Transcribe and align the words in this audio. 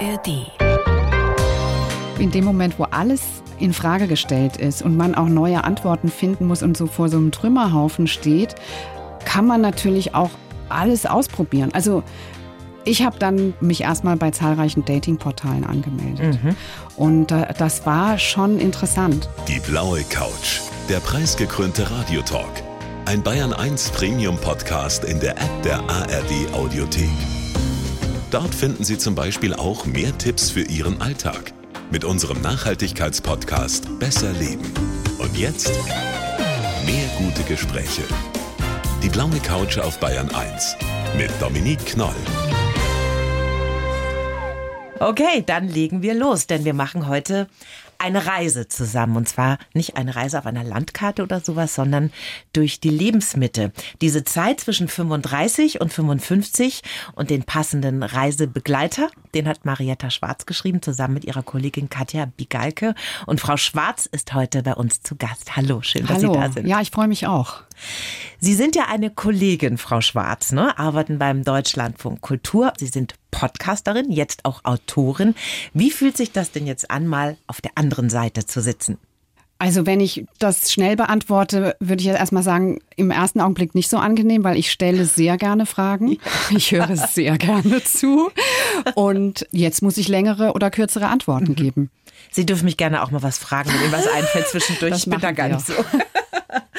ARD. 0.00 0.46
In 2.18 2.30
dem 2.30 2.44
Moment, 2.44 2.78
wo 2.78 2.84
alles 2.84 3.20
in 3.58 3.72
Frage 3.72 4.06
gestellt 4.06 4.56
ist 4.56 4.82
und 4.82 4.96
man 4.96 5.14
auch 5.14 5.28
neue 5.28 5.64
Antworten 5.64 6.10
finden 6.10 6.46
muss 6.46 6.62
und 6.62 6.76
so 6.76 6.86
vor 6.86 7.08
so 7.08 7.18
einem 7.18 7.32
Trümmerhaufen 7.32 8.06
steht, 8.06 8.54
kann 9.24 9.46
man 9.46 9.60
natürlich 9.60 10.14
auch 10.14 10.30
alles 10.68 11.06
ausprobieren. 11.06 11.70
Also 11.74 12.02
ich 12.84 13.04
habe 13.04 13.18
dann 13.18 13.52
mich 13.60 13.82
erstmal 13.82 14.16
bei 14.16 14.30
zahlreichen 14.30 14.84
Datingportalen 14.84 15.64
angemeldet. 15.64 16.42
Mhm. 16.42 16.56
Und 16.96 17.32
äh, 17.32 17.52
das 17.58 17.84
war 17.84 18.18
schon 18.18 18.58
interessant. 18.58 19.28
Die 19.48 19.60
blaue 19.60 20.02
Couch, 20.04 20.60
der 20.88 21.00
preisgekrönte 21.00 21.90
Radiotalk. 21.90 22.62
Ein 23.04 23.22
Bayern 23.22 23.52
1 23.52 23.90
Premium 23.90 24.36
Podcast 24.38 25.04
in 25.04 25.20
der 25.20 25.32
App 25.32 25.62
der 25.62 25.80
ARD 25.80 26.54
Audiothek. 26.54 27.10
Dort 28.30 28.54
finden 28.54 28.84
Sie 28.84 28.96
zum 28.96 29.16
Beispiel 29.16 29.54
auch 29.54 29.86
mehr 29.86 30.16
Tipps 30.16 30.50
für 30.50 30.62
Ihren 30.62 31.00
Alltag 31.02 31.52
mit 31.90 32.04
unserem 32.04 32.40
Nachhaltigkeitspodcast 32.42 33.98
Besser 33.98 34.32
Leben. 34.34 34.72
Und 35.18 35.36
jetzt 35.36 35.72
mehr 36.86 37.08
gute 37.18 37.42
Gespräche. 37.42 38.02
Die 39.02 39.08
blaue 39.08 39.40
Couch 39.40 39.78
auf 39.78 39.98
Bayern 39.98 40.30
1 40.32 40.76
mit 41.18 41.30
Dominique 41.40 41.84
Knoll. 41.86 42.14
Okay, 45.00 45.42
dann 45.44 45.66
legen 45.66 46.02
wir 46.02 46.14
los, 46.14 46.46
denn 46.46 46.64
wir 46.64 46.74
machen 46.74 47.08
heute 47.08 47.48
eine 48.00 48.26
Reise 48.26 48.68
zusammen. 48.68 49.16
Und 49.16 49.28
zwar 49.28 49.58
nicht 49.74 49.96
eine 49.96 50.16
Reise 50.16 50.38
auf 50.38 50.46
einer 50.46 50.64
Landkarte 50.64 51.22
oder 51.22 51.40
sowas, 51.40 51.74
sondern 51.74 52.12
durch 52.52 52.80
die 52.80 52.90
Lebensmitte. 52.90 53.72
Diese 54.00 54.24
Zeit 54.24 54.60
zwischen 54.60 54.88
35 54.88 55.80
und 55.80 55.92
55 55.92 56.82
und 57.14 57.30
den 57.30 57.44
passenden 57.44 58.02
Reisebegleiter, 58.02 59.10
den 59.34 59.46
hat 59.46 59.64
Marietta 59.64 60.10
Schwarz 60.10 60.46
geschrieben, 60.46 60.82
zusammen 60.82 61.14
mit 61.14 61.24
ihrer 61.24 61.42
Kollegin 61.42 61.88
Katja 61.88 62.26
Bigalke. 62.26 62.94
Und 63.26 63.40
Frau 63.40 63.56
Schwarz 63.56 64.06
ist 64.06 64.34
heute 64.34 64.62
bei 64.62 64.74
uns 64.74 65.02
zu 65.02 65.16
Gast. 65.16 65.56
Hallo, 65.56 65.82
schön, 65.82 66.06
dass 66.06 66.18
Hallo. 66.18 66.32
Sie 66.32 66.40
da 66.40 66.52
sind. 66.52 66.66
Ja, 66.66 66.80
ich 66.80 66.90
freue 66.90 67.08
mich 67.08 67.26
auch. 67.26 67.62
Sie 68.38 68.54
sind 68.54 68.76
ja 68.76 68.84
eine 68.88 69.10
Kollegin, 69.10 69.78
Frau 69.78 70.00
Schwarz, 70.00 70.52
ne? 70.52 70.78
arbeiten 70.78 71.18
beim 71.18 71.44
Deutschlandfunk 71.44 72.20
Kultur. 72.20 72.72
Sie 72.78 72.86
sind 72.86 73.14
Podcasterin, 73.30 74.10
jetzt 74.10 74.44
auch 74.44 74.64
Autorin. 74.64 75.34
Wie 75.74 75.90
fühlt 75.90 76.16
sich 76.16 76.32
das 76.32 76.50
denn 76.50 76.66
jetzt 76.66 76.90
an, 76.90 77.06
mal 77.06 77.36
auf 77.46 77.60
der 77.60 77.72
anderen 77.74 78.10
Seite 78.10 78.46
zu 78.46 78.60
sitzen? 78.60 78.98
Also 79.60 79.84
wenn 79.84 80.00
ich 80.00 80.24
das 80.38 80.72
schnell 80.72 80.96
beantworte, 80.96 81.76
würde 81.80 82.00
ich 82.00 82.06
jetzt 82.06 82.18
erstmal 82.18 82.42
sagen, 82.42 82.78
im 82.96 83.10
ersten 83.10 83.42
Augenblick 83.42 83.74
nicht 83.74 83.90
so 83.90 83.98
angenehm, 83.98 84.42
weil 84.42 84.56
ich 84.56 84.70
stelle 84.70 85.04
sehr 85.04 85.36
gerne 85.36 85.66
Fragen. 85.66 86.16
Ich 86.50 86.72
höre 86.72 86.96
sehr 86.96 87.36
gerne 87.36 87.84
zu. 87.84 88.30
Und 88.94 89.46
jetzt 89.52 89.82
muss 89.82 89.98
ich 89.98 90.08
längere 90.08 90.52
oder 90.52 90.70
kürzere 90.70 91.08
Antworten 91.08 91.54
geben. 91.54 91.90
Sie 92.30 92.46
dürfen 92.46 92.64
mich 92.64 92.78
gerne 92.78 93.02
auch 93.02 93.10
mal 93.10 93.22
was 93.22 93.36
fragen, 93.36 93.70
wenn 93.70 93.82
Ihnen 93.82 93.92
was 93.92 94.06
einfällt 94.08 94.48
zwischendurch. 94.50 94.92
Das 94.92 95.04
ich 95.04 95.10
bin 95.10 95.20
da 95.20 95.32
gar 95.32 95.48
wir. 95.48 95.56
nicht 95.56 95.66
so. 95.66 95.74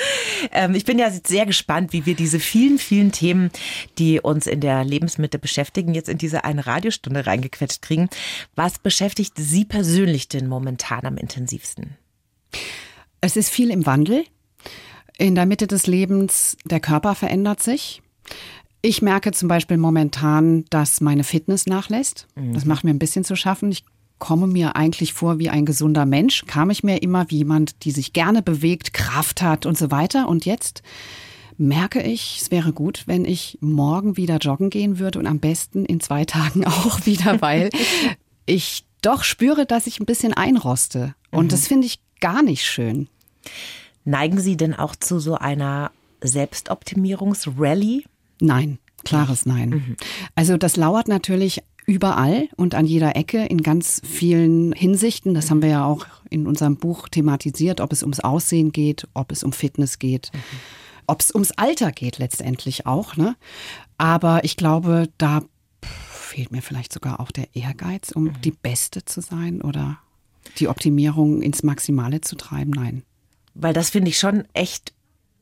ähm, 0.51 0.75
ich 0.75 0.85
bin 0.85 0.99
ja 0.99 1.09
sehr 1.11 1.45
gespannt, 1.45 1.93
wie 1.93 2.05
wir 2.05 2.15
diese 2.15 2.39
vielen, 2.39 2.77
vielen 2.77 3.11
Themen, 3.11 3.51
die 3.97 4.19
uns 4.19 4.47
in 4.47 4.59
der 4.59 4.83
Lebensmitte 4.83 5.39
beschäftigen, 5.39 5.93
jetzt 5.93 6.09
in 6.09 6.17
diese 6.17 6.43
eine 6.43 6.65
Radiostunde 6.65 7.25
reingequetscht 7.25 7.81
kriegen. 7.81 8.09
Was 8.55 8.79
beschäftigt 8.79 9.33
Sie 9.37 9.65
persönlich 9.65 10.27
denn 10.27 10.47
momentan 10.47 11.05
am 11.05 11.17
intensivsten? 11.17 11.97
Es 13.21 13.35
ist 13.35 13.49
viel 13.49 13.69
im 13.69 13.85
Wandel. 13.85 14.25
In 15.17 15.35
der 15.35 15.45
Mitte 15.45 15.67
des 15.67 15.85
Lebens, 15.87 16.57
der 16.65 16.79
Körper 16.79 17.13
verändert 17.15 17.61
sich. 17.61 18.01
Ich 18.81 19.03
merke 19.03 19.31
zum 19.31 19.47
Beispiel 19.47 19.77
momentan, 19.77 20.65
dass 20.71 21.01
meine 21.01 21.23
Fitness 21.23 21.67
nachlässt. 21.67 22.27
Das 22.53 22.65
macht 22.65 22.83
mir 22.83 22.89
ein 22.89 22.99
bisschen 22.99 23.23
zu 23.23 23.35
schaffen. 23.35 23.71
Ich 23.71 23.85
komme 24.21 24.47
mir 24.47 24.77
eigentlich 24.77 25.11
vor 25.13 25.39
wie 25.39 25.49
ein 25.49 25.65
gesunder 25.65 26.05
Mensch, 26.05 26.45
kam 26.45 26.69
ich 26.69 26.83
mir 26.83 27.01
immer 27.01 27.29
wie 27.29 27.39
jemand, 27.39 27.83
die 27.83 27.91
sich 27.91 28.13
gerne 28.13 28.41
bewegt, 28.41 28.93
Kraft 28.93 29.41
hat 29.41 29.65
und 29.65 29.77
so 29.77 29.91
weiter. 29.91 30.29
Und 30.29 30.45
jetzt 30.45 30.83
merke 31.57 32.01
ich, 32.01 32.39
es 32.39 32.51
wäre 32.51 32.71
gut, 32.71 33.03
wenn 33.07 33.25
ich 33.25 33.57
morgen 33.61 34.15
wieder 34.17 34.37
joggen 34.37 34.69
gehen 34.69 34.99
würde 34.99 35.19
und 35.19 35.27
am 35.27 35.39
besten 35.39 35.85
in 35.85 35.99
zwei 35.99 36.23
Tagen 36.25 36.65
auch 36.65 37.05
wieder, 37.05 37.41
weil 37.41 37.71
ich 38.45 38.85
doch 39.01 39.23
spüre, 39.23 39.65
dass 39.65 39.87
ich 39.87 39.99
ein 39.99 40.05
bisschen 40.05 40.33
einroste. 40.33 41.15
Und 41.31 41.51
das 41.51 41.67
finde 41.67 41.87
ich 41.87 41.99
gar 42.19 42.43
nicht 42.43 42.63
schön. 42.63 43.07
Neigen 44.05 44.39
Sie 44.39 44.55
denn 44.55 44.75
auch 44.75 44.95
zu 44.95 45.19
so 45.19 45.35
einer 45.35 45.91
Selbstoptimierungsrallye? 46.21 48.03
Nein, 48.39 48.77
klares 49.03 49.47
Nein. 49.47 49.97
Also 50.35 50.57
das 50.57 50.77
lauert 50.77 51.07
natürlich 51.07 51.63
überall 51.85 52.47
und 52.55 52.75
an 52.75 52.85
jeder 52.85 53.15
Ecke 53.15 53.45
in 53.45 53.61
ganz 53.61 54.01
vielen 54.03 54.71
Hinsichten. 54.73 55.33
Das 55.33 55.49
haben 55.49 55.61
wir 55.61 55.69
ja 55.69 55.85
auch 55.85 56.05
in 56.29 56.47
unserem 56.47 56.77
Buch 56.77 57.09
thematisiert, 57.09 57.81
ob 57.81 57.91
es 57.91 58.03
ums 58.03 58.19
Aussehen 58.19 58.71
geht, 58.71 59.07
ob 59.13 59.31
es 59.31 59.43
um 59.43 59.51
Fitness 59.51 59.99
geht, 59.99 60.31
ob 61.07 61.21
es 61.21 61.33
ums 61.33 61.51
Alter 61.51 61.91
geht 61.91 62.17
letztendlich 62.17 62.85
auch. 62.85 63.17
Ne? 63.17 63.35
Aber 63.97 64.43
ich 64.43 64.57
glaube, 64.57 65.09
da 65.17 65.41
fehlt 65.81 66.51
mir 66.51 66.61
vielleicht 66.61 66.93
sogar 66.93 67.19
auch 67.19 67.31
der 67.31 67.53
Ehrgeiz, 67.55 68.11
um 68.11 68.41
die 68.41 68.51
Beste 68.51 69.03
zu 69.03 69.21
sein 69.21 69.61
oder 69.61 69.99
die 70.59 70.67
Optimierung 70.67 71.41
ins 71.41 71.63
Maximale 71.63 72.21
zu 72.21 72.35
treiben. 72.35 72.71
Nein. 72.71 73.03
Weil 73.53 73.73
das 73.73 73.89
finde 73.89 74.09
ich 74.09 74.17
schon 74.17 74.45
echt 74.53 74.93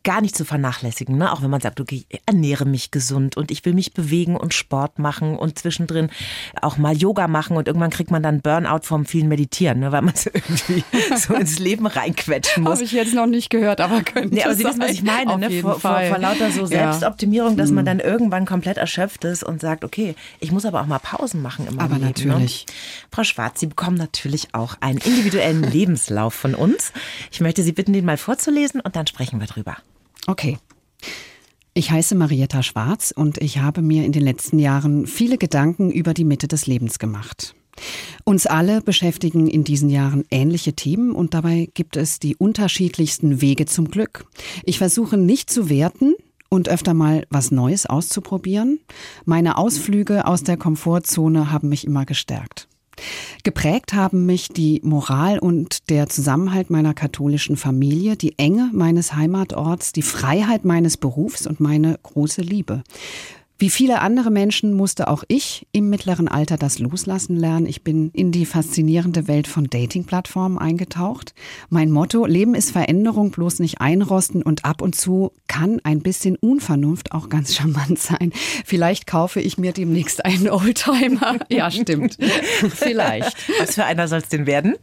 gar 0.04 0.22
nicht 0.22 0.36
zu 0.36 0.46
vernachlässigen, 0.46 1.18
ne? 1.18 1.32
Auch 1.32 1.42
wenn 1.42 1.50
man 1.50 1.60
sagt, 1.62 1.80
okay, 1.82 2.06
ich 2.08 2.22
ernähre 2.26 2.66
mich 2.66 2.92
gesund 2.92 3.36
und 3.38 3.52
ich 3.52 3.66
will 3.66 3.74
mich 3.74 3.94
bewegen 3.94 4.38
und 4.38 4.54
Sport 4.54 4.98
machen 4.98 5.38
und 5.38 5.60
zwischendrin 5.60 6.10
auch 6.62 6.78
mal 6.78 6.96
Yoga 6.96 7.28
machen 7.28 7.58
und 7.58 7.68
irgendwann 7.68 7.90
kriegt 7.90 8.10
man 8.10 8.24
dann 8.24 8.42
Burnout 8.42 8.84
vom 8.84 9.06
vielen 9.06 9.28
Meditieren, 9.28 9.80
ne? 9.80 9.92
weil 9.92 10.02
man 10.02 10.16
so 10.16 10.30
irgendwie 10.34 10.84
so 11.18 11.34
ins 11.34 11.60
Leben 11.60 11.86
reinquetschen 11.86 12.64
muss. 12.64 12.76
Habe 12.76 12.84
ich 12.84 12.92
jetzt 12.94 13.14
noch 13.14 13.26
nicht 13.26 13.50
gehört, 13.50 13.82
aber 13.82 14.02
könnte 14.02 14.34
Nee, 14.36 14.44
aber 14.44 14.56
Sie 14.56 14.64
sein. 14.64 14.72
wissen, 14.72 14.82
was 14.82 14.92
ich 14.92 15.04
meine, 15.04 15.34
Auf 15.34 15.40
ne? 15.40 15.50
Vor, 15.62 15.80
vor, 15.80 16.00
vor 16.02 16.18
lauter 16.18 16.50
so. 16.52 16.66
Selbstoptimierung, 16.66 17.58
dass 17.58 17.72
man 17.72 17.86
dann 17.86 18.00
irgendwann 18.00 18.46
komplett 18.46 18.78
erschöpft 18.78 19.26
ist 19.26 19.44
und 19.44 19.60
sagt, 19.60 19.84
okay, 19.84 20.16
ich 20.40 20.52
muss 20.52 20.66
aber 20.66 20.82
auch 20.82 20.86
mal 20.88 21.00
Pausen 21.00 21.42
machen 21.42 21.68
im 21.68 21.78
Aber 21.80 21.96
Leben. 21.96 22.08
natürlich. 22.08 22.66
Ne? 22.68 22.74
Frau 23.12 23.24
Schwarz, 23.24 23.60
Sie 23.60 23.68
bekommen 23.68 23.98
natürlich 23.98 24.54
auch 24.54 24.76
einen 24.80 25.00
individuellen 25.00 25.64
Lebenslauf 25.64 26.34
von 26.34 26.56
uns. 26.56 26.94
Ich 27.32 27.42
möchte 27.42 27.64
Sie 27.64 27.74
bitten, 27.74 27.92
den 27.94 28.06
mal 28.06 28.18
vorzulesen 28.18 28.80
und 28.82 28.96
dann 28.96 29.08
sprechen 29.08 29.40
wir 29.40 29.48
drüber. 29.48 29.78
Okay. 30.28 30.58
Ich 31.74 31.92
heiße 31.92 32.16
Marietta 32.16 32.64
Schwarz 32.64 33.14
und 33.16 33.38
ich 33.42 33.60
habe 33.60 33.82
mir 33.82 34.04
in 34.04 34.12
den 34.12 34.24
letzten 34.24 34.60
Jahren 34.60 35.08
viele 35.08 35.38
Gedanken 35.38 35.92
über 35.92 36.14
die 36.14 36.26
Mitte 36.26 36.48
des 36.48 36.68
Lebens 36.68 37.00
gemacht. 37.00 37.56
Uns 38.26 38.46
alle 38.46 38.82
beschäftigen 38.82 39.48
in 39.48 39.64
diesen 39.64 39.90
Jahren 39.90 40.26
ähnliche 40.30 40.74
Themen 40.74 41.12
und 41.12 41.34
dabei 41.34 41.70
gibt 41.74 41.96
es 41.96 42.20
die 42.20 42.36
unterschiedlichsten 42.36 43.42
Wege 43.42 43.66
zum 43.66 43.90
Glück. 43.90 44.26
Ich 44.64 44.78
versuche 44.78 45.18
nicht 45.18 45.50
zu 45.50 45.70
werten 45.70 46.16
und 46.50 46.70
öfter 46.70 46.94
mal 46.94 47.26
was 47.30 47.52
Neues 47.52 47.86
auszuprobieren. 47.86 48.80
Meine 49.26 49.58
Ausflüge 49.58 50.26
aus 50.26 50.44
der 50.44 50.58
Komfortzone 50.58 51.52
haben 51.52 51.70
mich 51.70 51.86
immer 51.86 52.06
gestärkt. 52.06 52.69
Geprägt 53.44 53.94
haben 53.94 54.26
mich 54.26 54.50
die 54.50 54.82
Moral 54.84 55.40
und 55.40 55.90
der 55.90 56.08
Zusammenhalt 56.08 56.70
meiner 56.70 56.94
katholischen 56.94 57.58
Familie, 57.58 58.16
die 58.16 58.38
Enge 58.38 58.70
meines 58.74 59.16
Heimatorts, 59.16 59.94
die 59.94 60.02
Freiheit 60.02 60.66
meines 60.66 60.98
Berufs 60.98 61.48
und 61.48 61.60
meine 61.60 62.00
große 62.04 62.42
Liebe. 62.42 62.84
Wie 63.62 63.70
viele 63.70 64.00
andere 64.00 64.32
Menschen 64.32 64.74
musste 64.74 65.10
auch 65.10 65.26
ich 65.28 65.68
im 65.74 65.90
mittleren 65.90 66.30
Alter 66.30 66.56
das 66.56 66.80
Loslassen 66.80 67.36
lernen. 67.36 67.66
Ich 67.66 67.84
bin 67.84 68.10
in 68.14 68.32
die 68.32 68.46
faszinierende 68.46 69.28
Welt 69.28 69.48
von 69.48 69.66
Dating-Plattformen 69.66 70.58
eingetaucht. 70.58 71.34
Mein 71.68 71.92
Motto, 71.92 72.26
Leben 72.26 72.56
ist 72.56 72.72
Veränderung, 72.72 73.32
bloß 73.32 73.60
nicht 73.60 73.82
einrosten 73.82 74.44
und 74.44 74.64
ab 74.64 74.82
und 74.82 74.96
zu 74.96 75.34
kann 75.50 75.82
ein 75.84 76.00
bisschen 76.00 76.38
Unvernunft 76.38 77.12
auch 77.12 77.28
ganz 77.28 77.54
charmant 77.54 78.00
sein. 78.00 78.32
Vielleicht 78.64 79.08
kaufe 79.08 79.42
ich 79.42 79.58
mir 79.58 79.74
demnächst 79.74 80.24
einen 80.24 80.50
Oldtimer. 80.50 81.40
Ja, 81.50 81.70
stimmt. 81.70 82.18
Vielleicht. 82.70 83.36
Was 83.60 83.76
für 83.76 83.84
einer 83.84 84.08
soll 84.08 84.20
es 84.20 84.30
denn 84.30 84.46
werden? 84.46 84.76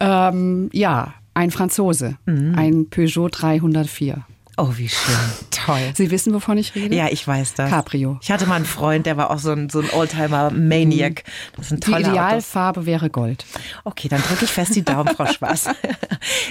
Ähm, 0.00 0.68
ja, 0.72 1.14
ein 1.32 1.50
Franzose. 1.50 2.18
Ein 2.26 2.90
Peugeot 2.90 3.28
304. 3.32 4.26
Oh, 4.58 4.70
wie 4.76 4.88
schön. 4.88 5.14
Toll. 5.50 5.92
Sie 5.94 6.10
wissen, 6.10 6.34
wovon 6.34 6.58
ich 6.58 6.74
rede? 6.74 6.94
Ja, 6.94 7.08
ich 7.08 7.26
weiß 7.26 7.54
das. 7.54 7.70
Cabrio. 7.70 8.18
Ich 8.22 8.30
hatte 8.30 8.46
mal 8.46 8.56
einen 8.56 8.66
Freund, 8.66 9.06
der 9.06 9.16
war 9.16 9.30
auch 9.30 9.38
so 9.38 9.52
ein, 9.52 9.70
so 9.70 9.80
ein 9.80 9.88
Oldtimer-Maniac. 9.90 11.24
Das 11.56 11.70
sind 11.70 11.86
Die 11.86 11.90
tolle 11.90 12.04
Autos. 12.04 12.12
Idealfarbe 12.16 12.84
wäre 12.84 13.08
Gold. 13.08 13.46
Okay, 13.84 14.08
dann 14.08 14.20
drücke 14.20 14.44
ich 14.44 14.50
fest 14.50 14.74
die 14.76 14.82
Daumen, 14.82 15.14
Frau 15.16 15.26
Schwarz. 15.26 15.68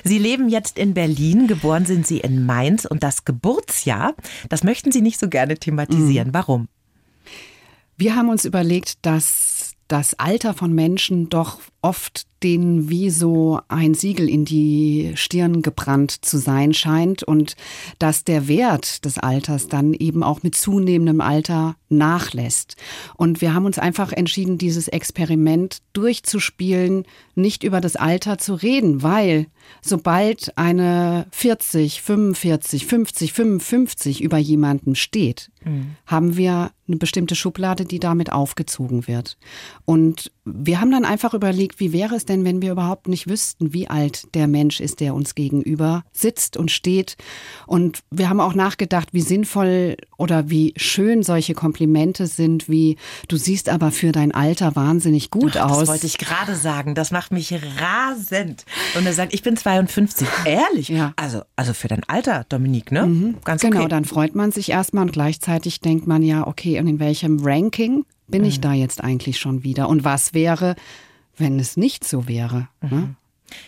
Sie 0.03 0.17
leben 0.17 0.49
jetzt 0.49 0.79
in 0.79 0.93
Berlin, 0.95 1.47
geboren 1.47 1.85
sind 1.85 2.07
Sie 2.07 2.19
in 2.19 2.45
Mainz 2.45 2.85
und 2.85 3.03
das 3.03 3.23
Geburtsjahr, 3.23 4.15
das 4.49 4.63
möchten 4.63 4.91
Sie 4.91 5.01
nicht 5.01 5.19
so 5.19 5.29
gerne 5.29 5.57
thematisieren. 5.57 6.33
Warum? 6.33 6.67
Wir 7.97 8.15
haben 8.15 8.29
uns 8.29 8.45
überlegt, 8.45 9.05
dass 9.05 9.73
das 9.87 10.15
Alter 10.15 10.53
von 10.55 10.73
Menschen 10.73 11.29
doch 11.29 11.59
oft 11.81 12.25
denen 12.43 12.89
wie 12.89 13.09
so 13.09 13.59
ein 13.67 13.93
Siegel 13.93 14.27
in 14.27 14.45
die 14.45 15.11
Stirn 15.15 15.61
gebrannt 15.61 16.25
zu 16.25 16.37
sein 16.37 16.73
scheint 16.73 17.23
und 17.23 17.55
dass 17.99 18.23
der 18.23 18.47
Wert 18.47 19.05
des 19.05 19.17
Alters 19.17 19.67
dann 19.67 19.93
eben 19.93 20.23
auch 20.23 20.41
mit 20.43 20.55
zunehmendem 20.55 21.21
Alter 21.21 21.75
nachlässt. 21.89 22.77
Und 23.15 23.41
wir 23.41 23.53
haben 23.53 23.65
uns 23.65 23.77
einfach 23.77 24.11
entschieden, 24.11 24.57
dieses 24.57 24.87
Experiment 24.87 25.79
durchzuspielen, 25.93 27.05
nicht 27.35 27.63
über 27.63 27.81
das 27.81 27.95
Alter 27.95 28.37
zu 28.37 28.55
reden, 28.55 29.03
weil 29.03 29.47
sobald 29.81 30.57
eine 30.57 31.27
40, 31.31 32.01
45, 32.01 32.85
50, 32.85 33.33
55 33.33 34.21
über 34.21 34.37
jemanden 34.37 34.95
steht, 34.95 35.51
mhm. 35.63 35.95
haben 36.05 36.37
wir 36.37 36.71
eine 36.87 36.97
bestimmte 36.97 37.35
Schublade, 37.35 37.85
die 37.85 37.99
damit 37.99 38.31
aufgezogen 38.31 39.07
wird. 39.07 39.37
Und 39.85 40.31
wir 40.43 40.81
haben 40.81 40.89
dann 40.89 41.05
einfach 41.05 41.35
überlegt, 41.35 41.79
wie 41.79 41.93
wäre 41.93 42.15
es 42.15 42.25
denn, 42.25 42.43
wenn 42.43 42.63
wir 42.63 42.71
überhaupt 42.71 43.07
nicht 43.07 43.29
wüssten, 43.29 43.73
wie 43.73 43.87
alt 43.87 44.33
der 44.33 44.47
Mensch 44.47 44.79
ist, 44.79 44.99
der 44.99 45.13
uns 45.13 45.35
gegenüber 45.35 46.03
sitzt 46.11 46.57
und 46.57 46.71
steht. 46.71 47.15
Und 47.67 47.99
wir 48.09 48.27
haben 48.27 48.39
auch 48.39 48.55
nachgedacht, 48.55 49.09
wie 49.11 49.21
sinnvoll 49.21 49.97
oder 50.17 50.49
wie 50.49 50.73
schön 50.77 51.21
solche 51.21 51.53
Komplimente 51.53 52.25
sind, 52.25 52.67
wie 52.69 52.97
du 53.27 53.37
siehst 53.37 53.69
aber 53.69 53.91
für 53.91 54.11
dein 54.11 54.31
Alter 54.31 54.75
wahnsinnig 54.75 55.29
gut 55.29 55.57
Ach, 55.57 55.69
aus. 55.69 55.79
Das 55.79 55.89
wollte 55.89 56.07
ich 56.07 56.17
gerade 56.17 56.55
sagen. 56.55 56.95
Das 56.95 57.11
macht 57.11 57.31
mich 57.31 57.53
rasend. 57.53 58.65
Und 58.97 59.05
er 59.05 59.13
sagt, 59.13 59.35
ich 59.35 59.43
bin 59.43 59.57
52. 59.57 60.27
Ehrlich? 60.45 60.89
Ja. 60.89 61.13
Also, 61.17 61.43
also 61.55 61.73
für 61.73 61.87
dein 61.87 62.03
Alter, 62.07 62.45
Dominique, 62.49 62.91
ne? 62.91 63.05
Mhm. 63.05 63.35
Ganz 63.43 63.61
genau, 63.61 63.81
okay. 63.81 63.89
dann 63.89 64.05
freut 64.05 64.33
man 64.33 64.51
sich 64.51 64.71
erstmal 64.71 65.03
und 65.03 65.13
gleichzeitig 65.13 65.81
denkt 65.81 66.07
man 66.07 66.23
ja, 66.23 66.47
okay, 66.47 66.79
und 66.79 66.87
in 66.87 66.99
welchem 66.99 67.39
Ranking 67.43 68.05
bin 68.31 68.41
mhm. 68.41 68.47
ich 68.47 68.61
da 68.61 68.73
jetzt 68.73 69.03
eigentlich 69.03 69.39
schon 69.39 69.63
wieder? 69.63 69.89
Und 69.89 70.03
was 70.03 70.33
wäre, 70.33 70.75
wenn 71.37 71.59
es 71.59 71.77
nicht 71.77 72.03
so 72.03 72.27
wäre? 72.27 72.67
Ne? 72.81 72.89
Mhm. 72.89 72.97
Ne? 72.97 73.15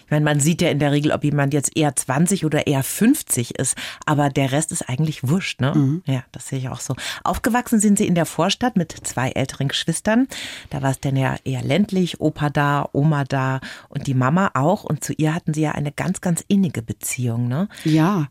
Ich 0.06 0.12
meine, 0.12 0.26
man 0.26 0.40
sieht 0.40 0.62
ja 0.62 0.70
in 0.70 0.80
der 0.80 0.92
Regel, 0.92 1.12
ob 1.12 1.24
jemand 1.24 1.54
jetzt 1.54 1.76
eher 1.76 1.96
20 1.96 2.46
oder 2.46 2.68
eher 2.68 2.84
50 2.84 3.56
ist, 3.56 3.76
aber 4.06 4.30
der 4.30 4.52
Rest 4.52 4.72
ist 4.72 4.88
eigentlich 4.90 5.28
wurscht, 5.28 5.62
ne? 5.62 5.74
Mhm. 5.76 6.04
Ja, 6.06 6.24
das 6.32 6.48
sehe 6.48 6.60
ich 6.60 6.70
auch 6.70 6.80
so. 6.80 6.96
Aufgewachsen 7.24 7.80
sind 7.80 7.98
sie 7.98 8.08
in 8.08 8.16
der 8.16 8.26
Vorstadt 8.26 8.76
mit 8.76 8.92
zwei 9.04 9.32
älteren 9.32 9.68
Geschwistern. 9.68 10.28
Da 10.70 10.82
war 10.82 10.92
es 10.92 11.00
dann 11.00 11.16
ja 11.16 11.36
eher 11.44 11.64
ländlich, 11.64 12.22
Opa 12.22 12.50
da, 12.50 12.90
Oma 12.94 13.24
da 13.24 13.60
und 13.90 14.08
die 14.08 14.14
Mama 14.14 14.52
auch. 14.54 14.84
Und 14.84 15.04
zu 15.04 15.14
ihr 15.14 15.34
hatten 15.34 15.54
sie 15.54 15.62
ja 15.62 15.72
eine 15.72 15.92
ganz, 15.92 16.22
ganz 16.22 16.44
innige 16.48 16.82
Beziehung, 16.82 17.48
ne? 17.48 17.68
Ja, 17.84 18.28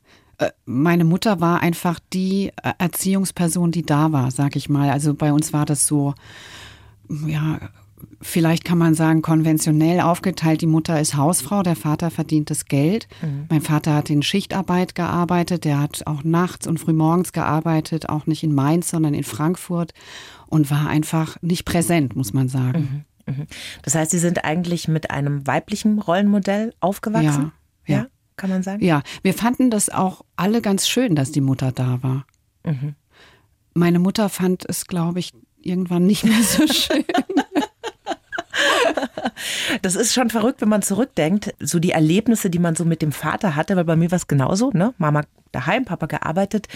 meine 0.64 1.04
Mutter 1.04 1.40
war 1.40 1.60
einfach 1.60 1.98
die 2.12 2.48
äh, 2.62 2.72
Erziehungsperson, 2.78 3.70
die 3.72 3.84
da 3.84 4.12
war, 4.12 4.30
sag 4.30 4.56
ich 4.56 4.68
mal. 4.68 4.90
Also 4.90 5.14
bei 5.14 5.32
uns 5.32 5.52
war 5.52 5.66
das 5.66 5.86
so, 5.86 6.14
ja, 7.26 7.58
vielleicht 8.20 8.64
kann 8.64 8.78
man 8.78 8.94
sagen, 8.94 9.22
konventionell 9.22 10.00
aufgeteilt. 10.00 10.60
Die 10.60 10.66
Mutter 10.66 11.00
ist 11.00 11.16
Hausfrau, 11.16 11.62
der 11.62 11.76
Vater 11.76 12.10
verdient 12.10 12.50
das 12.50 12.66
Geld. 12.66 13.08
Mhm. 13.20 13.46
Mein 13.50 13.60
Vater 13.60 13.94
hat 13.94 14.10
in 14.10 14.22
Schichtarbeit 14.22 14.94
gearbeitet, 14.94 15.64
der 15.64 15.80
hat 15.80 16.06
auch 16.06 16.24
nachts 16.24 16.66
und 16.66 16.78
frühmorgens 16.78 17.32
gearbeitet, 17.32 18.08
auch 18.08 18.26
nicht 18.26 18.42
in 18.42 18.54
Mainz, 18.54 18.90
sondern 18.90 19.14
in 19.14 19.24
Frankfurt 19.24 19.92
und 20.46 20.70
war 20.70 20.88
einfach 20.88 21.36
nicht 21.42 21.64
präsent, 21.64 22.16
muss 22.16 22.32
man 22.32 22.48
sagen. 22.48 23.04
Mhm. 23.26 23.34
Mhm. 23.34 23.46
Das 23.82 23.94
heißt, 23.94 24.10
Sie 24.10 24.18
sind 24.18 24.44
eigentlich 24.44 24.88
mit 24.88 25.10
einem 25.10 25.46
weiblichen 25.46 25.98
Rollenmodell 25.98 26.74
aufgewachsen? 26.80 27.24
ja. 27.24 27.52
Ja 28.42 28.48
kann 28.48 28.50
man 28.50 28.62
sagen? 28.62 28.84
Ja, 28.84 29.02
wir 29.22 29.34
fanden 29.34 29.70
das 29.70 29.88
auch 29.88 30.24
alle 30.36 30.60
ganz 30.62 30.88
schön, 30.88 31.14
dass 31.14 31.32
die 31.32 31.40
Mutter 31.40 31.72
da 31.72 32.02
war. 32.02 32.26
Mhm. 32.64 32.94
Meine 33.74 33.98
Mutter 33.98 34.28
fand 34.28 34.68
es, 34.68 34.86
glaube 34.86 35.20
ich, 35.20 35.32
irgendwann 35.60 36.06
nicht 36.06 36.24
mehr 36.24 36.42
so 36.42 36.66
schön. 36.72 37.04
Das 39.80 39.96
ist 39.96 40.12
schon 40.12 40.30
verrückt, 40.30 40.60
wenn 40.60 40.68
man 40.68 40.82
zurückdenkt, 40.82 41.54
so 41.58 41.78
die 41.78 41.92
Erlebnisse, 41.92 42.50
die 42.50 42.58
man 42.58 42.76
so 42.76 42.84
mit 42.84 43.02
dem 43.02 43.12
Vater 43.12 43.56
hatte, 43.56 43.76
weil 43.76 43.84
bei 43.84 43.96
mir 43.96 44.10
war 44.10 44.16
es 44.16 44.28
genauso, 44.28 44.70
ne? 44.72 44.94
Mama 44.98 45.22
daheim, 45.52 45.84
Papa 45.84 46.06
gearbeitet. 46.06 46.68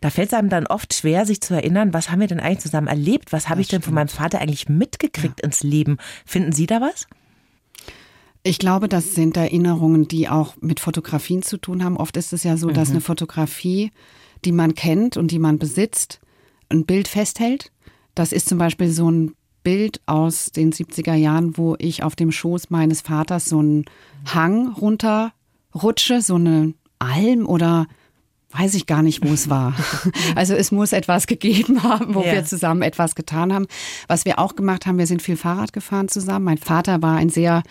Da 0.00 0.10
fällt 0.10 0.28
es 0.28 0.34
einem 0.34 0.48
dann 0.48 0.66
oft 0.66 0.94
schwer, 0.94 1.26
sich 1.26 1.40
zu 1.40 1.54
erinnern, 1.54 1.92
was 1.92 2.10
haben 2.10 2.20
wir 2.20 2.28
denn 2.28 2.40
eigentlich 2.40 2.60
zusammen 2.60 2.86
erlebt? 2.86 3.32
Was 3.32 3.48
habe 3.48 3.60
ich 3.60 3.68
denn 3.68 3.82
von 3.82 3.94
meinem 3.94 4.08
Vater 4.08 4.40
eigentlich 4.40 4.68
mitgekriegt 4.68 5.40
ja. 5.40 5.44
ins 5.44 5.62
Leben? 5.62 5.98
Finden 6.24 6.52
Sie 6.52 6.66
da 6.66 6.80
was? 6.80 7.06
Ich 8.46 8.58
glaube, 8.58 8.90
das 8.90 9.14
sind 9.14 9.38
Erinnerungen, 9.38 10.06
die 10.06 10.28
auch 10.28 10.54
mit 10.60 10.78
Fotografien 10.78 11.42
zu 11.42 11.56
tun 11.56 11.82
haben. 11.82 11.96
Oft 11.96 12.16
ist 12.18 12.34
es 12.34 12.44
ja 12.44 12.58
so, 12.58 12.68
dass 12.68 12.90
mhm. 12.90 12.96
eine 12.96 13.00
Fotografie, 13.00 13.90
die 14.44 14.52
man 14.52 14.74
kennt 14.74 15.16
und 15.16 15.30
die 15.30 15.38
man 15.38 15.58
besitzt, 15.58 16.20
ein 16.68 16.84
Bild 16.84 17.08
festhält. 17.08 17.72
Das 18.14 18.32
ist 18.32 18.46
zum 18.46 18.58
Beispiel 18.58 18.90
so 18.90 19.10
ein 19.10 19.34
Bild 19.62 20.02
aus 20.04 20.52
den 20.52 20.74
70er 20.74 21.14
Jahren, 21.14 21.56
wo 21.56 21.74
ich 21.78 22.02
auf 22.02 22.16
dem 22.16 22.30
Schoß 22.30 22.68
meines 22.68 23.00
Vaters 23.00 23.46
so 23.46 23.60
einen 23.60 23.86
Hang 24.26 24.74
runterrutsche, 24.74 26.20
so 26.20 26.34
eine 26.34 26.74
Alm 26.98 27.46
oder 27.46 27.86
weiß 28.50 28.74
ich 28.74 28.84
gar 28.84 29.02
nicht, 29.02 29.26
wo 29.26 29.32
es 29.32 29.48
war. 29.48 29.74
Also 30.36 30.54
es 30.54 30.70
muss 30.70 30.92
etwas 30.92 31.26
gegeben 31.26 31.82
haben, 31.82 32.14
wo 32.14 32.22
ja. 32.22 32.32
wir 32.32 32.44
zusammen 32.44 32.82
etwas 32.82 33.14
getan 33.14 33.54
haben. 33.54 33.66
Was 34.06 34.26
wir 34.26 34.38
auch 34.38 34.54
gemacht 34.54 34.84
haben, 34.84 34.98
wir 34.98 35.06
sind 35.06 35.22
viel 35.22 35.38
Fahrrad 35.38 35.72
gefahren 35.72 36.08
zusammen. 36.08 36.44
Mein 36.44 36.58
Vater 36.58 37.00
war 37.00 37.16
ein 37.16 37.30
sehr 37.30 37.62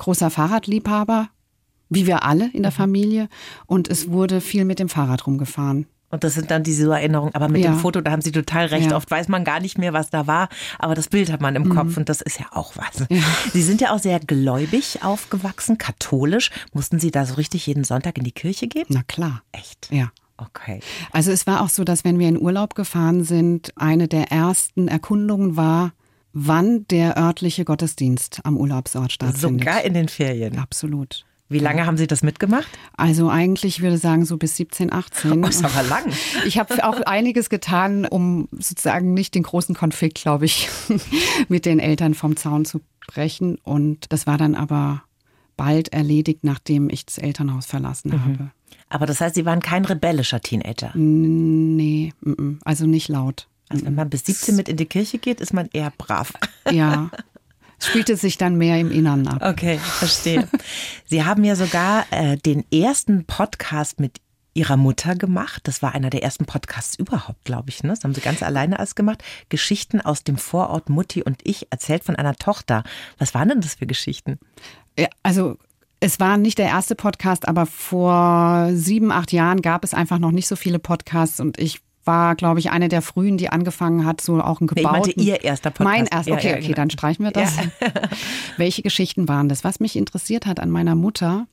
großer 0.00 0.30
Fahrradliebhaber, 0.30 1.28
wie 1.88 2.06
wir 2.06 2.24
alle 2.24 2.50
in 2.52 2.62
der 2.62 2.72
mhm. 2.72 2.76
Familie. 2.76 3.28
Und 3.66 3.88
es 3.88 4.10
wurde 4.10 4.40
viel 4.40 4.64
mit 4.64 4.78
dem 4.80 4.88
Fahrrad 4.88 5.26
rumgefahren. 5.26 5.86
Und 6.12 6.24
das 6.24 6.34
sind 6.34 6.50
dann 6.50 6.64
diese 6.64 6.90
Erinnerungen. 6.90 7.34
Aber 7.36 7.48
mit 7.48 7.62
ja. 7.62 7.70
dem 7.70 7.78
Foto, 7.78 8.00
da 8.00 8.10
haben 8.10 8.20
Sie 8.20 8.32
total 8.32 8.66
recht. 8.66 8.90
Ja. 8.90 8.96
Oft 8.96 9.08
weiß 9.08 9.28
man 9.28 9.44
gar 9.44 9.60
nicht 9.60 9.78
mehr, 9.78 9.92
was 9.92 10.10
da 10.10 10.26
war. 10.26 10.48
Aber 10.80 10.96
das 10.96 11.06
Bild 11.06 11.30
hat 11.30 11.40
man 11.40 11.54
im 11.54 11.64
mhm. 11.64 11.74
Kopf 11.74 11.96
und 11.96 12.08
das 12.08 12.20
ist 12.20 12.40
ja 12.40 12.46
auch 12.50 12.72
was. 12.76 13.06
Ja. 13.08 13.22
Sie 13.52 13.62
sind 13.62 13.80
ja 13.80 13.92
auch 13.92 14.00
sehr 14.00 14.18
gläubig 14.18 15.04
aufgewachsen, 15.04 15.78
katholisch. 15.78 16.50
Mussten 16.72 16.98
Sie 16.98 17.12
da 17.12 17.26
so 17.26 17.34
richtig 17.34 17.66
jeden 17.66 17.84
Sonntag 17.84 18.18
in 18.18 18.24
die 18.24 18.32
Kirche 18.32 18.66
gehen? 18.66 18.86
Na 18.88 19.02
klar. 19.04 19.42
Echt? 19.52 19.88
Ja. 19.92 20.10
Okay. 20.36 20.80
Also 21.12 21.30
es 21.30 21.46
war 21.46 21.60
auch 21.60 21.68
so, 21.68 21.84
dass 21.84 22.02
wenn 22.02 22.18
wir 22.18 22.28
in 22.28 22.40
Urlaub 22.40 22.74
gefahren 22.74 23.22
sind, 23.24 23.72
eine 23.76 24.08
der 24.08 24.32
ersten 24.32 24.88
Erkundungen 24.88 25.56
war, 25.56 25.92
wann 26.32 26.86
der 26.88 27.16
örtliche 27.16 27.64
Gottesdienst 27.64 28.40
am 28.44 28.56
Urlaubsort 28.56 29.12
stattfindet. 29.12 29.60
Sogar 29.60 29.84
in 29.84 29.94
den 29.94 30.08
Ferien. 30.08 30.58
Absolut. 30.58 31.24
Wie 31.50 31.58
lange 31.58 31.84
haben 31.84 31.96
Sie 31.96 32.06
das 32.06 32.22
mitgemacht? 32.22 32.68
Also 32.96 33.28
eigentlich 33.28 33.82
würde 33.82 33.96
ich 33.96 34.00
sagen 34.00 34.24
so 34.24 34.36
bis 34.36 34.56
17, 34.56 34.92
18. 34.92 35.44
Oh, 35.44 35.48
ist 35.48 35.64
aber 35.64 35.82
lang. 35.82 36.04
Ich 36.46 36.58
habe 36.60 36.84
auch 36.84 37.00
einiges 37.00 37.50
getan, 37.50 38.06
um 38.06 38.48
sozusagen 38.52 39.14
nicht 39.14 39.34
den 39.34 39.42
großen 39.42 39.74
Konflikt, 39.74 40.20
glaube 40.22 40.44
ich, 40.44 40.68
mit 41.48 41.66
den 41.66 41.80
Eltern 41.80 42.14
vom 42.14 42.36
Zaun 42.36 42.64
zu 42.64 42.80
brechen. 43.08 43.56
Und 43.64 44.12
das 44.12 44.28
war 44.28 44.38
dann 44.38 44.54
aber 44.54 45.02
bald 45.56 45.92
erledigt, 45.92 46.44
nachdem 46.44 46.88
ich 46.88 47.04
das 47.04 47.18
Elternhaus 47.18 47.66
verlassen 47.66 48.12
mhm. 48.12 48.24
habe. 48.24 48.50
Aber 48.88 49.06
das 49.06 49.20
heißt, 49.20 49.34
Sie 49.34 49.44
waren 49.44 49.60
kein 49.60 49.84
rebellischer 49.84 50.40
Teenager? 50.40 50.92
Nee, 50.94 52.12
also 52.64 52.86
nicht 52.86 53.08
laut. 53.08 53.48
Also 53.70 53.86
wenn 53.86 53.94
man 53.94 54.10
bis 54.10 54.26
17 54.26 54.56
mit 54.56 54.68
in 54.68 54.76
die 54.76 54.86
Kirche 54.86 55.18
geht, 55.18 55.40
ist 55.40 55.54
man 55.54 55.68
eher 55.72 55.92
brav. 55.96 56.32
Ja. 56.70 57.10
Spielte 57.82 58.16
sich 58.16 58.36
dann 58.36 58.56
mehr 58.56 58.78
im 58.78 58.90
Innern 58.90 59.26
ab. 59.26 59.40
Okay, 59.42 59.78
verstehe. 59.78 60.46
Sie 61.06 61.24
haben 61.24 61.42
ja 61.44 61.56
sogar 61.56 62.04
äh, 62.10 62.36
den 62.36 62.64
ersten 62.70 63.24
Podcast 63.24 63.98
mit 63.98 64.20
Ihrer 64.52 64.76
Mutter 64.76 65.14
gemacht. 65.14 65.62
Das 65.64 65.80
war 65.80 65.94
einer 65.94 66.10
der 66.10 66.22
ersten 66.22 66.44
Podcasts 66.44 66.98
überhaupt, 66.98 67.42
glaube 67.44 67.70
ich. 67.70 67.82
Ne? 67.82 67.88
Das 67.88 68.04
haben 68.04 68.14
Sie 68.14 68.20
ganz 68.20 68.42
alleine 68.42 68.78
alles 68.78 68.94
gemacht. 68.94 69.24
Geschichten 69.48 70.02
aus 70.02 70.24
dem 70.24 70.36
Vorort 70.36 70.90
Mutti 70.90 71.22
und 71.22 71.40
ich, 71.42 71.68
erzählt 71.70 72.04
von 72.04 72.16
einer 72.16 72.34
Tochter. 72.34 72.84
Was 73.16 73.32
waren 73.32 73.48
denn 73.48 73.62
das 73.62 73.76
für 73.76 73.86
Geschichten? 73.86 74.38
Ja, 74.98 75.08
also 75.22 75.56
es 76.00 76.20
war 76.20 76.36
nicht 76.36 76.58
der 76.58 76.66
erste 76.66 76.94
Podcast, 76.96 77.48
aber 77.48 77.64
vor 77.64 78.70
sieben, 78.72 79.10
acht 79.12 79.32
Jahren 79.32 79.62
gab 79.62 79.84
es 79.84 79.94
einfach 79.94 80.18
noch 80.18 80.32
nicht 80.32 80.48
so 80.48 80.56
viele 80.56 80.78
Podcasts 80.78 81.40
und 81.40 81.58
ich 81.58 81.80
war, 82.04 82.34
glaube 82.34 82.60
ich, 82.60 82.70
eine 82.70 82.88
der 82.88 83.02
frühen, 83.02 83.36
die 83.36 83.50
angefangen 83.50 84.04
hat, 84.06 84.20
so 84.20 84.40
auch 84.40 84.60
ein 84.60 84.66
gebauten. 84.66 85.10
Ich 85.10 85.16
meinte 85.16 85.20
Ihr 85.20 85.44
erster 85.44 85.70
Podcast. 85.70 85.84
Mein 85.84 86.06
erster, 86.06 86.32
okay, 86.32 86.54
okay, 86.54 86.62
genau. 86.62 86.76
dann 86.76 86.90
streichen 86.90 87.24
wir 87.24 87.32
das. 87.32 87.56
Ja. 87.56 87.62
Welche 88.56 88.82
Geschichten 88.82 89.28
waren 89.28 89.48
das? 89.48 89.64
Was 89.64 89.80
mich 89.80 89.96
interessiert 89.96 90.46
hat 90.46 90.60
an 90.60 90.70
meiner 90.70 90.94
Mutter, 90.94 91.46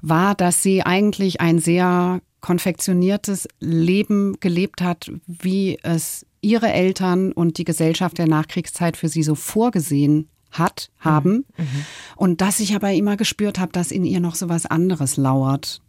war, 0.00 0.34
dass 0.34 0.62
sie 0.62 0.82
eigentlich 0.82 1.40
ein 1.40 1.58
sehr 1.58 2.20
konfektioniertes 2.40 3.48
Leben 3.58 4.38
gelebt 4.40 4.80
hat, 4.80 5.10
wie 5.26 5.78
es 5.82 6.24
ihre 6.40 6.72
Eltern 6.72 7.32
und 7.32 7.58
die 7.58 7.64
Gesellschaft 7.64 8.18
der 8.18 8.28
Nachkriegszeit 8.28 8.96
für 8.96 9.08
sie 9.08 9.24
so 9.24 9.34
vorgesehen 9.34 10.28
hat, 10.50 10.90
haben. 10.98 11.44
Mhm. 11.56 11.64
mhm. 11.64 11.84
Und 12.16 12.40
dass 12.40 12.60
ich 12.60 12.74
aber 12.74 12.92
immer 12.92 13.16
gespürt 13.16 13.58
habe, 13.58 13.72
dass 13.72 13.90
in 13.90 14.04
ihr 14.04 14.20
noch 14.20 14.34
so 14.34 14.48
was 14.48 14.66
anderes 14.66 15.16
lauert. 15.16 15.80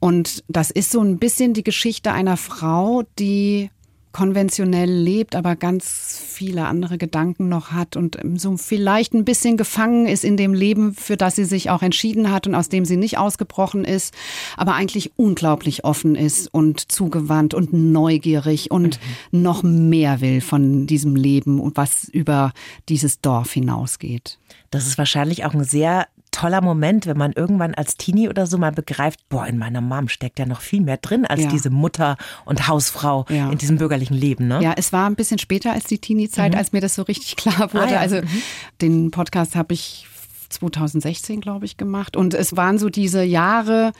Und 0.00 0.44
das 0.48 0.70
ist 0.70 0.90
so 0.90 1.00
ein 1.00 1.18
bisschen 1.18 1.54
die 1.54 1.64
Geschichte 1.64 2.12
einer 2.12 2.36
Frau, 2.36 3.02
die 3.18 3.70
konventionell 4.14 4.90
lebt, 4.90 5.34
aber 5.36 5.56
ganz 5.56 6.18
viele 6.26 6.66
andere 6.66 6.96
Gedanken 6.96 7.48
noch 7.48 7.72
hat 7.72 7.96
und 7.96 8.18
so 8.36 8.56
vielleicht 8.56 9.12
ein 9.12 9.24
bisschen 9.24 9.56
gefangen 9.56 10.06
ist 10.06 10.24
in 10.24 10.36
dem 10.36 10.54
Leben, 10.54 10.94
für 10.94 11.16
das 11.16 11.34
sie 11.36 11.44
sich 11.44 11.68
auch 11.68 11.82
entschieden 11.82 12.30
hat 12.30 12.46
und 12.46 12.54
aus 12.54 12.68
dem 12.70 12.84
sie 12.84 12.96
nicht 12.96 13.18
ausgebrochen 13.18 13.84
ist, 13.84 14.14
aber 14.56 14.74
eigentlich 14.74 15.12
unglaublich 15.16 15.84
offen 15.84 16.14
ist 16.14 16.46
und 16.54 16.92
zugewandt 16.92 17.54
und 17.54 17.72
neugierig 17.72 18.70
und 18.70 19.00
mhm. 19.32 19.42
noch 19.42 19.62
mehr 19.64 20.20
will 20.20 20.40
von 20.40 20.86
diesem 20.86 21.16
Leben 21.16 21.60
und 21.60 21.76
was 21.76 22.08
über 22.08 22.52
dieses 22.88 23.20
Dorf 23.20 23.52
hinausgeht. 23.52 24.38
Das 24.70 24.86
ist 24.86 24.96
wahrscheinlich 24.96 25.44
auch 25.44 25.54
ein 25.54 25.64
sehr 25.64 26.06
toller 26.34 26.60
Moment, 26.60 27.06
wenn 27.06 27.16
man 27.16 27.32
irgendwann 27.32 27.74
als 27.74 27.96
Teenie 27.96 28.28
oder 28.28 28.46
so 28.46 28.58
mal 28.58 28.72
begreift, 28.72 29.28
boah, 29.28 29.46
in 29.46 29.56
meiner 29.56 29.80
Mom 29.80 30.08
steckt 30.08 30.38
ja 30.38 30.46
noch 30.46 30.60
viel 30.60 30.80
mehr 30.80 30.96
drin 30.96 31.24
als 31.24 31.42
ja. 31.42 31.48
diese 31.48 31.70
Mutter 31.70 32.16
und 32.44 32.66
Hausfrau 32.66 33.24
ja. 33.28 33.50
in 33.50 33.58
diesem 33.58 33.78
bürgerlichen 33.78 34.16
Leben. 34.16 34.48
Ne? 34.48 34.60
Ja, 34.60 34.74
es 34.76 34.92
war 34.92 35.08
ein 35.08 35.14
bisschen 35.14 35.38
später 35.38 35.72
als 35.72 35.84
die 35.84 35.98
Teenie-Zeit, 35.98 36.52
mhm. 36.52 36.58
als 36.58 36.72
mir 36.72 36.80
das 36.80 36.96
so 36.96 37.02
richtig 37.02 37.36
klar 37.36 37.72
wurde. 37.72 37.86
Ah, 37.86 37.92
ja. 37.92 38.00
Also 38.00 38.16
mhm. 38.16 38.42
den 38.82 39.10
Podcast 39.10 39.54
habe 39.54 39.74
ich 39.74 40.06
2016, 40.48 41.40
glaube 41.40 41.64
ich, 41.64 41.76
gemacht. 41.76 42.16
Und 42.16 42.34
es 42.34 42.56
waren 42.56 42.78
so 42.78 42.88
diese 42.88 43.22
Jahre, 43.22 43.92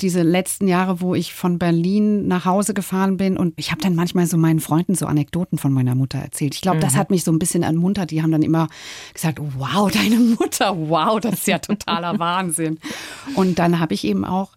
diese 0.00 0.22
letzten 0.22 0.68
Jahre, 0.68 1.00
wo 1.00 1.14
ich 1.14 1.34
von 1.34 1.58
Berlin 1.58 2.26
nach 2.28 2.44
Hause 2.44 2.74
gefahren 2.74 3.16
bin. 3.16 3.36
Und 3.36 3.54
ich 3.56 3.70
habe 3.70 3.80
dann 3.80 3.94
manchmal 3.94 4.26
so 4.26 4.36
meinen 4.36 4.60
Freunden 4.60 4.94
so 4.94 5.06
Anekdoten 5.06 5.58
von 5.58 5.72
meiner 5.72 5.94
Mutter 5.94 6.18
erzählt. 6.18 6.54
Ich 6.54 6.60
glaube, 6.60 6.78
mhm. 6.78 6.82
das 6.82 6.96
hat 6.96 7.10
mich 7.10 7.24
so 7.24 7.32
ein 7.32 7.38
bisschen 7.38 7.62
ermuntert. 7.62 8.10
Die 8.10 8.22
haben 8.22 8.32
dann 8.32 8.42
immer 8.42 8.68
gesagt, 9.14 9.40
wow, 9.58 9.90
deine 9.92 10.18
Mutter, 10.18 10.76
wow, 10.76 11.20
das 11.20 11.34
ist 11.34 11.46
ja 11.46 11.58
totaler 11.58 12.18
Wahnsinn. 12.18 12.78
Und 13.34 13.58
dann 13.58 13.78
habe 13.78 13.94
ich 13.94 14.04
eben 14.04 14.24
auch 14.24 14.52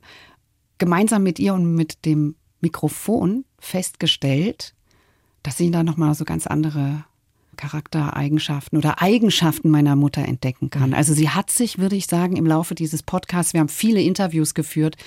gemeinsam 0.78 1.24
mit 1.24 1.40
ihr 1.40 1.54
und 1.54 1.76
mit 1.76 2.06
dem 2.06 2.36
Mikrofon 2.62 3.46
festgestellt, 3.60 4.74
dass 5.44 5.58
sie 5.58 5.72
da 5.72 5.84
nochmal 5.84 6.16
so 6.16 6.26
ganz 6.26 6.48
andere 6.48 7.06
Charaktereigenschaften 7.64 8.78
oder 8.78 9.02
Eigenschaften 9.02 9.70
meiner 9.70 9.96
Mutter 9.96 10.24
entdecken 10.24 10.70
kann. 10.70 10.90
Mhm. 10.90 10.96
Also 10.96 11.14
sie 11.14 11.30
hat 11.30 11.50
sich, 11.50 11.78
würde 11.78 11.96
ich 11.96 12.08
sagen, 12.08 12.36
im 12.36 12.46
Laufe 12.46 12.76
dieses 12.76 13.04
Podcasts, 13.04 13.54
wir 13.54 13.62
haben 13.62 13.70
viele 13.70 14.02
Interviews 14.02 14.54
geführt, 14.54 14.98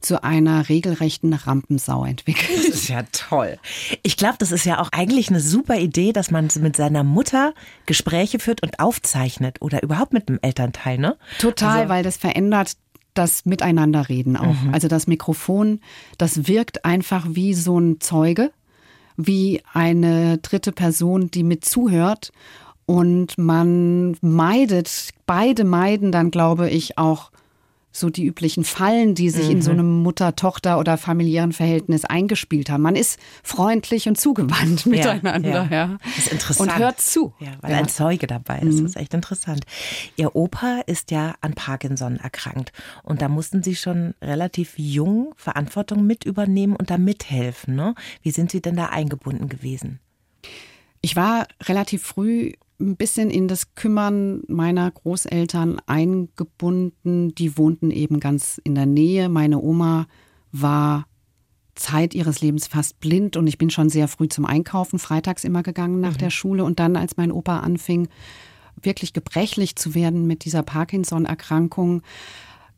zu 0.00 0.24
einer 0.24 0.68
regelrechten 0.68 1.32
Rampensau 1.32 2.04
entwickelt. 2.04 2.58
Das 2.58 2.74
ist 2.74 2.88
ja 2.88 3.04
toll. 3.12 3.56
Ich 4.02 4.16
glaube, 4.16 4.34
das 4.38 4.50
ist 4.50 4.64
ja 4.64 4.80
auch 4.80 4.88
eigentlich 4.90 5.28
eine 5.28 5.38
super 5.38 5.78
Idee, 5.78 6.12
dass 6.12 6.32
man 6.32 6.48
mit 6.58 6.74
seiner 6.74 7.04
Mutter 7.04 7.54
Gespräche 7.86 8.40
führt 8.40 8.64
und 8.64 8.80
aufzeichnet 8.80 9.62
oder 9.62 9.84
überhaupt 9.84 10.12
mit 10.12 10.28
einem 10.28 10.40
Elternteil, 10.42 10.98
ne? 10.98 11.16
Total, 11.38 11.82
also 11.82 11.88
weil 11.88 12.02
das 12.02 12.16
verändert 12.16 12.72
das 13.14 13.44
Miteinanderreden 13.44 14.36
auch. 14.36 14.60
Mhm. 14.60 14.72
Also 14.74 14.88
das 14.88 15.06
Mikrofon, 15.06 15.78
das 16.18 16.48
wirkt 16.48 16.84
einfach 16.84 17.26
wie 17.28 17.54
so 17.54 17.78
ein 17.78 18.00
Zeuge 18.00 18.50
wie 19.26 19.62
eine 19.72 20.38
dritte 20.38 20.72
Person, 20.72 21.30
die 21.30 21.42
mit 21.42 21.64
zuhört. 21.64 22.32
Und 22.86 23.38
man 23.38 24.16
meidet, 24.20 25.10
beide 25.26 25.64
meiden 25.64 26.12
dann, 26.12 26.30
glaube 26.30 26.68
ich, 26.68 26.98
auch 26.98 27.30
so 27.92 28.10
die 28.10 28.24
üblichen 28.24 28.64
Fallen, 28.64 29.14
die 29.14 29.30
sich 29.30 29.46
mhm. 29.46 29.52
in 29.52 29.62
so 29.62 29.72
mhm. 29.72 29.78
einem 29.78 30.02
Mutter-Tochter- 30.02 30.78
oder 30.78 30.96
familiären 30.96 31.52
Verhältnis 31.52 32.04
eingespielt 32.04 32.70
haben. 32.70 32.82
Man 32.82 32.96
ist 32.96 33.20
freundlich 33.42 34.08
und 34.08 34.18
zugewandt 34.18 34.86
miteinander. 34.86 35.68
Ja, 35.70 35.76
ja. 35.76 35.98
Das 36.02 36.18
ist 36.18 36.32
interessant. 36.32 36.72
Und 36.72 36.78
hört 36.78 37.00
zu. 37.00 37.34
Ja, 37.38 37.52
weil 37.60 37.72
ja. 37.72 37.78
ein 37.78 37.88
Zeuge 37.88 38.26
dabei 38.26 38.58
ist. 38.58 38.78
Mhm. 38.78 38.82
Das 38.82 38.92
ist 38.92 38.96
echt 38.96 39.14
interessant. 39.14 39.64
Ihr 40.16 40.34
Opa 40.34 40.80
ist 40.86 41.10
ja 41.10 41.34
an 41.40 41.52
Parkinson 41.54 42.16
erkrankt. 42.16 42.72
Und 43.02 43.22
da 43.22 43.28
mussten 43.28 43.62
Sie 43.62 43.76
schon 43.76 44.14
relativ 44.22 44.74
jung 44.78 45.34
Verantwortung 45.36 46.06
mit 46.06 46.24
übernehmen 46.24 46.74
und 46.74 46.90
da 46.90 46.98
mithelfen. 46.98 47.76
Ne? 47.76 47.94
Wie 48.22 48.30
sind 48.30 48.50
Sie 48.50 48.62
denn 48.62 48.76
da 48.76 48.86
eingebunden 48.86 49.48
gewesen? 49.48 50.00
Ich 51.02 51.16
war 51.16 51.46
relativ 51.64 52.02
früh 52.02 52.52
ein 52.82 52.96
bisschen 52.96 53.30
in 53.30 53.48
das 53.48 53.74
Kümmern 53.74 54.42
meiner 54.48 54.90
Großeltern 54.90 55.80
eingebunden. 55.86 57.34
Die 57.34 57.56
wohnten 57.56 57.90
eben 57.90 58.20
ganz 58.20 58.60
in 58.64 58.74
der 58.74 58.86
Nähe. 58.86 59.28
Meine 59.28 59.60
Oma 59.60 60.06
war 60.50 61.06
Zeit 61.74 62.14
ihres 62.14 62.40
Lebens 62.40 62.66
fast 62.66 63.00
blind 63.00 63.36
und 63.36 63.46
ich 63.46 63.56
bin 63.56 63.70
schon 63.70 63.88
sehr 63.88 64.08
früh 64.08 64.28
zum 64.28 64.44
Einkaufen 64.44 64.98
freitags 64.98 65.44
immer 65.44 65.62
gegangen 65.62 66.00
nach 66.00 66.14
mhm. 66.14 66.18
der 66.18 66.30
Schule 66.30 66.64
und 66.64 66.78
dann, 66.78 66.96
als 66.96 67.16
mein 67.16 67.32
Opa 67.32 67.60
anfing, 67.60 68.08
wirklich 68.80 69.12
gebrechlich 69.12 69.76
zu 69.76 69.94
werden 69.94 70.26
mit 70.26 70.44
dieser 70.44 70.62
Parkinson-Erkrankung, 70.62 72.02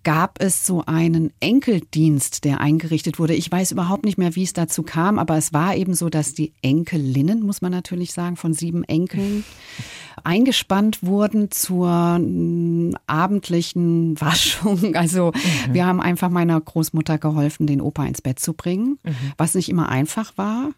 gab 0.05 0.41
es 0.41 0.67
so 0.67 0.85
einen 0.87 1.33
Enkeldienst, 1.41 2.45
der 2.45 2.61
eingerichtet 2.61 3.19
wurde. 3.19 3.35
Ich 3.35 3.51
weiß 3.51 3.73
überhaupt 3.73 4.05
nicht 4.05 4.19
mehr, 4.19 4.37
wie 4.37 4.45
es 4.45 4.53
dazu 4.53 4.83
kam, 4.83 5.19
aber 5.19 5.37
es 5.37 5.53
war 5.53 5.75
eben 5.75 5.95
so, 5.95 6.09
dass 6.09 6.35
die 6.35 6.53
Enkelinnen, 6.63 7.43
muss 7.43 7.63
man 7.63 7.73
natürlich 7.73 8.13
sagen, 8.13 8.37
von 8.37 8.55
sieben 8.55 8.85
Enkeln 8.85 9.45
eingespannt 10.25 11.03
wurden 11.03 11.51
zur 11.51 12.19
mm, 12.19 12.95
abendlichen 13.07 14.21
Waschung. 14.21 14.95
Also 14.95 15.33
mhm. 15.35 15.75
wir 15.75 15.87
haben 15.87 16.01
einfach 16.01 16.31
meiner 16.31 16.61
Großmutter 16.61 17.19
geholfen, 17.19 17.67
den 17.67 17.81
Opa 17.81 18.05
ins 18.05 18.23
Bett 18.23 18.39
zu 18.39 18.53
bringen, 18.53 18.99
mhm. 19.03 19.33
was 19.37 19.55
nicht 19.55 19.69
immer 19.69 19.89
einfach 19.89 20.37
war 20.37 20.71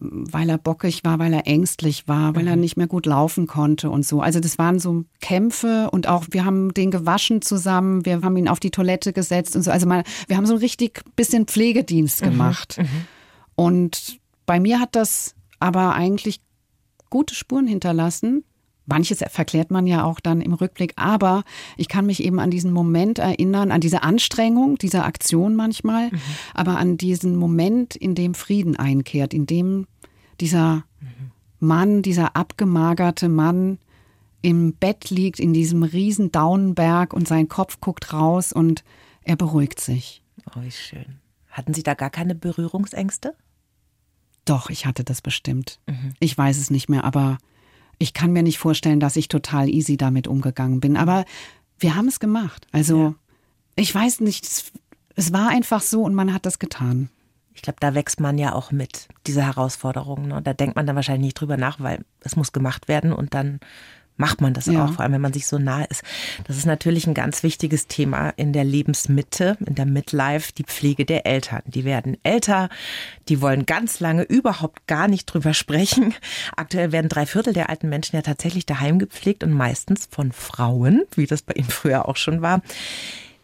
weil 0.00 0.48
er 0.48 0.58
bockig 0.58 1.04
war, 1.04 1.18
weil 1.18 1.32
er 1.32 1.46
ängstlich 1.46 2.06
war, 2.06 2.34
weil 2.36 2.46
er 2.46 2.56
mhm. 2.56 2.60
nicht 2.60 2.76
mehr 2.76 2.86
gut 2.86 3.06
laufen 3.06 3.46
konnte 3.46 3.90
und 3.90 4.06
so. 4.06 4.20
Also 4.20 4.40
das 4.40 4.58
waren 4.58 4.78
so 4.78 5.04
Kämpfe 5.20 5.88
und 5.90 6.08
auch 6.08 6.26
wir 6.30 6.44
haben 6.44 6.72
den 6.72 6.90
gewaschen 6.90 7.42
zusammen, 7.42 8.04
wir 8.04 8.20
haben 8.22 8.36
ihn 8.36 8.48
auf 8.48 8.60
die 8.60 8.70
Toilette 8.70 9.12
gesetzt 9.12 9.56
und 9.56 9.62
so. 9.62 9.70
Also 9.70 9.86
mal, 9.86 10.04
wir 10.26 10.36
haben 10.36 10.46
so 10.46 10.54
ein 10.54 10.60
richtig 10.60 11.02
bisschen 11.16 11.46
Pflegedienst 11.46 12.22
mhm. 12.22 12.30
gemacht. 12.30 12.78
Mhm. 12.78 12.86
Und 13.54 14.18
bei 14.46 14.60
mir 14.60 14.80
hat 14.80 14.94
das 14.94 15.34
aber 15.58 15.94
eigentlich 15.94 16.40
gute 17.10 17.34
Spuren 17.34 17.66
hinterlassen, 17.66 18.44
Manches 18.88 19.22
verklärt 19.28 19.70
man 19.70 19.86
ja 19.86 20.04
auch 20.04 20.18
dann 20.18 20.40
im 20.40 20.54
Rückblick, 20.54 20.94
aber 20.96 21.44
ich 21.76 21.88
kann 21.88 22.06
mich 22.06 22.22
eben 22.22 22.40
an 22.40 22.50
diesen 22.50 22.72
Moment 22.72 23.18
erinnern, 23.18 23.70
an 23.70 23.82
diese 23.82 24.02
Anstrengung 24.02 24.78
dieser 24.78 25.04
Aktion 25.04 25.54
manchmal, 25.54 26.10
mhm. 26.10 26.20
aber 26.54 26.78
an 26.78 26.96
diesen 26.96 27.36
Moment, 27.36 27.94
in 27.94 28.14
dem 28.14 28.34
Frieden 28.34 28.76
einkehrt, 28.76 29.34
in 29.34 29.46
dem 29.46 29.86
dieser 30.40 30.84
mhm. 31.00 31.30
Mann, 31.60 32.02
dieser 32.02 32.34
abgemagerte 32.34 33.28
Mann 33.28 33.78
im 34.40 34.72
Bett 34.72 35.10
liegt, 35.10 35.38
in 35.38 35.52
diesem 35.52 35.82
riesen 35.82 36.32
Daunenberg 36.32 37.12
und 37.12 37.28
sein 37.28 37.48
Kopf 37.48 37.80
guckt 37.80 38.12
raus 38.12 38.52
und 38.52 38.84
er 39.22 39.36
beruhigt 39.36 39.80
sich. 39.80 40.22
Oh, 40.46 40.62
wie 40.62 40.70
schön. 40.70 41.18
Hatten 41.50 41.74
Sie 41.74 41.82
da 41.82 41.94
gar 41.94 42.10
keine 42.10 42.34
Berührungsängste? 42.34 43.34
Doch, 44.46 44.70
ich 44.70 44.86
hatte 44.86 45.04
das 45.04 45.20
bestimmt. 45.20 45.78
Mhm. 45.86 46.14
Ich 46.20 46.38
weiß 46.38 46.56
es 46.56 46.70
nicht 46.70 46.88
mehr, 46.88 47.04
aber 47.04 47.36
ich 47.98 48.14
kann 48.14 48.32
mir 48.32 48.42
nicht 48.42 48.58
vorstellen, 48.58 49.00
dass 49.00 49.16
ich 49.16 49.28
total 49.28 49.68
easy 49.68 49.96
damit 49.96 50.28
umgegangen 50.28 50.80
bin. 50.80 50.96
Aber 50.96 51.24
wir 51.78 51.94
haben 51.94 52.08
es 52.08 52.20
gemacht. 52.20 52.66
Also 52.72 53.02
ja. 53.02 53.14
ich 53.76 53.94
weiß 53.94 54.20
nicht, 54.20 54.44
es, 54.44 54.72
es, 55.16 55.32
war 55.32 55.48
einfach 55.48 55.80
so 55.80 56.02
und 56.02 56.14
man 56.14 56.32
hat 56.32 56.46
das 56.46 56.58
getan. 56.58 57.10
Ich 57.54 57.62
glaube, 57.62 57.78
da 57.80 57.94
wächst 57.94 58.20
man 58.20 58.38
ja 58.38 58.52
auch 58.52 58.70
mit, 58.70 59.08
diese 59.26 59.42
Herausforderungen. 59.42 60.28
Ne? 60.28 60.42
Da 60.42 60.54
denkt 60.54 60.76
man 60.76 60.86
dann 60.86 60.94
wahrscheinlich 60.94 61.26
nicht 61.26 61.40
drüber 61.40 61.56
nach, 61.56 61.80
weil 61.80 62.04
es 62.20 62.36
muss 62.36 62.52
gemacht 62.52 62.86
werden 62.86 63.12
und 63.12 63.34
dann 63.34 63.58
macht 64.18 64.40
man 64.42 64.52
das 64.52 64.66
ja. 64.66 64.84
auch, 64.84 64.92
vor 64.92 65.00
allem 65.00 65.12
wenn 65.12 65.20
man 65.22 65.32
sich 65.32 65.46
so 65.46 65.58
nah 65.58 65.84
ist. 65.84 66.02
Das 66.46 66.56
ist 66.56 66.66
natürlich 66.66 67.06
ein 67.06 67.14
ganz 67.14 67.42
wichtiges 67.42 67.86
Thema 67.86 68.30
in 68.30 68.52
der 68.52 68.64
Lebensmitte, 68.64 69.56
in 69.64 69.74
der 69.74 69.86
Midlife, 69.86 70.52
die 70.52 70.64
Pflege 70.64 71.06
der 71.06 71.24
Eltern. 71.24 71.62
Die 71.64 71.84
werden 71.84 72.18
älter, 72.24 72.68
die 73.28 73.40
wollen 73.40 73.64
ganz 73.64 74.00
lange 74.00 74.24
überhaupt 74.24 74.86
gar 74.86 75.08
nicht 75.08 75.26
drüber 75.26 75.54
sprechen. 75.54 76.14
Aktuell 76.56 76.92
werden 76.92 77.08
drei 77.08 77.24
Viertel 77.24 77.52
der 77.52 77.70
alten 77.70 77.88
Menschen 77.88 78.16
ja 78.16 78.22
tatsächlich 78.22 78.66
daheim 78.66 78.98
gepflegt 78.98 79.42
und 79.44 79.52
meistens 79.52 80.08
von 80.10 80.32
Frauen, 80.32 81.04
wie 81.14 81.26
das 81.26 81.42
bei 81.42 81.54
Ihnen 81.54 81.70
früher 81.70 82.08
auch 82.08 82.16
schon 82.16 82.42
war. 82.42 82.60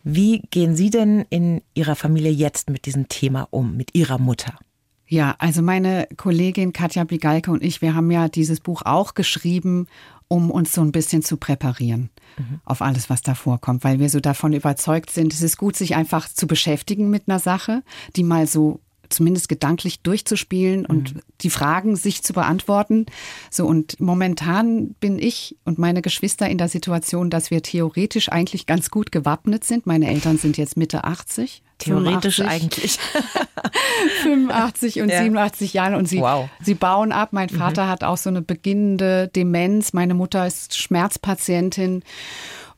Wie 0.02 0.42
gehen 0.50 0.76
Sie 0.76 0.90
denn 0.90 1.24
in 1.30 1.62
Ihrer 1.72 1.96
Familie 1.96 2.30
jetzt 2.30 2.68
mit 2.68 2.84
diesem 2.84 3.08
Thema 3.08 3.48
um, 3.50 3.76
mit 3.76 3.94
Ihrer 3.94 4.18
Mutter? 4.18 4.58
Ja, 5.06 5.34
also 5.38 5.60
meine 5.60 6.08
Kollegin 6.16 6.72
Katja 6.72 7.04
Bigalke 7.04 7.50
und 7.50 7.62
ich, 7.62 7.82
wir 7.82 7.94
haben 7.94 8.10
ja 8.10 8.28
dieses 8.28 8.60
Buch 8.60 8.82
auch 8.84 9.14
geschrieben 9.14 9.86
um 10.28 10.50
uns 10.50 10.72
so 10.72 10.80
ein 10.80 10.92
bisschen 10.92 11.22
zu 11.22 11.36
präparieren 11.36 12.10
mhm. 12.38 12.60
auf 12.64 12.82
alles, 12.82 13.10
was 13.10 13.22
da 13.22 13.34
vorkommt, 13.34 13.84
weil 13.84 13.98
wir 13.98 14.08
so 14.08 14.20
davon 14.20 14.52
überzeugt 14.52 15.10
sind, 15.10 15.32
es 15.32 15.42
ist 15.42 15.56
gut, 15.56 15.76
sich 15.76 15.94
einfach 15.96 16.28
zu 16.28 16.46
beschäftigen 16.46 17.10
mit 17.10 17.28
einer 17.28 17.38
Sache, 17.38 17.82
die 18.16 18.24
mal 18.24 18.46
so 18.46 18.80
zumindest 19.14 19.48
gedanklich 19.48 20.00
durchzuspielen 20.00 20.86
und 20.86 21.14
mhm. 21.14 21.20
die 21.40 21.50
Fragen 21.50 21.96
sich 21.96 22.22
zu 22.22 22.32
beantworten. 22.32 23.06
So 23.50 23.66
und 23.66 24.00
momentan 24.00 24.94
bin 25.00 25.18
ich 25.18 25.56
und 25.64 25.78
meine 25.78 26.02
Geschwister 26.02 26.48
in 26.48 26.58
der 26.58 26.68
Situation, 26.68 27.30
dass 27.30 27.50
wir 27.50 27.62
theoretisch 27.62 28.30
eigentlich 28.30 28.66
ganz 28.66 28.90
gut 28.90 29.12
gewappnet 29.12 29.64
sind. 29.64 29.86
Meine 29.86 30.08
Eltern 30.08 30.38
sind 30.38 30.56
jetzt 30.56 30.76
Mitte 30.76 31.04
80. 31.04 31.62
Theoretisch 31.78 32.36
85, 32.36 32.48
eigentlich. 32.48 32.98
85 34.22 35.00
und 35.00 35.08
ja. 35.08 35.22
87 35.22 35.72
Jahre 35.72 35.96
und 35.96 36.08
sie, 36.08 36.20
wow. 36.20 36.48
sie 36.62 36.74
bauen 36.74 37.12
ab. 37.12 37.30
Mein 37.32 37.48
mhm. 37.50 37.56
Vater 37.56 37.84
mhm. 37.86 37.88
hat 37.88 38.04
auch 38.04 38.16
so 38.16 38.30
eine 38.30 38.42
beginnende 38.42 39.28
Demenz. 39.28 39.92
Meine 39.92 40.14
Mutter 40.14 40.46
ist 40.46 40.76
Schmerzpatientin. 40.78 42.02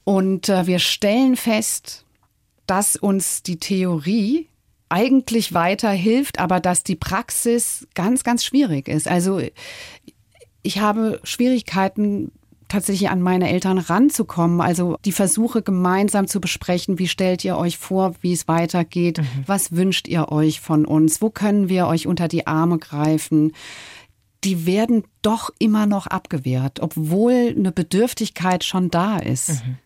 Und 0.04 0.48
äh, 0.48 0.66
wir 0.66 0.78
stellen 0.78 1.36
fest, 1.36 2.04
dass 2.66 2.96
uns 2.96 3.42
die 3.42 3.58
Theorie 3.58 4.48
eigentlich 4.88 5.52
weiterhilft, 5.54 6.38
aber 6.38 6.60
dass 6.60 6.84
die 6.84 6.96
Praxis 6.96 7.86
ganz, 7.94 8.24
ganz 8.24 8.44
schwierig 8.44 8.88
ist. 8.88 9.08
Also 9.08 9.40
ich 10.62 10.78
habe 10.80 11.20
Schwierigkeiten, 11.24 12.32
tatsächlich 12.68 13.10
an 13.10 13.22
meine 13.22 13.50
Eltern 13.50 13.78
ranzukommen. 13.78 14.60
Also 14.60 14.96
die 15.04 15.12
Versuche 15.12 15.62
gemeinsam 15.62 16.26
zu 16.26 16.40
besprechen, 16.40 16.98
wie 16.98 17.08
stellt 17.08 17.44
ihr 17.44 17.56
euch 17.56 17.78
vor, 17.78 18.14
wie 18.20 18.32
es 18.32 18.48
weitergeht, 18.48 19.18
mhm. 19.18 19.44
was 19.46 19.72
wünscht 19.72 20.08
ihr 20.08 20.32
euch 20.32 20.60
von 20.60 20.84
uns, 20.84 21.22
wo 21.22 21.30
können 21.30 21.68
wir 21.68 21.86
euch 21.86 22.06
unter 22.06 22.28
die 22.28 22.46
Arme 22.46 22.78
greifen. 22.78 23.52
Die 24.44 24.66
werden 24.66 25.04
doch 25.22 25.50
immer 25.58 25.86
noch 25.86 26.06
abgewehrt, 26.06 26.80
obwohl 26.80 27.54
eine 27.56 27.72
Bedürftigkeit 27.72 28.64
schon 28.64 28.90
da 28.90 29.18
ist. 29.18 29.64
Mhm. 29.64 29.78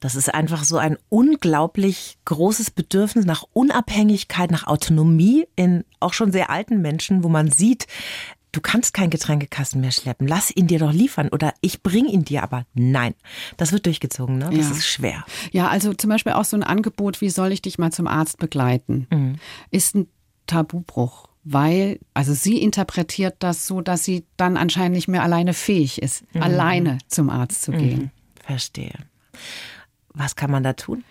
Das 0.00 0.14
ist 0.14 0.32
einfach 0.32 0.64
so 0.64 0.78
ein 0.78 0.96
unglaublich 1.08 2.18
großes 2.24 2.70
Bedürfnis 2.70 3.24
nach 3.24 3.44
Unabhängigkeit, 3.52 4.50
nach 4.50 4.66
Autonomie 4.66 5.46
in 5.56 5.84
auch 6.00 6.12
schon 6.12 6.32
sehr 6.32 6.50
alten 6.50 6.80
Menschen, 6.80 7.24
wo 7.24 7.28
man 7.28 7.50
sieht, 7.50 7.86
du 8.52 8.60
kannst 8.60 8.94
keinen 8.94 9.10
Getränkekasten 9.10 9.80
mehr 9.80 9.92
schleppen, 9.92 10.26
lass 10.26 10.54
ihn 10.54 10.66
dir 10.66 10.78
doch 10.78 10.92
liefern 10.92 11.28
oder 11.28 11.52
ich 11.60 11.82
bring 11.82 12.06
ihn 12.06 12.24
dir, 12.24 12.42
aber 12.42 12.64
nein, 12.74 13.14
das 13.56 13.72
wird 13.72 13.86
durchgezogen, 13.86 14.38
ne? 14.38 14.50
das 14.50 14.70
ja. 14.70 14.70
ist 14.70 14.86
schwer. 14.86 15.24
Ja, 15.52 15.68
also 15.68 15.92
zum 15.92 16.10
Beispiel 16.10 16.32
auch 16.32 16.44
so 16.44 16.56
ein 16.56 16.62
Angebot, 16.62 17.20
wie 17.20 17.30
soll 17.30 17.52
ich 17.52 17.62
dich 17.62 17.78
mal 17.78 17.92
zum 17.92 18.06
Arzt 18.06 18.38
begleiten, 18.38 19.06
mhm. 19.10 19.36
ist 19.70 19.94
ein 19.94 20.08
Tabubruch 20.46 21.28
weil, 21.50 21.98
also 22.12 22.34
sie 22.34 22.60
interpretiert 22.60 23.36
das 23.38 23.66
so, 23.66 23.80
dass 23.80 24.04
sie 24.04 24.26
dann 24.36 24.58
anscheinend 24.58 24.96
nicht 24.96 25.08
mehr 25.08 25.22
alleine 25.22 25.54
fähig 25.54 26.02
ist, 26.02 26.22
mhm. 26.34 26.42
alleine 26.42 26.98
zum 27.06 27.30
Arzt 27.30 27.62
zu 27.62 27.72
gehen. 27.72 28.00
Mhm. 28.00 28.10
Verstehe. 28.44 28.92
Was 30.14 30.36
kann 30.36 30.50
man 30.50 30.62
da 30.62 30.72
tun? 30.72 31.04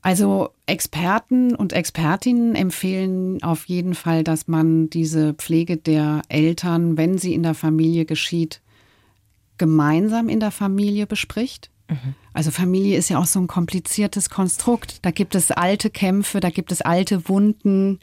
Also 0.00 0.50
Experten 0.66 1.54
und 1.54 1.72
Expertinnen 1.72 2.54
empfehlen 2.54 3.42
auf 3.42 3.66
jeden 3.66 3.94
Fall, 3.94 4.22
dass 4.22 4.46
man 4.46 4.88
diese 4.90 5.34
Pflege 5.34 5.76
der 5.76 6.22
Eltern, 6.28 6.96
wenn 6.96 7.18
sie 7.18 7.34
in 7.34 7.42
der 7.42 7.54
Familie 7.54 8.04
geschieht, 8.04 8.60
gemeinsam 9.58 10.28
in 10.28 10.40
der 10.40 10.52
Familie 10.52 11.06
bespricht. 11.06 11.70
Mhm. 11.88 12.14
Also 12.34 12.50
Familie 12.50 12.96
ist 12.96 13.08
ja 13.08 13.18
auch 13.18 13.26
so 13.26 13.40
ein 13.40 13.46
kompliziertes 13.46 14.30
Konstrukt. 14.30 15.04
Da 15.04 15.10
gibt 15.10 15.34
es 15.34 15.50
alte 15.50 15.90
Kämpfe, 15.90 16.38
da 16.38 16.50
gibt 16.50 16.70
es 16.70 16.82
alte 16.82 17.28
Wunden, 17.28 17.98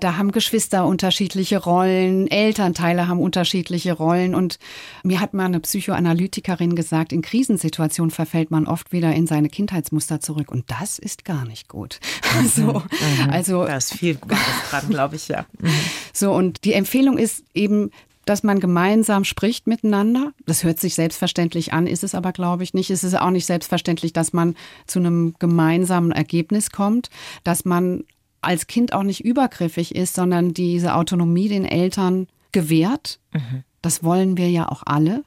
da 0.00 0.18
haben 0.18 0.32
Geschwister 0.32 0.84
unterschiedliche 0.84 1.58
Rollen, 1.58 2.28
Elternteile 2.28 3.08
haben 3.08 3.20
unterschiedliche 3.20 3.92
Rollen. 3.92 4.34
Und 4.34 4.58
mir 5.04 5.20
hat 5.20 5.32
mal 5.32 5.46
eine 5.46 5.60
Psychoanalytikerin 5.60 6.74
gesagt, 6.74 7.12
in 7.12 7.22
Krisensituationen 7.22 8.10
verfällt 8.10 8.50
man 8.50 8.66
oft 8.66 8.92
wieder 8.92 9.14
in 9.14 9.26
seine 9.26 9.48
Kindheitsmuster 9.48 10.20
zurück. 10.20 10.50
Und 10.50 10.70
das 10.70 10.98
ist 10.98 11.24
gar 11.24 11.44
nicht 11.46 11.68
gut. 11.68 12.00
Mhm. 12.38 12.48
So, 12.48 12.62
mhm. 12.62 13.30
also, 13.30 13.64
da 13.64 13.78
ist 13.78 13.94
viel 13.94 14.14
Gutes 14.16 14.38
dran, 14.68 14.88
glaube 14.90 15.16
ich, 15.16 15.28
ja. 15.28 15.46
So, 16.12 16.32
und 16.32 16.64
die 16.64 16.74
Empfehlung 16.74 17.16
ist 17.16 17.42
eben, 17.54 17.90
dass 18.28 18.42
man 18.42 18.60
gemeinsam 18.60 19.24
spricht 19.24 19.66
miteinander. 19.66 20.32
Das 20.44 20.62
hört 20.62 20.78
sich 20.78 20.94
selbstverständlich 20.94 21.72
an, 21.72 21.86
ist 21.86 22.04
es 22.04 22.14
aber, 22.14 22.32
glaube 22.32 22.62
ich, 22.62 22.74
nicht. 22.74 22.90
Es 22.90 23.02
ist 23.02 23.18
auch 23.18 23.30
nicht 23.30 23.46
selbstverständlich, 23.46 24.12
dass 24.12 24.34
man 24.34 24.54
zu 24.86 24.98
einem 24.98 25.34
gemeinsamen 25.38 26.12
Ergebnis 26.12 26.70
kommt, 26.70 27.08
dass 27.42 27.64
man 27.64 28.04
als 28.42 28.66
Kind 28.66 28.92
auch 28.92 29.02
nicht 29.02 29.24
übergriffig 29.24 29.94
ist, 29.94 30.14
sondern 30.14 30.52
diese 30.52 30.94
Autonomie 30.94 31.48
den 31.48 31.64
Eltern 31.64 32.28
gewährt. 32.52 33.18
Mhm. 33.32 33.64
Das 33.80 34.04
wollen 34.04 34.36
wir 34.36 34.50
ja 34.50 34.68
auch 34.68 34.82
alle. 34.84 35.24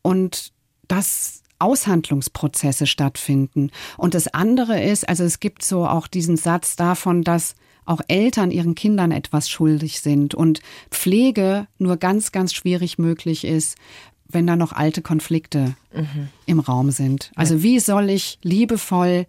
Und 0.00 0.52
dass 0.88 1.42
Aushandlungsprozesse 1.58 2.86
stattfinden. 2.86 3.70
Und 3.98 4.14
das 4.14 4.28
andere 4.28 4.82
ist, 4.82 5.08
also 5.08 5.24
es 5.24 5.40
gibt 5.40 5.62
so 5.62 5.86
auch 5.86 6.06
diesen 6.06 6.36
Satz 6.36 6.76
davon, 6.76 7.22
dass 7.22 7.54
auch 7.86 8.00
Eltern 8.08 8.50
ihren 8.50 8.74
Kindern 8.74 9.12
etwas 9.12 9.48
schuldig 9.48 10.00
sind 10.00 10.34
und 10.34 10.60
Pflege 10.90 11.66
nur 11.78 11.96
ganz, 11.96 12.32
ganz 12.32 12.52
schwierig 12.52 12.98
möglich 12.98 13.44
ist, 13.44 13.76
wenn 14.28 14.46
da 14.46 14.56
noch 14.56 14.72
alte 14.72 15.02
Konflikte 15.02 15.76
mhm. 15.94 16.28
im 16.46 16.60
Raum 16.60 16.90
sind. 16.90 17.30
Also 17.36 17.62
wie 17.62 17.80
soll 17.80 18.10
ich 18.10 18.38
liebevoll 18.42 19.26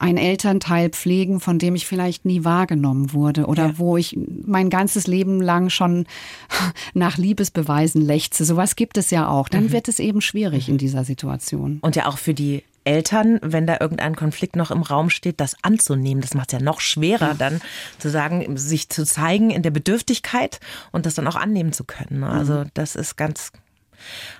ein 0.00 0.16
Elternteil 0.16 0.90
pflegen, 0.90 1.40
von 1.40 1.58
dem 1.58 1.74
ich 1.74 1.86
vielleicht 1.86 2.24
nie 2.24 2.44
wahrgenommen 2.44 3.12
wurde 3.12 3.46
oder 3.46 3.66
ja. 3.66 3.78
wo 3.78 3.96
ich 3.96 4.16
mein 4.46 4.70
ganzes 4.70 5.08
Leben 5.08 5.40
lang 5.40 5.70
schon 5.70 6.06
nach 6.94 7.18
Liebesbeweisen 7.18 8.00
lechze. 8.00 8.44
Sowas 8.44 8.76
gibt 8.76 8.96
es 8.96 9.10
ja 9.10 9.28
auch. 9.28 9.48
Dann 9.48 9.64
mhm. 9.64 9.72
wird 9.72 9.88
es 9.88 9.98
eben 9.98 10.20
schwierig 10.20 10.68
mhm. 10.68 10.74
in 10.74 10.78
dieser 10.78 11.04
Situation. 11.04 11.78
Und 11.80 11.96
ja 11.96 12.06
auch 12.06 12.18
für 12.18 12.34
die 12.34 12.62
Eltern, 12.88 13.38
wenn 13.42 13.66
da 13.66 13.76
irgendein 13.80 14.16
Konflikt 14.16 14.56
noch 14.56 14.70
im 14.70 14.80
Raum 14.80 15.10
steht, 15.10 15.40
das 15.40 15.56
anzunehmen. 15.60 16.22
Das 16.22 16.32
macht 16.32 16.52
es 16.52 16.58
ja 16.58 16.64
noch 16.64 16.80
schwerer, 16.80 17.34
dann 17.34 17.60
zu 17.98 18.08
sagen, 18.08 18.56
sich 18.56 18.88
zu 18.88 19.04
zeigen 19.04 19.50
in 19.50 19.62
der 19.62 19.70
Bedürftigkeit 19.70 20.58
und 20.90 21.04
das 21.04 21.14
dann 21.14 21.26
auch 21.28 21.36
annehmen 21.36 21.72
zu 21.72 21.84
können. 21.84 22.20
Ne? 22.20 22.28
Also 22.30 22.54
mhm. 22.54 22.70
das 22.72 22.96
ist 22.96 23.16
ganz 23.16 23.52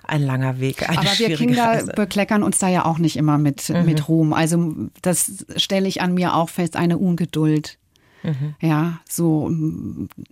ein 0.04 0.22
langer 0.22 0.60
Weg. 0.60 0.88
Aber 0.88 1.02
wir 1.02 1.36
Kinder 1.36 1.64
Reise. 1.64 1.92
bekleckern 1.94 2.42
uns 2.42 2.58
da 2.58 2.68
ja 2.68 2.86
auch 2.86 2.98
nicht 2.98 3.16
immer 3.16 3.36
mit, 3.36 3.68
mhm. 3.68 3.84
mit 3.84 4.08
Ruhm. 4.08 4.32
Also 4.32 4.74
das 5.02 5.44
stelle 5.56 5.86
ich 5.86 6.00
an 6.00 6.14
mir 6.14 6.34
auch 6.34 6.48
fest, 6.48 6.76
eine 6.76 6.96
Ungeduld. 6.96 7.77
Mhm. 8.22 8.54
Ja, 8.60 9.00
so 9.08 9.50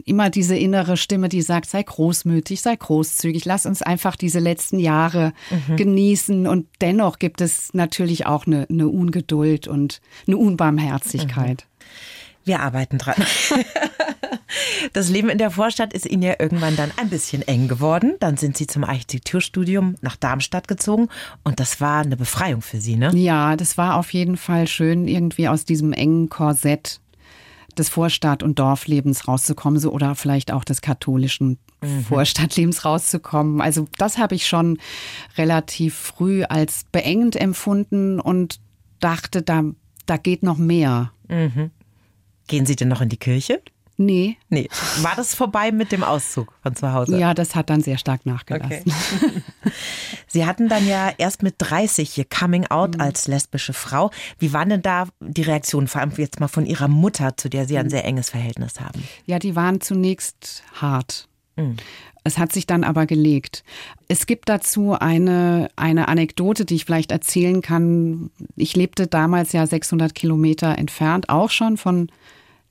immer 0.05 0.31
diese 0.31 0.57
innere 0.57 0.97
Stimme, 0.97 1.29
die 1.29 1.43
sagt, 1.43 1.69
sei 1.71 1.83
großmütig, 1.83 2.61
sei 2.61 2.77
großzügig, 2.77 3.45
lass 3.45 3.67
uns 3.67 3.83
einfach 3.83 4.17
diese 4.17 4.39
letzten 4.39 4.79
Jahre 4.79 5.33
mhm. 5.51 5.77
genießen. 5.77 6.47
Und 6.47 6.67
dennoch 6.81 7.19
gibt 7.19 7.41
es 7.41 7.75
natürlich 7.75 8.27
auch 8.27 8.47
eine, 8.47 8.67
eine 8.69 8.89
Ungeduld 8.89 9.69
und 9.69 10.01
eine 10.27 10.37
Unbarmherzigkeit. 10.37 11.67
Mhm. 11.69 12.47
Wir 12.47 12.61
arbeiten 12.61 12.99
dran. 12.99 13.17
Das 14.93 15.09
Leben 15.09 15.29
in 15.29 15.39
der 15.39 15.51
Vorstadt 15.51 15.93
ist 15.93 16.07
Ihnen 16.07 16.23
ja 16.23 16.35
irgendwann 16.39 16.77
dann 16.77 16.91
ein 16.97 17.09
bisschen 17.09 17.43
eng 17.43 17.69
geworden. 17.69 18.15
Dann 18.21 18.37
sind 18.37 18.57
Sie 18.57 18.67
zum 18.67 18.85
Architekturstudium 18.85 19.97
nach 20.01 20.17
Darmstadt 20.17 20.69
gezogen 20.69 21.09
und 21.45 21.61
das 21.61 21.81
war 21.81 22.03
eine 22.03 22.17
Befreiung 22.17 22.63
für 22.63 22.81
Sie, 22.81 22.97
ne? 22.97 23.11
Ja, 23.15 23.57
das 23.57 23.77
war 23.77 23.97
auf 23.97 24.13
jeden 24.13 24.37
Fall 24.37 24.69
schön, 24.69 25.09
irgendwie 25.09 25.49
aus 25.49 25.65
diesem 25.65 25.93
engen 25.93 26.29
Korsett 26.29 27.01
des 27.79 27.89
Vorstadt- 27.89 28.43
und 28.43 28.59
Dorflebens 28.59 29.29
rauszukommen, 29.29 29.79
so 29.79 29.93
oder 29.93 30.15
vielleicht 30.15 30.53
auch 30.53 30.65
des 30.65 30.81
katholischen 30.81 31.59
mhm. 31.83 32.05
Vorstadtlebens 32.05 32.85
rauszukommen. 32.85 33.61
Also 33.61 33.87
das 33.99 34.19
habe 34.19 34.35
ich 34.35 34.47
schon 34.47 34.79
relativ 35.37 35.95
früh 35.95 36.45
als 36.45 36.85
beengend 36.93 37.37
empfunden 37.37 38.21
und 38.21 38.61
dachte, 39.01 39.43
da, 39.43 39.65
da 40.07 40.17
geht 40.17 40.43
noch 40.43 40.59
mehr. 40.59 41.13
Mhm. 41.29 41.71
Gehen 42.49 42.67
Sie 42.67 42.77
denn 42.77 42.89
noch 42.89 43.01
in 43.01 43.09
die 43.09 43.17
Kirche? 43.17 43.61
Nee. 43.99 44.37
Nee. 44.51 44.69
War 45.01 45.15
das 45.17 45.35
vorbei 45.35 45.73
mit 45.73 45.91
dem 45.91 46.05
Auszug 46.05 46.53
von 46.63 46.77
zu 46.77 46.93
Hause? 46.93 47.19
Ja, 47.19 47.33
das 47.33 47.55
hat 47.55 47.71
dann 47.71 47.81
sehr 47.81 47.97
stark 47.97 48.27
nachgelassen. 48.27 48.93
Okay. 48.93 49.43
Sie 50.27 50.45
hatten 50.45 50.69
dann 50.69 50.87
ja 50.87 51.13
erst 51.17 51.43
mit 51.43 51.55
30 51.59 52.19
ihr 52.19 52.27
Coming 52.27 52.67
Out 52.67 52.97
mhm. 52.97 53.01
als 53.01 53.27
lesbische 53.27 53.73
Frau. 53.73 54.11
Wie 54.39 54.53
waren 54.53 54.69
denn 54.69 54.83
da 54.83 55.09
die 55.21 55.43
Reaktionen, 55.43 55.89
vor 55.89 56.03
allem 56.03 56.13
jetzt 56.17 56.41
mal 56.41 56.49
von 56.49 56.67
Ihrer 56.67 56.89
Mutter, 56.89 57.37
zu 57.37 57.49
der 57.49 57.67
Sie 57.67 57.79
ein 57.79 57.87
mhm. 57.87 57.91
sehr 57.91 58.05
enges 58.05 58.31
Verhältnis 58.31 58.81
haben? 58.81 59.03
Ja, 59.25 59.39
die 59.39 59.57
waren 59.57 59.81
zunächst 59.81 60.63
hart. 60.75 61.29
Mhm. 61.57 61.77
Es 62.23 62.39
hat 62.39 62.53
sich 62.53 62.67
dann 62.67 62.83
aber 62.83 63.07
gelegt. 63.07 63.63
Es 64.09 64.27
gibt 64.27 64.49
dazu 64.49 64.95
eine, 64.95 65.69
eine 65.77 66.09
Anekdote, 66.09 66.65
die 66.65 66.75
ich 66.75 66.85
vielleicht 66.85 67.13
erzählen 67.13 67.63
kann. 67.63 68.31
Ich 68.57 68.75
lebte 68.75 69.07
damals 69.07 69.53
ja 69.53 69.65
600 69.65 70.13
Kilometer 70.13 70.77
entfernt, 70.77 71.29
auch 71.29 71.51
schon 71.51 71.77
von 71.77 72.11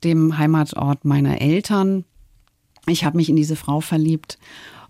dem 0.04 0.38
Heimatort 0.38 1.04
meiner 1.04 1.40
Eltern. 1.40 2.04
Ich 2.86 3.04
habe 3.04 3.16
mich 3.16 3.28
in 3.28 3.36
diese 3.36 3.56
Frau 3.56 3.80
verliebt 3.80 4.38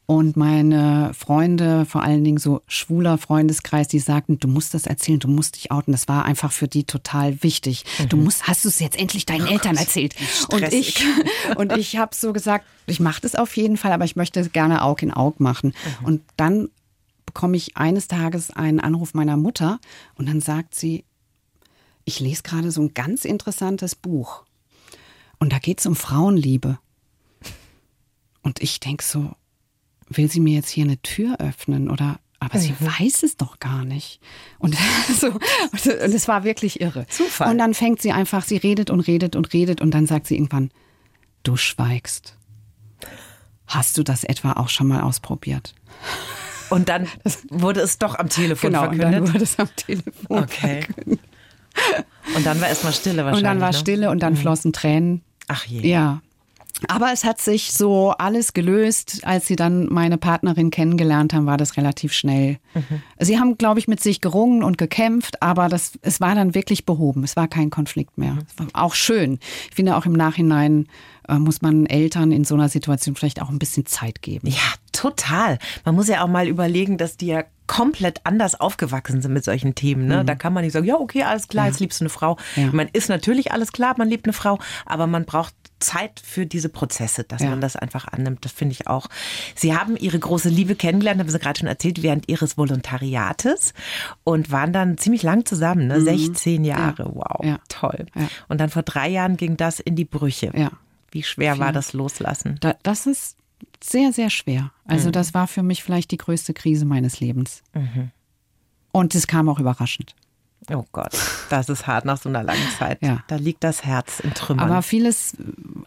und 0.07 0.37
meine 0.37 1.13
Freunde, 1.15 1.85
vor 1.85 2.05
allen 2.05 2.23
Dingen 2.23 2.39
so 2.39 2.63
schwuler 2.69 3.19
Freundeskreis, 3.19 3.89
die 3.89 3.99
sagten, 3.99 4.39
du 4.39 4.47
musst 4.47 4.73
das 4.73 4.87
erzählen, 4.87 5.19
du 5.19 5.27
musst 5.27 5.57
dich 5.57 5.73
outen. 5.73 5.91
Das 5.91 6.07
war 6.07 6.25
einfach 6.25 6.53
für 6.53 6.69
die 6.69 6.85
total 6.85 7.43
wichtig. 7.43 7.85
Mhm. 7.99 8.09
Du 8.11 8.17
musst, 8.17 8.47
hast 8.47 8.65
du 8.65 8.69
es 8.69 8.79
jetzt 8.79 8.97
endlich 8.97 9.27
deinen 9.27 9.49
oh 9.49 9.51
Eltern 9.51 9.73
Gott, 9.73 9.81
erzählt? 9.81 10.15
Und 10.51 10.73
ich, 10.73 11.05
und 11.57 11.77
ich 11.77 11.97
habe 11.97 12.15
so 12.15 12.33
gesagt, 12.33 12.67
ich 12.87 13.01
mache 13.01 13.21
das 13.21 13.35
auf 13.35 13.57
jeden 13.57 13.77
Fall, 13.77 13.93
aber 13.93 14.05
ich 14.05 14.15
möchte 14.15 14.49
gerne 14.49 14.83
Aug 14.83 15.03
in 15.03 15.13
Aug 15.13 15.41
machen. 15.41 15.75
Mhm. 16.01 16.07
Und 16.07 16.23
dann 16.37 16.69
bekomme 17.27 17.57
ich 17.57 17.77
eines 17.77 18.07
Tages 18.07 18.53
einen 18.53 18.79
Anruf 18.79 19.13
meiner 19.13 19.37
Mutter 19.37 19.81
und 20.15 20.29
dann 20.29 20.41
sagt 20.41 20.77
sie, 20.77 21.05
ich 22.05 22.21
lese 22.21 22.45
gerade 22.45 22.71
so 22.71 22.81
ein 22.81 22.95
ganz 22.95 23.25
interessantes 23.25 23.97
Buch. 23.97 24.45
Und 25.39 25.53
da 25.53 25.59
geht 25.59 25.81
es 25.81 25.87
um 25.87 25.97
Frauenliebe. 25.97 26.79
Und 28.43 28.63
ich 28.63 28.81
denke 28.81 29.05
so, 29.05 29.33
will 30.09 30.31
sie 30.31 30.41
mir 30.41 30.55
jetzt 30.55 30.71
hier 30.71 30.85
eine 30.85 31.01
Tür 31.03 31.41
öffnen 31.41 31.91
oder 31.91 32.19
aber 32.39 32.59
mhm. 32.59 32.63
sie 32.63 32.75
weiß 32.81 33.23
es 33.23 33.37
doch 33.37 33.59
gar 33.61 33.85
nicht. 33.85 34.21
Und, 34.59 34.77
so, 35.21 35.29
und 35.29 35.87
es 35.87 36.29
war 36.29 36.45
wirklich 36.45 36.81
irre. 36.81 37.07
Zufall. 37.09 37.51
Und 37.51 37.59
dann 37.59 37.75
fängt 37.75 38.03
sie 38.03 38.13
einfach, 38.13 38.45
sie 38.45 38.57
redet 38.57 38.91
und 38.91 39.01
redet 39.01 39.37
und 39.37 39.53
redet 39.53 39.81
und 39.81 39.93
dann 39.93 40.07
sagt 40.07 40.27
sie 40.27 40.37
irgendwann, 40.37 40.71
du 41.43 41.57
schweigst. 41.57 42.37
Hast 43.67 43.99
du 43.99 44.03
das 44.03 44.23
etwa 44.23 44.53
auch 44.53 44.69
schon 44.69 44.87
mal 44.87 45.01
ausprobiert? 45.01 45.75
Und 46.69 46.89
dann 46.89 47.09
wurde 47.49 47.81
es 47.81 47.99
doch 47.99 48.17
am 48.17 48.29
Telefon 48.29 48.71
genau, 48.71 48.81
verkündet. 48.83 49.09
Genau, 49.09 49.25
dann 49.25 49.35
wurde 49.35 49.45
es 49.45 49.59
am 49.59 49.75
Telefon 49.75 50.43
okay. 50.43 50.83
verkündet. 50.83 51.21
Und 52.35 52.47
dann 52.47 52.61
war 52.61 52.69
erstmal 52.69 52.93
Stille 52.93 53.25
wahrscheinlich. 53.25 53.39
Und 53.39 53.45
dann 53.45 53.61
war 53.61 53.73
ne? 53.73 53.79
Stille 53.79 54.11
und 54.11 54.21
dann 54.21 54.35
mhm. 54.35 54.39
flossen 54.39 54.73
Tränen. 54.73 55.23
Ach 55.49 55.65
je. 55.65 55.89
Ja. 55.89 56.21
Aber 56.89 57.11
es 57.11 57.25
hat 57.25 57.41
sich 57.41 57.73
so 57.73 58.11
alles 58.11 58.53
gelöst. 58.53 59.21
Als 59.23 59.47
sie 59.47 59.57
dann 59.57 59.87
meine 59.91 60.19
Partnerin 60.19 60.71
kennengelernt 60.71 61.33
haben, 61.33 61.47
war 61.47 61.57
das 61.57 61.79
relativ 61.79 62.13
schnell. 62.13 62.59
Mhm. 62.75 63.03
Sie 63.19 63.39
haben, 63.39 63.57
glaube 63.57 63.81
ich, 63.81 63.89
mit 63.89 64.03
sich 64.03 64.21
gerungen 64.21 64.63
und 64.63 64.77
gekämpft, 64.77 65.43
aber 65.43 65.69
das, 65.69 65.93
es 66.03 66.21
war 66.21 66.35
dann 66.35 66.55
wirklich 66.55 66.85
behoben. 66.85 67.25
Es 67.25 67.35
war 67.35 67.49
kein 67.49 67.71
Konflikt 67.71 68.19
mehr. 68.19 68.35
Mhm. 68.59 68.69
auch 68.75 68.95
schön. 68.95 69.39
Ich 69.71 69.77
finde 69.77 69.97
auch 69.97 70.05
im 70.05 70.13
Nachhinein 70.13 70.87
äh, 71.29 71.39
muss 71.39 71.63
man 71.63 71.87
Eltern 71.87 72.31
in 72.31 72.45
so 72.45 72.55
einer 72.55 72.69
Situation 72.69 73.17
vielleicht 73.17 73.41
auch 73.41 73.49
ein 73.49 73.59
bisschen 73.59 73.87
Zeit 73.87 74.21
geben. 74.21 74.49
Ja, 74.49 74.75
total. 74.93 75.59
Man 75.85 75.95
muss 75.95 76.09
ja 76.09 76.23
auch 76.23 76.29
mal 76.29 76.47
überlegen, 76.47 76.99
dass 76.99 77.17
die 77.17 77.27
ja 77.27 77.45
komplett 77.67 78.21
anders 78.25 78.59
aufgewachsen 78.59 79.23
sind 79.23 79.33
mit 79.33 79.45
solchen 79.45 79.75
Themen. 79.75 80.07
Ne? 80.07 80.23
Mhm. 80.23 80.27
Da 80.27 80.35
kann 80.35 80.53
man 80.53 80.65
nicht 80.65 80.73
sagen, 80.73 80.87
ja, 80.87 80.97
okay, 80.97 81.23
alles 81.23 81.49
klar, 81.49 81.65
ja. 81.65 81.71
jetzt 81.71 81.81
liebst 81.81 82.01
du 82.01 82.05
eine 82.05 82.11
Frau. 82.11 82.37
Ja. 82.55 82.71
Man 82.73 82.89
ist 82.93 83.09
natürlich 83.09 83.53
alles 83.53 83.73
klar, 83.73 83.95
man 83.99 84.09
liebt 84.09 84.27
eine 84.27 84.33
Frau, 84.33 84.59
aber 84.85 85.07
man 85.07 85.25
braucht 85.25 85.55
Zeit 85.79 86.21
für 86.25 86.47
diese 86.47 86.69
Prozesse, 86.69 87.25
dass 87.25 87.43
ja. 87.43 87.51
man 87.51 87.61
das 87.61 87.77
einfach 87.77 88.09
annimmt. 88.09 88.45
Das 88.45 88.53
finde 88.53 88.73
ich 88.73 88.87
auch. 88.87 89.09
Sie 89.55 89.77
haben 89.77 89.97
Ihre 89.97 90.19
große 90.19 90.49
Liebe 90.49 90.75
kennengelernt, 90.75 91.21
haben 91.21 91.29
Sie 91.29 91.39
gerade 91.39 91.59
schon 91.59 91.69
erzählt, 91.69 92.03
während 92.03 92.29
Ihres 92.29 92.57
Volontariates 92.57 93.75
und 94.25 94.51
waren 94.51 94.73
dann 94.73 94.97
ziemlich 94.97 95.23
lang 95.23 95.45
zusammen, 95.45 95.89
ne? 95.89 95.99
Mhm. 95.99 96.05
16 96.05 96.65
Jahre. 96.65 97.03
Ja. 97.03 97.11
Wow, 97.13 97.45
ja. 97.45 97.59
toll. 97.69 98.07
Und 98.49 98.61
dann 98.61 98.71
vor 98.71 98.83
drei 98.83 99.09
Jahren 99.09 99.37
ging 99.37 99.57
das 99.57 99.81
in 99.81 99.97
die 99.97 100.05
Brüche. 100.05 100.51
Ja. 100.55 100.71
Wie 101.11 101.23
schwer 101.23 101.55
Viel. 101.55 101.65
war 101.65 101.73
das 101.73 101.93
Loslassen? 101.93 102.57
Da, 102.61 102.75
das 102.83 103.07
ist 103.07 103.37
sehr, 103.91 104.13
sehr 104.13 104.31
schwer. 104.31 104.73
Also 104.85 105.09
mhm. 105.09 105.13
das 105.13 105.35
war 105.35 105.47
für 105.47 105.63
mich 105.63 105.83
vielleicht 105.83 106.11
die 106.11 106.17
größte 106.17 106.55
Krise 106.55 106.85
meines 106.85 107.21
Lebens. 107.21 107.63
Mhm. 107.75 108.11
Und 108.93 109.15
es 109.15 109.27
kam 109.27 109.49
auch 109.49 109.59
überraschend. 109.59 110.15
Oh 110.73 110.85
Gott, 110.91 111.13
das 111.51 111.69
ist 111.69 111.87
hart 111.87 112.05
nach 112.05 112.21
so 112.21 112.29
einer 112.29 112.43
langen 112.43 112.69
Zeit. 112.79 113.01
Ja. 113.03 113.23
Da 113.29 113.37
liegt 113.37 113.63
das 113.63 113.85
Herz 113.85 114.21
in 114.21 114.35
Trümmern. 114.35 114.69
Aber 114.69 114.83
vieles, 114.83 115.37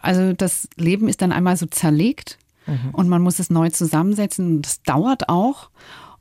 also 0.00 0.32
das 0.32 0.68
Leben 0.76 1.08
ist 1.08 1.20
dann 1.20 1.32
einmal 1.32 1.56
so 1.56 1.66
zerlegt 1.66 2.38
mhm. 2.66 2.90
und 2.92 3.08
man 3.08 3.20
muss 3.20 3.38
es 3.38 3.50
neu 3.50 3.68
zusammensetzen. 3.70 4.62
Das 4.62 4.82
dauert 4.82 5.28
auch. 5.28 5.70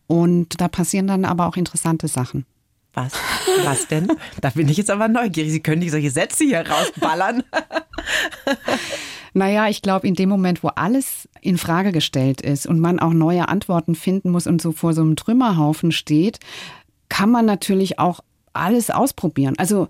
Und 0.08 0.60
da 0.60 0.68
passieren 0.68 1.08
dann 1.08 1.24
aber 1.24 1.46
auch 1.48 1.56
interessante 1.56 2.08
Sachen. 2.08 2.46
Was? 2.94 3.14
Was 3.64 3.88
denn? 3.88 4.08
da 4.42 4.50
bin 4.50 4.68
ich 4.68 4.78
jetzt 4.78 4.90
aber 4.90 5.08
neugierig. 5.08 5.52
Sie 5.52 5.62
können 5.62 5.80
nicht 5.80 5.92
solche 5.92 6.12
Sätze 6.12 6.44
hier 6.44 6.68
rausballern. 6.68 7.44
Naja, 9.34 9.70
ich 9.70 9.84
glaube, 9.84 10.08
in 10.08 10.16
dem 10.16 10.28
Moment, 10.28 10.64
wo 10.64 10.70
alles 10.70 11.30
in 11.40 11.60
Frage 11.60 11.92
gestellt 11.92 12.42
ist 12.42 12.66
und 12.66 12.80
man 12.80 13.00
auch 13.00 13.14
neue 13.14 13.48
Antworten 13.48 13.94
finden 13.94 14.32
muss 14.32 14.48
und 14.48 14.60
so 14.60 14.72
vor 14.72 14.94
so 14.94 15.02
einem 15.02 15.16
Trümmerhaufen 15.16 15.92
steht, 15.92 16.40
kann 17.10 17.30
man 17.30 17.46
natürlich 17.46 18.00
auch 18.00 18.22
alles 18.54 18.90
ausprobieren. 18.90 19.54
Also 19.58 19.88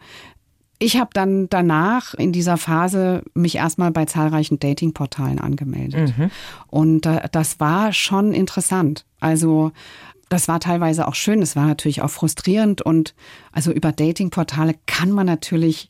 ich 0.77 0.97
habe 0.97 1.09
dann 1.13 1.49
danach 1.49 2.13
in 2.13 2.31
dieser 2.31 2.57
Phase 2.57 3.23
mich 3.33 3.55
erstmal 3.55 3.91
bei 3.91 4.05
zahlreichen 4.05 4.59
Datingportalen 4.59 5.39
angemeldet. 5.39 6.17
Mhm. 6.17 6.31
Und 6.67 7.07
das 7.31 7.59
war 7.59 7.91
schon 7.91 8.33
interessant. 8.33 9.05
Also 9.19 9.71
das 10.29 10.47
war 10.47 10.59
teilweise 10.59 11.07
auch 11.07 11.15
schön, 11.15 11.41
es 11.41 11.55
war 11.55 11.65
natürlich 11.65 12.01
auch 12.01 12.09
frustrierend 12.09 12.81
und 12.81 13.15
also 13.51 13.71
über 13.71 13.91
Datingportale 13.91 14.75
kann 14.85 15.11
man 15.11 15.25
natürlich 15.25 15.89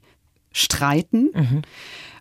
streiten. 0.52 1.30
Mhm. 1.34 1.62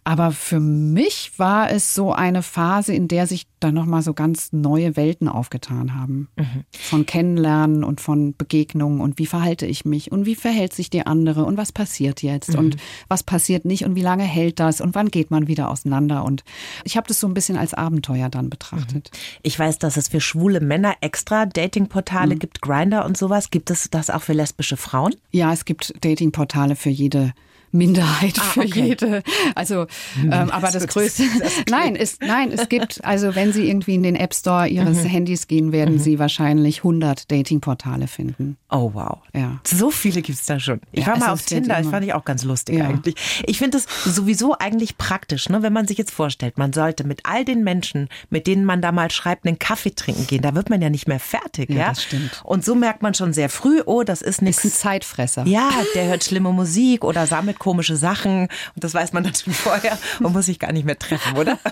Aber 0.09 0.33
für 0.33 0.59
mich 0.59 1.33
war 1.37 1.71
es 1.71 1.93
so 1.93 2.15
eine 2.15 2.43
Phase, 2.43 2.95
in 2.95 3.09
der 3.09 3.27
sich 3.27 3.47
dann 3.61 3.75
nochmal 3.75 4.01
so 4.01 4.15
ganz 4.15 4.55
neue 4.55 4.97
Welten 4.97 5.29
aufgetan 5.29 5.95
haben. 5.95 6.29
Mhm. 6.37 6.65
Von 6.73 7.05
Kennenlernen 7.05 7.85
und 7.85 8.01
von 8.01 8.35
Begegnungen 8.35 9.03
und 9.03 9.19
wie 9.19 9.27
verhalte 9.27 9.67
ich 9.67 9.85
mich 9.85 10.11
und 10.11 10.25
wie 10.25 10.35
verhält 10.35 10.73
sich 10.73 10.89
die 10.89 11.07
andere 11.07 11.45
und 11.45 11.59
was 11.59 11.73
passiert 11.73 12.23
jetzt 12.23 12.55
mhm. 12.55 12.59
und 12.59 12.77
was 13.09 13.23
passiert 13.23 13.67
nicht 13.67 13.85
und 13.85 13.97
wie 13.97 14.01
lange 14.01 14.25
hält 14.25 14.61
das 14.61 14.81
und 14.81 14.95
wann 14.95 15.11
geht 15.11 15.31
man 15.31 15.47
wieder 15.47 15.69
auseinander. 15.69 16.25
Und 16.25 16.43
ich 16.85 16.97
habe 16.97 17.07
das 17.07 17.21
so 17.21 17.27
ein 17.27 17.35
bisschen 17.35 17.59
als 17.59 17.75
Abenteuer 17.75 18.31
dann 18.31 18.49
betrachtet. 18.49 19.11
Mhm. 19.13 19.19
Ich 19.43 19.59
weiß, 19.59 19.79
dass 19.79 19.99
es 19.99 20.09
für 20.09 20.23
schwule 20.23 20.63
Männer 20.63 20.95
extra 21.03 21.45
Datingportale 21.45 22.37
mhm. 22.37 22.39
gibt, 22.39 22.63
Grinder 22.63 23.05
und 23.05 23.19
sowas. 23.19 23.51
Gibt 23.51 23.69
es 23.69 23.91
das 23.91 24.09
auch 24.09 24.23
für 24.23 24.33
lesbische 24.33 24.79
Frauen? 24.79 25.15
Ja, 25.33 25.53
es 25.53 25.67
gibt 25.67 26.03
Datingportale 26.03 26.77
für 26.77 26.89
jede 26.89 27.35
Minderheit 27.73 28.39
ah, 28.39 28.43
für 28.43 28.61
okay. 28.61 28.89
jede. 28.89 29.23
Also, 29.55 29.87
hm, 30.15 30.33
ähm, 30.33 30.51
aber 30.51 30.71
das, 30.71 30.85
das 30.85 30.89
Größte. 30.89 31.25
Das 31.41 31.53
nein, 31.71 31.95
ist, 31.95 32.23
nein, 32.23 32.53
es 32.53 32.69
gibt, 32.69 33.05
also 33.05 33.35
wenn 33.35 33.53
Sie 33.53 33.69
irgendwie 33.69 33.95
in 33.95 34.03
den 34.03 34.17
App 34.17 34.35
Store 34.35 34.69
Ihres 34.69 35.05
mhm. 35.05 35.09
Handys 35.09 35.47
gehen, 35.47 35.73
werden 35.73 35.95
mhm. 35.95 35.99
Sie 36.01 36.19
wahrscheinlich 36.19 36.79
100 36.79 37.31
Datingportale 37.31 38.09
finden. 38.09 38.57
Oh 38.71 38.91
wow. 38.95 39.19
Ja. 39.35 39.61
So 39.65 39.91
viele 39.91 40.23
gibt's 40.23 40.47
da 40.47 40.61
schon. 40.61 40.81
Ich 40.93 41.07
ja, 41.07 41.13
war 41.13 41.19
mal 41.19 41.33
auf 41.33 41.43
Tinder, 41.43 41.77
das 41.77 41.89
fand 41.89 42.05
ich 42.05 42.15
auch 42.15 42.25
ganz 42.25 42.45
lustig 42.45 42.79
ja. 42.79 42.87
eigentlich. 42.87 43.15
Ich 43.47 43.59
finde 43.59 43.79
es 43.79 43.87
sowieso 44.05 44.57
eigentlich 44.59 44.99
praktisch, 44.99 45.49
ne, 45.49 45.63
wenn 45.63 45.73
man 45.73 45.87
sich 45.87 45.99
jetzt 45.99 46.11
vorstellt, 46.11 46.59
man 46.59 46.73
sollte 46.73 47.05
mit 47.05 47.21
all 47.25 47.45
den 47.45 47.65
Menschen, 47.65 48.09
mit 48.31 48.47
denen 48.47 48.65
man 48.65 48.83
da 48.83 48.93
mal 48.93 49.11
schreibt, 49.11 49.47
einen 49.47 49.59
Kaffee 49.59 49.95
trinken 49.95 50.27
gehen. 50.27 50.43
Da 50.43 50.55
wird 50.55 50.71
man 50.71 50.83
ja 50.83 50.91
nicht 50.91 51.09
mehr 51.09 51.21
fertig, 51.21 51.71
ja. 51.71 51.77
ja? 51.77 51.89
Das 51.91 52.03
stimmt. 52.03 52.41
Und 52.45 52.65
so 52.65 52.75
merkt 52.75 53.03
man 53.03 53.15
schon 53.15 53.33
sehr 53.33 53.49
früh, 53.49 53.83
oh, 53.85 54.03
das 54.03 54.23
ist 54.23 54.43
nichts. 54.43 54.65
Ist 54.65 54.75
ein 54.75 54.79
Zeitfresser. 54.79 55.47
Ja, 55.47 55.71
der 55.95 56.07
hört 56.07 56.25
schlimme 56.25 56.53
Musik 56.53 57.05
oder 57.05 57.27
sammelt 57.27 57.58
komische 57.59 57.97
Sachen 57.97 58.49
und 58.75 58.85
das 58.85 58.95
weiß 58.95 59.13
man 59.13 59.23
natürlich 59.25 59.59
vorher 59.59 59.99
und 60.21 60.33
muss 60.33 60.47
sich 60.47 60.59
gar 60.59 60.73
nicht 60.73 60.85
mehr 60.85 60.99
treffen, 60.99 61.37
oder? 61.37 61.59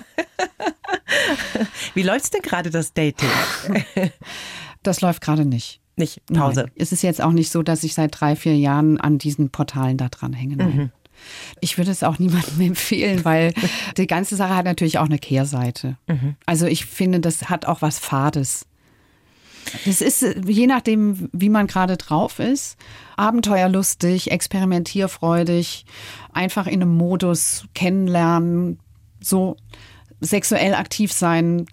Wie 1.94 2.02
läuft's 2.02 2.30
denn 2.30 2.42
gerade 2.42 2.70
das 2.70 2.92
Dating? 2.92 3.30
Das 4.82 5.00
läuft 5.00 5.22
gerade 5.22 5.44
nicht. 5.44 5.80
Nicht 5.96 6.24
Pause. 6.26 6.62
Nein. 6.62 6.72
Es 6.76 6.92
ist 6.92 7.02
jetzt 7.02 7.22
auch 7.22 7.32
nicht 7.32 7.50
so, 7.50 7.62
dass 7.62 7.82
ich 7.82 7.94
seit 7.94 8.20
drei, 8.20 8.36
vier 8.36 8.56
Jahren 8.56 9.00
an 9.00 9.18
diesen 9.18 9.50
Portalen 9.50 9.96
da 9.96 10.08
dran 10.08 10.34
hänge. 10.34 10.62
Mhm. 10.62 10.90
Ich 11.60 11.78
würde 11.78 11.90
es 11.90 12.02
auch 12.02 12.18
niemandem 12.18 12.60
empfehlen, 12.60 13.24
weil 13.24 13.54
die 13.96 14.06
ganze 14.06 14.36
Sache 14.36 14.54
hat 14.54 14.66
natürlich 14.66 14.98
auch 14.98 15.06
eine 15.06 15.18
Kehrseite. 15.18 15.96
Mhm. 16.06 16.36
Also 16.44 16.66
ich 16.66 16.84
finde, 16.84 17.20
das 17.20 17.48
hat 17.48 17.64
auch 17.64 17.82
was 17.82 17.98
Fades. 17.98 18.66
Das 19.84 20.00
ist 20.00 20.24
je 20.46 20.66
nachdem, 20.66 21.28
wie 21.32 21.48
man 21.48 21.66
gerade 21.66 21.96
drauf 21.96 22.38
ist, 22.38 22.76
abenteuerlustig, 23.16 24.30
experimentierfreudig, 24.30 25.86
einfach 26.32 26.66
in 26.66 26.82
einem 26.82 26.96
Modus 26.96 27.66
kennenlernen, 27.74 28.78
so 29.20 29.56
sexuell 30.20 30.74
aktiv 30.74 31.12
sein. 31.12 31.66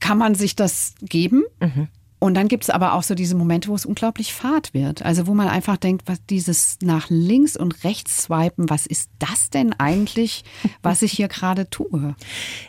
Kann 0.00 0.18
man 0.18 0.34
sich 0.34 0.56
das 0.56 0.94
geben? 1.02 1.44
Mhm. 1.60 1.88
Und 2.20 2.34
dann 2.34 2.48
gibt 2.48 2.64
es 2.64 2.70
aber 2.70 2.92
auch 2.92 3.02
so 3.02 3.14
diese 3.14 3.34
Momente, 3.34 3.70
wo 3.70 3.74
es 3.74 3.86
unglaublich 3.86 4.34
fad 4.34 4.74
wird. 4.74 5.02
Also 5.02 5.26
wo 5.26 5.32
man 5.32 5.48
einfach 5.48 5.78
denkt, 5.78 6.02
was 6.06 6.24
dieses 6.26 6.78
nach 6.82 7.06
links 7.08 7.56
und 7.56 7.82
rechts 7.82 8.24
swipen, 8.24 8.68
was 8.68 8.86
ist 8.86 9.10
das 9.18 9.48
denn 9.48 9.72
eigentlich, 9.78 10.44
was 10.82 11.00
ich 11.00 11.12
hier 11.12 11.28
gerade 11.28 11.70
tue? 11.70 12.14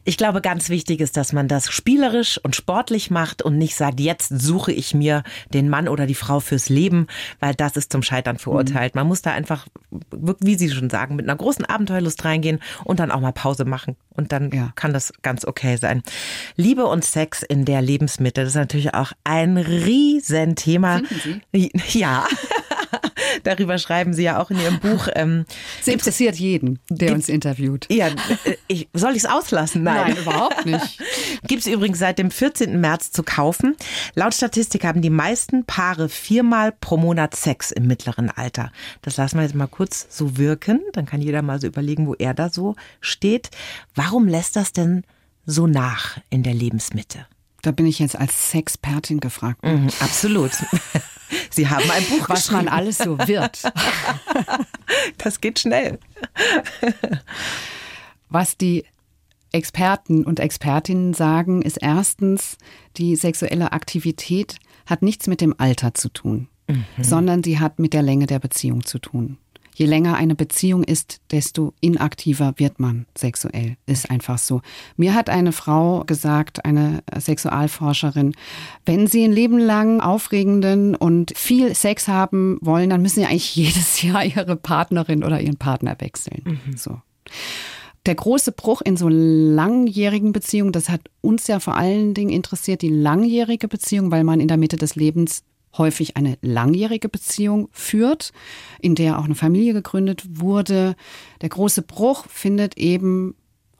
Ich 0.06 0.18
glaube, 0.18 0.40
ganz 0.40 0.70
wichtig 0.70 1.02
ist, 1.02 1.18
dass 1.18 1.34
man 1.34 1.50
das 1.50 1.70
spielerisch 1.70 2.40
und 2.42 2.56
sportlich 2.56 3.12
macht 3.12 3.42
und 3.42 3.58
nicht 3.58 3.76
sagt, 3.76 4.00
jetzt 4.00 4.30
suche 4.30 4.72
ich 4.72 4.94
mir 4.94 5.24
den 5.54 5.70
Mann 5.70 5.90
oder 5.90 6.08
die 6.08 6.16
Frau 6.16 6.40
fürs 6.40 6.70
Leben, 6.70 7.08
weil 7.42 7.54
das 7.54 7.76
ist 7.76 7.92
zum 7.92 8.04
Scheitern 8.04 8.38
verurteilt. 8.38 8.96
Mhm. 8.96 9.00
Man 9.00 9.08
muss 9.08 9.22
da 9.22 9.32
einfach, 9.32 9.68
wie 10.12 10.56
Sie 10.56 10.70
schon 10.70 10.90
sagen, 10.90 11.18
mit 11.18 11.28
einer 11.28 11.38
großen 11.38 11.66
Abenteuerlust 11.66 12.24
reingehen 12.24 12.62
und 12.86 13.02
dann 13.02 13.12
auch 13.12 13.20
mal 13.20 13.34
Pause 13.34 13.66
machen. 13.66 13.98
Und 14.14 14.32
dann 14.32 14.52
ja. 14.52 14.72
kann 14.76 14.94
das 14.94 15.14
ganz 15.22 15.46
okay 15.46 15.78
sein. 15.78 16.04
Liebe 16.56 16.86
und 16.86 17.06
Sex 17.06 17.44
in 17.44 17.66
der 17.66 17.82
Lebensmitte, 17.82 18.42
das 18.42 18.52
ist 18.52 18.56
natürlich 18.56 18.94
auch 18.94 19.14
ein 19.24 19.58
Riesenthema. 19.58 21.02
Ja. 21.92 22.28
Darüber 23.44 23.78
schreiben 23.78 24.14
Sie 24.14 24.24
ja 24.24 24.42
auch 24.42 24.52
in 24.52 24.60
Ihrem 24.60 24.80
Buch. 24.80 25.08
Ähm, 25.16 25.46
es 25.80 25.88
interessiert 25.88 26.36
jeden, 26.36 26.80
der 26.90 27.14
uns 27.14 27.30
interviewt. 27.30 27.88
Ja, 27.90 28.08
äh, 28.08 28.56
ich, 28.68 28.90
soll 28.94 29.12
ich 29.12 29.24
es 29.24 29.26
auslassen? 29.26 29.84
Nein. 29.84 30.14
Nein, 30.14 30.18
überhaupt 30.18 30.66
nicht. 30.66 31.02
Gibt 31.48 31.62
es 31.62 31.68
übrigens 31.68 32.00
seit 32.00 32.20
dem 32.20 32.32
14. 32.32 32.80
März 32.80 33.12
zu 33.12 33.24
kaufen. 33.24 33.76
Laut 34.16 34.34
Statistik 34.34 34.84
haben 34.84 35.02
die 35.02 35.10
meisten 35.10 35.66
Paare 35.66 36.10
viermal 36.10 36.72
pro 36.72 36.98
Monat 36.98 37.36
Sex 37.36 37.72
im 37.72 37.88
mittleren 37.88 38.30
Alter. 38.30 38.72
Das 39.02 39.18
lassen 39.18 39.38
wir 39.38 39.44
jetzt 39.44 39.56
mal 39.56 39.68
kurz 39.68 40.08
so 40.10 40.38
wirken. 40.38 40.82
Dann 40.94 41.06
kann 41.06 41.22
jeder 41.22 41.42
mal 41.42 41.60
so 41.60 41.68
überlegen, 41.68 42.08
wo 42.08 42.14
er 42.16 42.34
da 42.34 42.50
so 42.50 42.76
steht. 43.00 43.50
Warum 43.96 44.28
lässt 44.28 44.56
das 44.56 44.74
denn 44.74 45.04
so 45.46 45.68
nach 45.68 46.20
in 46.30 46.44
der 46.44 46.54
Lebensmitte? 46.54 47.26
Da 47.62 47.72
bin 47.72 47.86
ich 47.86 48.00
jetzt 48.00 48.16
als 48.16 48.52
Sexpertin 48.52 49.20
gefragt. 49.20 49.64
Mhm, 49.64 49.90
absolut. 50.00 50.52
Sie 51.50 51.70
haben 51.70 51.90
ein 51.90 52.04
Buch 52.06 52.30
Was 52.30 52.52
man 52.52 52.68
alles 52.68 52.98
so 52.98 53.18
wird. 53.20 53.62
Das 55.18 55.40
geht 55.40 55.60
schnell. 55.60 56.00
Was 58.28 58.58
die 58.58 58.84
Experten 59.54 60.26
und 60.26 60.40
Expertinnen 60.40 61.14
sagen, 61.14 61.62
ist 61.62 61.78
erstens, 61.82 62.58
die 62.98 63.16
sexuelle 63.16 63.72
Aktivität 63.72 64.58
hat 64.86 65.02
nichts 65.02 65.28
mit 65.28 65.40
dem 65.40 65.56
Alter 65.58 65.94
zu 65.94 66.10
tun, 66.10 66.50
mhm. 66.68 66.86
sondern 67.02 67.44
sie 67.44 67.60
hat 67.60 67.80
mit 67.80 67.94
der 67.94 68.02
Länge 68.02 68.26
der 68.26 68.40
Beziehung 68.40 68.84
zu 68.86 69.00
tun. 69.00 69.38
Je 69.82 69.88
länger 69.88 70.16
eine 70.16 70.36
Beziehung 70.36 70.84
ist, 70.84 71.22
desto 71.32 71.74
inaktiver 71.80 72.54
wird 72.58 72.80
man 72.80 73.08
sexuell. 73.18 73.78
Ist 73.88 74.12
einfach 74.12 74.38
so. 74.38 74.62
Mir 74.96 75.16
hat 75.16 75.28
eine 75.28 75.52
Frau 75.54 76.04
gesagt, 76.06 76.66
eine 76.66 77.02
Sexualforscherin, 77.18 78.36
wenn 78.86 79.08
Sie 79.08 79.24
ein 79.24 79.32
Leben 79.32 79.58
lang 79.58 80.00
aufregenden 80.00 80.94
und 80.94 81.36
viel 81.36 81.74
Sex 81.74 82.08
haben 82.08 82.60
wollen, 82.62 82.92
dann 82.92 83.02
müssen 83.02 83.22
Sie 83.22 83.26
eigentlich 83.26 83.56
jedes 83.56 84.04
Jahr 84.04 84.24
Ihre 84.24 84.56
Partnerin 84.56 85.24
oder 85.24 85.42
Ihren 85.42 85.58
Partner 85.58 85.96
wechseln. 85.98 86.44
Mhm. 86.46 86.78
So. 86.78 87.02
der 88.06 88.14
große 88.14 88.52
Bruch 88.52 88.82
in 88.82 88.98
so 88.98 89.10
langjährigen 89.10 90.32
Beziehungen, 90.32 90.74
das 90.74 90.90
hat 90.90 91.02
uns 91.22 91.48
ja 91.48 91.60
vor 91.60 91.76
allen 91.76 92.14
Dingen 92.14 92.30
interessiert, 92.30 92.84
die 92.84 92.90
langjährige 92.90 93.68
Beziehung, 93.68 94.12
weil 94.12 94.26
man 94.26 94.42
in 94.42 94.48
der 94.48 94.58
Mitte 94.58 94.76
des 94.76 94.94
Lebens 94.94 95.42
häufig 95.78 96.18
eine 96.18 96.38
langjährige 96.42 97.10
Beziehung 97.10 97.70
führt, 97.72 98.32
in 98.80 98.96
der 98.96 99.20
auch 99.20 99.26
eine 99.26 99.36
Familie 99.36 99.74
gegründet 99.74 100.24
wurde. 100.40 100.96
Der 101.42 101.50
große 101.50 101.82
Bruch 101.82 102.26
findet 102.28 102.78
eben 102.78 103.36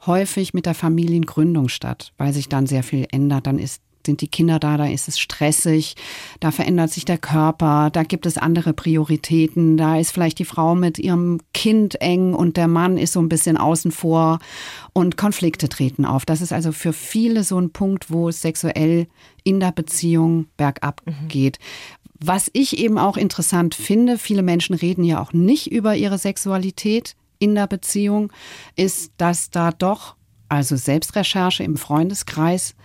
häufig 0.06 0.54
mit 0.54 0.66
der 0.66 0.74
Familiengründung 0.74 1.68
statt, 1.68 2.12
weil 2.16 2.32
sich 2.32 2.48
dann 2.48 2.66
sehr 2.66 2.82
viel 2.82 3.06
ändert. 3.10 3.46
Dann 3.46 3.58
ist 3.58 3.82
sind 4.06 4.20
die 4.20 4.28
Kinder 4.28 4.58
da, 4.58 4.76
da 4.76 4.86
ist 4.86 5.08
es 5.08 5.18
stressig, 5.18 5.94
da 6.40 6.50
verändert 6.50 6.90
sich 6.90 7.04
der 7.04 7.18
Körper, 7.18 7.90
da 7.90 8.02
gibt 8.02 8.26
es 8.26 8.38
andere 8.38 8.72
Prioritäten, 8.72 9.76
da 9.76 9.98
ist 9.98 10.12
vielleicht 10.12 10.38
die 10.38 10.44
Frau 10.44 10.74
mit 10.74 10.98
ihrem 10.98 11.40
Kind 11.54 12.00
eng 12.00 12.34
und 12.34 12.56
der 12.56 12.68
Mann 12.68 12.98
ist 12.98 13.12
so 13.12 13.20
ein 13.20 13.28
bisschen 13.28 13.56
außen 13.56 13.92
vor 13.92 14.38
und 14.92 15.16
Konflikte 15.16 15.68
treten 15.68 16.04
auf. 16.04 16.24
Das 16.24 16.40
ist 16.40 16.52
also 16.52 16.72
für 16.72 16.92
viele 16.92 17.44
so 17.44 17.58
ein 17.58 17.70
Punkt, 17.70 18.10
wo 18.10 18.28
es 18.28 18.40
sexuell 18.40 19.06
in 19.44 19.60
der 19.60 19.72
Beziehung 19.72 20.46
bergab 20.56 21.02
mhm. 21.04 21.28
geht. 21.28 21.58
Was 22.24 22.50
ich 22.52 22.78
eben 22.78 22.98
auch 22.98 23.16
interessant 23.16 23.74
finde, 23.74 24.16
viele 24.16 24.42
Menschen 24.42 24.74
reden 24.74 25.02
ja 25.02 25.20
auch 25.20 25.32
nicht 25.32 25.72
über 25.72 25.96
ihre 25.96 26.18
Sexualität 26.18 27.16
in 27.40 27.56
der 27.56 27.66
Beziehung, 27.66 28.32
ist, 28.76 29.12
dass 29.16 29.50
da 29.50 29.72
doch, 29.72 30.14
also 30.48 30.76
Selbstrecherche 30.76 31.64
im 31.64 31.76
Freundeskreis, 31.76 32.76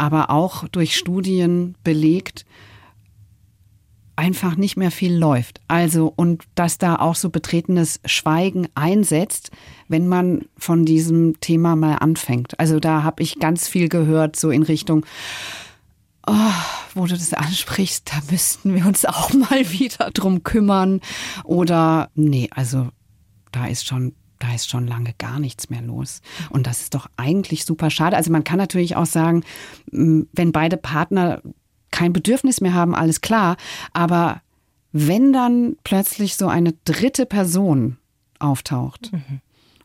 aber 0.00 0.30
auch 0.30 0.66
durch 0.68 0.96
Studien 0.96 1.76
belegt, 1.84 2.46
einfach 4.16 4.56
nicht 4.56 4.76
mehr 4.76 4.90
viel 4.90 5.14
läuft. 5.14 5.60
Also, 5.68 6.12
und 6.14 6.44
dass 6.54 6.78
da 6.78 6.96
auch 6.96 7.14
so 7.14 7.30
betretenes 7.30 8.00
Schweigen 8.04 8.68
einsetzt, 8.74 9.50
wenn 9.88 10.08
man 10.08 10.46
von 10.56 10.84
diesem 10.84 11.38
Thema 11.40 11.76
mal 11.76 11.96
anfängt. 11.96 12.58
Also 12.58 12.80
da 12.80 13.02
habe 13.02 13.22
ich 13.22 13.38
ganz 13.38 13.68
viel 13.68 13.88
gehört, 13.88 14.36
so 14.36 14.50
in 14.50 14.62
Richtung, 14.62 15.04
oh, 16.26 16.34
wo 16.94 17.06
du 17.06 17.12
das 17.12 17.32
ansprichst, 17.34 18.10
da 18.10 18.20
müssten 18.30 18.74
wir 18.74 18.86
uns 18.86 19.04
auch 19.04 19.32
mal 19.50 19.70
wieder 19.70 20.10
drum 20.12 20.42
kümmern. 20.42 21.00
Oder 21.44 22.10
nee, 22.14 22.48
also 22.54 22.88
da 23.52 23.66
ist 23.66 23.86
schon 23.86 24.14
da 24.40 24.52
ist 24.54 24.68
schon 24.68 24.88
lange 24.88 25.14
gar 25.18 25.38
nichts 25.38 25.70
mehr 25.70 25.82
los. 25.82 26.22
Und 26.48 26.66
das 26.66 26.80
ist 26.80 26.94
doch 26.94 27.08
eigentlich 27.16 27.64
super 27.64 27.90
schade. 27.90 28.16
Also 28.16 28.32
man 28.32 28.42
kann 28.42 28.58
natürlich 28.58 28.96
auch 28.96 29.06
sagen, 29.06 29.44
wenn 29.92 30.52
beide 30.52 30.76
Partner 30.76 31.40
kein 31.92 32.12
Bedürfnis 32.12 32.60
mehr 32.60 32.74
haben, 32.74 32.94
alles 32.94 33.20
klar. 33.20 33.56
Aber 33.92 34.42
wenn 34.92 35.32
dann 35.32 35.76
plötzlich 35.84 36.36
so 36.36 36.48
eine 36.48 36.74
dritte 36.84 37.26
Person 37.26 37.98
auftaucht 38.38 39.12
mhm. 39.12 39.40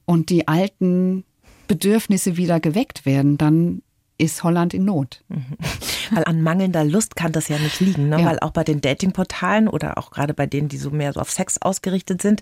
und 0.05 0.29
die 0.29 0.47
alten 0.47 1.25
Bedürfnisse 1.67 2.37
wieder 2.37 2.59
geweckt 2.59 3.05
werden, 3.05 3.37
dann 3.37 3.81
ist 4.17 4.43
Holland 4.43 4.73
in 4.73 4.85
Not. 4.85 5.23
Mhm. 5.27 5.57
Weil 6.11 6.23
an 6.25 6.41
mangelnder 6.41 6.83
Lust 6.83 7.15
kann 7.15 7.31
das 7.31 7.47
ja 7.47 7.57
nicht 7.57 7.79
liegen, 7.79 8.09
ne? 8.09 8.21
Ja. 8.21 8.25
weil 8.25 8.39
auch 8.39 8.51
bei 8.51 8.63
den 8.63 8.81
Datingportalen 8.81 9.67
oder 9.67 9.97
auch 9.97 10.11
gerade 10.11 10.33
bei 10.33 10.45
denen, 10.45 10.69
die 10.69 10.77
so 10.77 10.91
mehr 10.91 11.13
so 11.13 11.19
auf 11.19 11.31
Sex 11.31 11.61
ausgerichtet 11.61 12.21
sind, 12.21 12.41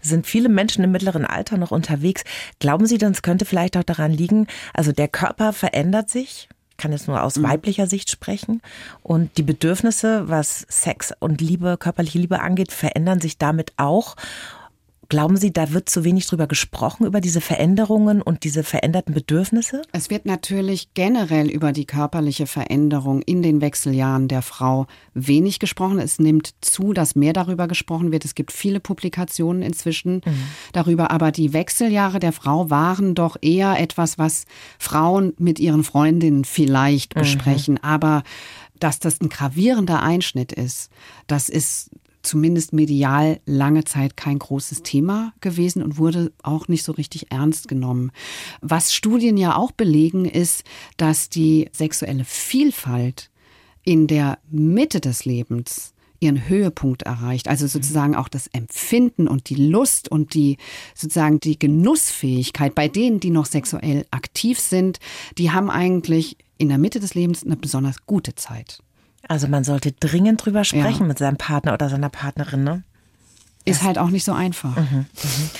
sind 0.00 0.26
viele 0.26 0.48
Menschen 0.48 0.84
im 0.84 0.92
mittleren 0.92 1.24
Alter 1.24 1.56
noch 1.56 1.70
unterwegs. 1.70 2.24
Glauben 2.58 2.86
Sie 2.86 2.98
denn, 2.98 3.12
es 3.12 3.22
könnte 3.22 3.44
vielleicht 3.44 3.76
auch 3.76 3.84
daran 3.84 4.12
liegen, 4.12 4.46
also 4.72 4.92
der 4.92 5.08
Körper 5.08 5.52
verändert 5.52 6.10
sich? 6.10 6.48
Ich 6.70 6.76
kann 6.76 6.90
jetzt 6.90 7.06
nur 7.06 7.22
aus 7.22 7.36
mhm. 7.36 7.44
weiblicher 7.44 7.86
Sicht 7.86 8.10
sprechen. 8.10 8.60
Und 9.02 9.38
die 9.38 9.44
Bedürfnisse, 9.44 10.28
was 10.28 10.66
Sex 10.68 11.12
und 11.20 11.40
Liebe, 11.40 11.76
körperliche 11.78 12.18
Liebe 12.18 12.40
angeht, 12.40 12.72
verändern 12.72 13.20
sich 13.20 13.38
damit 13.38 13.72
auch. 13.76 14.16
Glauben 15.14 15.36
Sie, 15.36 15.52
da 15.52 15.70
wird 15.70 15.88
zu 15.88 16.02
wenig 16.02 16.26
drüber 16.26 16.48
gesprochen, 16.48 17.06
über 17.06 17.20
diese 17.20 17.40
Veränderungen 17.40 18.20
und 18.20 18.42
diese 18.42 18.64
veränderten 18.64 19.14
Bedürfnisse? 19.14 19.82
Es 19.92 20.10
wird 20.10 20.26
natürlich 20.26 20.92
generell 20.94 21.48
über 21.48 21.70
die 21.70 21.84
körperliche 21.84 22.48
Veränderung 22.48 23.22
in 23.22 23.40
den 23.40 23.60
Wechseljahren 23.60 24.26
der 24.26 24.42
Frau 24.42 24.88
wenig 25.12 25.60
gesprochen. 25.60 26.00
Es 26.00 26.18
nimmt 26.18 26.56
zu, 26.62 26.92
dass 26.92 27.14
mehr 27.14 27.32
darüber 27.32 27.68
gesprochen 27.68 28.10
wird. 28.10 28.24
Es 28.24 28.34
gibt 28.34 28.50
viele 28.50 28.80
Publikationen 28.80 29.62
inzwischen 29.62 30.14
mhm. 30.14 30.46
darüber. 30.72 31.12
Aber 31.12 31.30
die 31.30 31.52
Wechseljahre 31.52 32.18
der 32.18 32.32
Frau 32.32 32.68
waren 32.68 33.14
doch 33.14 33.36
eher 33.40 33.78
etwas, 33.78 34.18
was 34.18 34.46
Frauen 34.80 35.32
mit 35.38 35.60
ihren 35.60 35.84
Freundinnen 35.84 36.44
vielleicht 36.44 37.14
mhm. 37.14 37.20
besprechen. 37.20 37.74
Mhm. 37.74 37.84
Aber 37.84 38.24
dass 38.80 38.98
das 38.98 39.20
ein 39.20 39.28
gravierender 39.28 40.02
Einschnitt 40.02 40.52
ist, 40.52 40.90
das 41.28 41.48
ist 41.48 41.90
zumindest 42.24 42.72
medial 42.72 43.40
lange 43.46 43.84
Zeit 43.84 44.16
kein 44.16 44.38
großes 44.38 44.82
Thema 44.82 45.32
gewesen 45.40 45.82
und 45.82 45.98
wurde 45.98 46.32
auch 46.42 46.68
nicht 46.68 46.84
so 46.84 46.92
richtig 46.92 47.30
ernst 47.30 47.68
genommen. 47.68 48.10
Was 48.60 48.94
Studien 48.94 49.36
ja 49.36 49.56
auch 49.56 49.72
belegen, 49.72 50.24
ist, 50.24 50.64
dass 50.96 51.28
die 51.28 51.68
sexuelle 51.72 52.24
Vielfalt 52.24 53.30
in 53.84 54.06
der 54.06 54.38
Mitte 54.50 55.00
des 55.00 55.24
Lebens 55.24 55.94
ihren 56.20 56.48
Höhepunkt 56.48 57.02
erreicht. 57.02 57.48
Also 57.48 57.66
sozusagen 57.66 58.16
auch 58.16 58.28
das 58.28 58.46
Empfinden 58.48 59.28
und 59.28 59.50
die 59.50 59.56
Lust 59.56 60.10
und 60.10 60.34
die 60.34 60.56
sozusagen 60.94 61.38
die 61.38 61.58
Genussfähigkeit 61.58 62.74
bei 62.74 62.88
denen, 62.88 63.20
die 63.20 63.30
noch 63.30 63.46
sexuell 63.46 64.06
aktiv 64.10 64.58
sind, 64.58 64.98
die 65.38 65.50
haben 65.50 65.70
eigentlich 65.70 66.38
in 66.56 66.68
der 66.68 66.78
Mitte 66.78 67.00
des 67.00 67.14
Lebens 67.14 67.44
eine 67.44 67.56
besonders 67.56 68.06
gute 68.06 68.34
Zeit. 68.34 68.78
Also 69.28 69.48
man 69.48 69.64
sollte 69.64 69.92
dringend 69.92 70.44
drüber 70.44 70.64
sprechen 70.64 71.02
ja. 71.02 71.06
mit 71.06 71.18
seinem 71.18 71.36
Partner 71.36 71.74
oder 71.74 71.88
seiner 71.88 72.08
Partnerin, 72.08 72.64
ne? 72.64 72.82
Ist 73.66 73.82
halt 73.82 73.98
auch 73.98 74.10
nicht 74.10 74.24
so 74.24 74.32
einfach. 74.32 74.76
Mhm, 74.76 74.98
mhm. 74.98 75.50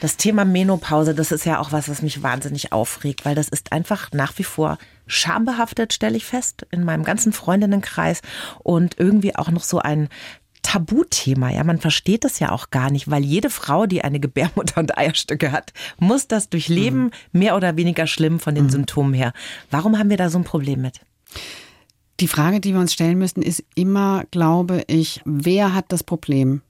Das 0.00 0.16
Thema 0.16 0.44
Menopause, 0.44 1.14
das 1.14 1.30
ist 1.30 1.46
ja 1.46 1.60
auch 1.60 1.70
was, 1.70 1.88
was 1.88 2.02
mich 2.02 2.20
wahnsinnig 2.20 2.72
aufregt, 2.72 3.24
weil 3.24 3.36
das 3.36 3.48
ist 3.48 3.70
einfach 3.70 4.10
nach 4.12 4.36
wie 4.38 4.44
vor 4.44 4.78
schambehaftet, 5.06 5.92
stelle 5.92 6.16
ich 6.16 6.24
fest, 6.24 6.66
in 6.72 6.82
meinem 6.82 7.04
ganzen 7.04 7.32
Freundinnenkreis 7.32 8.20
und 8.64 8.98
irgendwie 8.98 9.36
auch 9.36 9.50
noch 9.52 9.62
so 9.62 9.78
ein 9.78 10.08
Tabuthema. 10.62 11.50
Ja, 11.50 11.62
man 11.62 11.78
versteht 11.78 12.24
das 12.24 12.40
ja 12.40 12.50
auch 12.50 12.70
gar 12.70 12.90
nicht, 12.90 13.08
weil 13.08 13.22
jede 13.22 13.50
Frau, 13.50 13.86
die 13.86 14.02
eine 14.02 14.18
Gebärmutter 14.18 14.80
und 14.80 14.98
Eierstöcke 14.98 15.52
hat, 15.52 15.72
muss 15.98 16.26
das 16.26 16.48
durchleben, 16.48 17.04
mhm. 17.04 17.40
mehr 17.40 17.56
oder 17.56 17.76
weniger 17.76 18.08
schlimm 18.08 18.40
von 18.40 18.56
den 18.56 18.64
mhm. 18.64 18.70
Symptomen 18.70 19.14
her. 19.14 19.32
Warum 19.70 19.98
haben 19.98 20.10
wir 20.10 20.16
da 20.16 20.30
so 20.30 20.38
ein 20.38 20.44
Problem 20.44 20.80
mit? 20.80 21.00
Die 22.22 22.28
Frage, 22.28 22.60
die 22.60 22.72
wir 22.72 22.78
uns 22.78 22.92
stellen 22.92 23.18
müssen, 23.18 23.42
ist 23.42 23.64
immer, 23.74 24.22
glaube 24.30 24.84
ich, 24.86 25.20
wer 25.24 25.74
hat 25.74 25.86
das 25.88 26.04
Problem? 26.04 26.62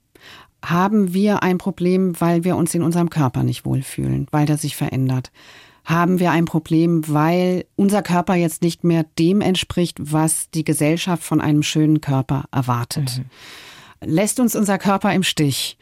Haben 0.65 1.13
wir 1.13 1.43
ein 1.43 1.59
Problem, 1.59 2.19
weil 2.19 2.43
wir 2.43 2.57
uns 2.57 2.73
in 2.73 2.81
unserem 2.81 3.11
Körper 3.11 3.43
nicht 3.43 3.63
wohlfühlen, 3.63 4.25
weil 4.31 4.47
der 4.47 4.57
sich 4.57 4.75
verändert? 4.75 5.31
Haben 5.85 6.17
wir 6.19 6.31
ein 6.31 6.45
Problem, 6.45 7.07
weil 7.07 7.65
unser 7.75 8.01
Körper 8.01 8.33
jetzt 8.33 8.63
nicht 8.63 8.83
mehr 8.83 9.05
dem 9.19 9.41
entspricht, 9.41 9.99
was 9.99 10.49
die 10.49 10.63
Gesellschaft 10.63 11.21
von 11.21 11.39
einem 11.39 11.61
schönen 11.61 12.01
Körper 12.01 12.45
erwartet? 12.51 13.19
Mhm. 13.19 13.25
Lässt 14.05 14.39
uns 14.39 14.55
unser 14.55 14.77
Körper 14.77 15.13
im 15.13 15.23
Stich? 15.23 15.77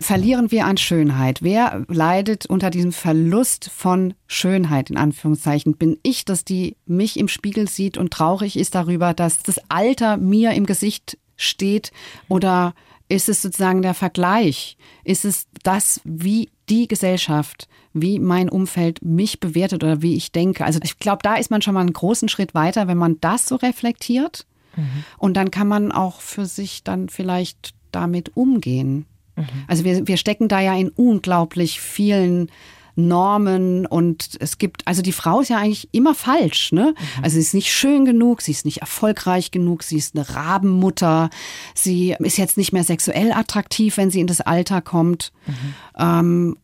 Verlieren 0.00 0.50
wir 0.50 0.66
an 0.66 0.76
Schönheit? 0.76 1.42
Wer 1.42 1.84
leidet 1.88 2.46
unter 2.46 2.70
diesem 2.70 2.92
Verlust 2.92 3.70
von 3.74 4.14
Schönheit, 4.26 4.90
in 4.90 4.96
Anführungszeichen? 4.96 5.76
Bin 5.76 5.98
ich, 6.02 6.24
dass 6.24 6.44
die 6.44 6.76
mich 6.86 7.18
im 7.18 7.28
Spiegel 7.28 7.68
sieht 7.68 7.96
und 7.98 8.12
traurig 8.12 8.58
ist 8.58 8.74
darüber, 8.74 9.14
dass 9.14 9.42
das 9.42 9.60
Alter 9.68 10.16
mir 10.16 10.52
im 10.52 10.66
Gesicht 10.66 11.18
steht? 11.36 11.92
Oder 12.28 12.74
ist 13.08 13.28
es 13.28 13.42
sozusagen 13.42 13.82
der 13.82 13.94
Vergleich? 13.94 14.76
Ist 15.04 15.24
es 15.24 15.46
das, 15.62 16.00
wie 16.04 16.50
die 16.68 16.88
Gesellschaft, 16.88 17.68
wie 17.92 18.18
mein 18.18 18.48
Umfeld 18.48 19.02
mich 19.02 19.40
bewertet 19.40 19.84
oder 19.84 20.02
wie 20.02 20.16
ich 20.16 20.32
denke? 20.32 20.64
Also 20.64 20.80
ich 20.82 20.98
glaube, 20.98 21.20
da 21.22 21.36
ist 21.36 21.50
man 21.50 21.62
schon 21.62 21.74
mal 21.74 21.80
einen 21.80 21.92
großen 21.92 22.28
Schritt 22.28 22.54
weiter, 22.54 22.88
wenn 22.88 22.98
man 22.98 23.20
das 23.20 23.46
so 23.46 23.56
reflektiert 23.56 24.46
Mhm. 24.76 25.04
Und 25.18 25.34
dann 25.34 25.50
kann 25.50 25.68
man 25.68 25.92
auch 25.92 26.20
für 26.20 26.46
sich 26.46 26.84
dann 26.84 27.08
vielleicht 27.08 27.74
damit 27.92 28.36
umgehen. 28.36 29.06
Mhm. 29.36 29.46
Also 29.66 29.84
wir, 29.84 30.06
wir 30.06 30.16
stecken 30.16 30.48
da 30.48 30.60
ja 30.60 30.74
in 30.74 30.90
unglaublich 30.90 31.80
vielen 31.80 32.50
Normen 32.96 33.84
und 33.84 34.38
es 34.40 34.56
gibt, 34.56 34.86
also 34.86 35.02
die 35.02 35.12
Frau 35.12 35.40
ist 35.40 35.50
ja 35.50 35.58
eigentlich 35.58 35.88
immer 35.92 36.14
falsch, 36.14 36.72
ne? 36.72 36.94
Mhm. 36.98 37.24
Also 37.24 37.34
sie 37.34 37.40
ist 37.40 37.54
nicht 37.54 37.70
schön 37.70 38.06
genug, 38.06 38.40
sie 38.40 38.52
ist 38.52 38.64
nicht 38.64 38.78
erfolgreich 38.78 39.50
genug, 39.50 39.82
sie 39.82 39.98
ist 39.98 40.16
eine 40.16 40.28
Rabenmutter, 40.28 41.28
sie 41.74 42.16
ist 42.18 42.38
jetzt 42.38 42.56
nicht 42.56 42.72
mehr 42.72 42.84
sexuell 42.84 43.32
attraktiv, 43.32 43.98
wenn 43.98 44.10
sie 44.10 44.20
in 44.20 44.26
das 44.26 44.40
Alter 44.40 44.80
kommt. 44.80 45.32
Mhm. 45.46 45.74
Ähm, 45.98 46.58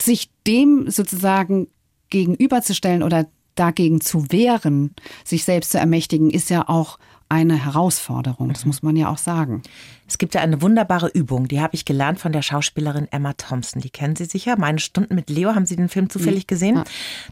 sich 0.00 0.30
dem 0.46 0.90
sozusagen 0.90 1.68
gegenüberzustellen 2.10 3.02
oder 3.02 3.26
dagegen 3.54 4.00
zu 4.00 4.30
wehren, 4.30 4.94
sich 5.24 5.44
selbst 5.44 5.72
zu 5.72 5.78
ermächtigen, 5.78 6.30
ist 6.30 6.50
ja 6.50 6.68
auch 6.68 6.98
eine 7.28 7.62
Herausforderung, 7.62 8.48
das 8.48 8.64
mhm. 8.64 8.68
muss 8.68 8.82
man 8.82 8.96
ja 8.96 9.10
auch 9.10 9.18
sagen. 9.18 9.62
Es 10.06 10.16
gibt 10.16 10.34
ja 10.34 10.40
eine 10.40 10.62
wunderbare 10.62 11.08
Übung, 11.08 11.48
die 11.48 11.60
habe 11.60 11.74
ich 11.74 11.84
gelernt 11.84 12.18
von 12.18 12.32
der 12.32 12.42
Schauspielerin 12.42 13.08
Emma 13.10 13.34
Thompson. 13.34 13.82
Die 13.82 13.90
kennen 13.90 14.16
Sie 14.16 14.24
sicher. 14.24 14.58
Meine 14.58 14.78
Stunden 14.78 15.14
mit 15.14 15.28
Leo, 15.28 15.54
haben 15.54 15.66
Sie 15.66 15.76
den 15.76 15.90
Film 15.90 16.08
zufällig 16.08 16.46
gesehen? 16.46 16.76
Ja. 16.76 16.84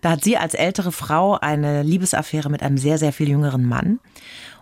Da 0.03 0.11
hat 0.11 0.25
sie 0.25 0.37
als 0.37 0.55
ältere 0.55 0.93
Frau 0.93 1.39
eine 1.39 1.83
Liebesaffäre 1.83 2.51
mit 2.51 2.63
einem 2.63 2.77
sehr, 2.77 2.99
sehr 2.99 3.13
viel 3.13 3.29
jüngeren 3.29 3.67
Mann. 3.67 3.99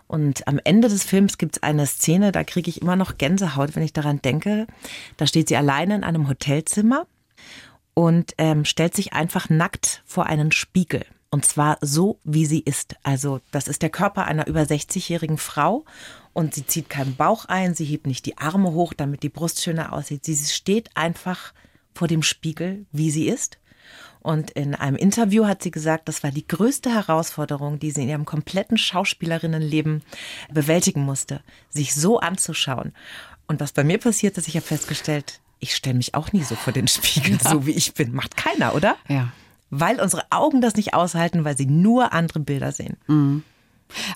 Und 0.07 0.47
am 0.47 0.59
Ende 0.63 0.87
des 0.87 1.03
Films 1.03 1.37
gibt 1.37 1.57
es 1.57 1.63
eine 1.63 1.85
Szene, 1.87 2.31
da 2.31 2.43
kriege 2.43 2.69
ich 2.69 2.81
immer 2.81 2.95
noch 2.95 3.17
Gänsehaut, 3.17 3.75
wenn 3.75 3.83
ich 3.83 3.93
daran 3.93 4.21
denke. 4.21 4.67
Da 5.17 5.25
steht 5.27 5.49
sie 5.49 5.57
alleine 5.57 5.95
in 5.95 6.03
einem 6.03 6.29
Hotelzimmer 6.29 7.07
und 7.95 8.33
ähm, 8.37 8.65
stellt 8.65 8.95
sich 8.95 9.13
einfach 9.13 9.49
nackt 9.49 10.03
vor 10.05 10.27
einen 10.27 10.51
Spiegel. 10.51 11.05
Und 11.35 11.43
zwar 11.43 11.77
so, 11.81 12.21
wie 12.23 12.45
sie 12.45 12.61
ist. 12.61 12.95
Also 13.03 13.41
das 13.51 13.67
ist 13.67 13.81
der 13.81 13.89
Körper 13.89 14.23
einer 14.23 14.47
über 14.47 14.61
60-jährigen 14.61 15.37
Frau 15.37 15.83
und 16.31 16.55
sie 16.55 16.65
zieht 16.65 16.89
keinen 16.89 17.17
Bauch 17.17 17.43
ein, 17.43 17.75
sie 17.75 17.83
hebt 17.83 18.07
nicht 18.07 18.25
die 18.25 18.37
Arme 18.37 18.71
hoch, 18.71 18.93
damit 18.93 19.21
die 19.21 19.27
Brust 19.27 19.61
schöner 19.61 19.91
aussieht. 19.91 20.23
Sie 20.23 20.37
steht 20.37 20.95
einfach 20.95 21.51
vor 21.93 22.07
dem 22.07 22.23
Spiegel, 22.23 22.85
wie 22.93 23.11
sie 23.11 23.27
ist. 23.27 23.57
Und 24.21 24.51
in 24.51 24.75
einem 24.75 24.95
Interview 24.95 25.45
hat 25.45 25.61
sie 25.61 25.71
gesagt, 25.71 26.07
das 26.07 26.23
war 26.23 26.31
die 26.31 26.47
größte 26.47 26.89
Herausforderung, 26.89 27.79
die 27.79 27.91
sie 27.91 28.03
in 28.03 28.09
ihrem 28.09 28.23
kompletten 28.23 28.77
Schauspielerinnenleben 28.77 30.03
bewältigen 30.53 31.03
musste, 31.03 31.41
sich 31.67 31.95
so 31.95 32.17
anzuschauen. 32.17 32.93
Und 33.45 33.59
was 33.59 33.73
bei 33.73 33.83
mir 33.83 33.97
passiert 33.97 34.37
ist, 34.37 34.47
ich 34.47 34.55
habe 34.55 34.65
festgestellt, 34.65 35.41
ich 35.59 35.75
stelle 35.75 35.97
mich 35.97 36.15
auch 36.15 36.31
nie 36.31 36.43
so 36.43 36.55
vor 36.55 36.71
den 36.71 36.87
Spiegel, 36.87 37.39
ja. 37.43 37.49
so 37.49 37.65
wie 37.65 37.71
ich 37.71 37.93
bin. 37.93 38.13
Macht 38.13 38.37
keiner, 38.37 38.73
oder? 38.73 38.95
Ja. 39.09 39.33
Weil 39.69 39.99
unsere 39.99 40.23
Augen 40.29 40.61
das 40.61 40.75
nicht 40.75 40.93
aushalten, 40.93 41.43
weil 41.43 41.57
sie 41.57 41.65
nur 41.65 42.13
andere 42.13 42.39
Bilder 42.39 42.71
sehen. 42.71 42.97
Mhm. 43.07 43.43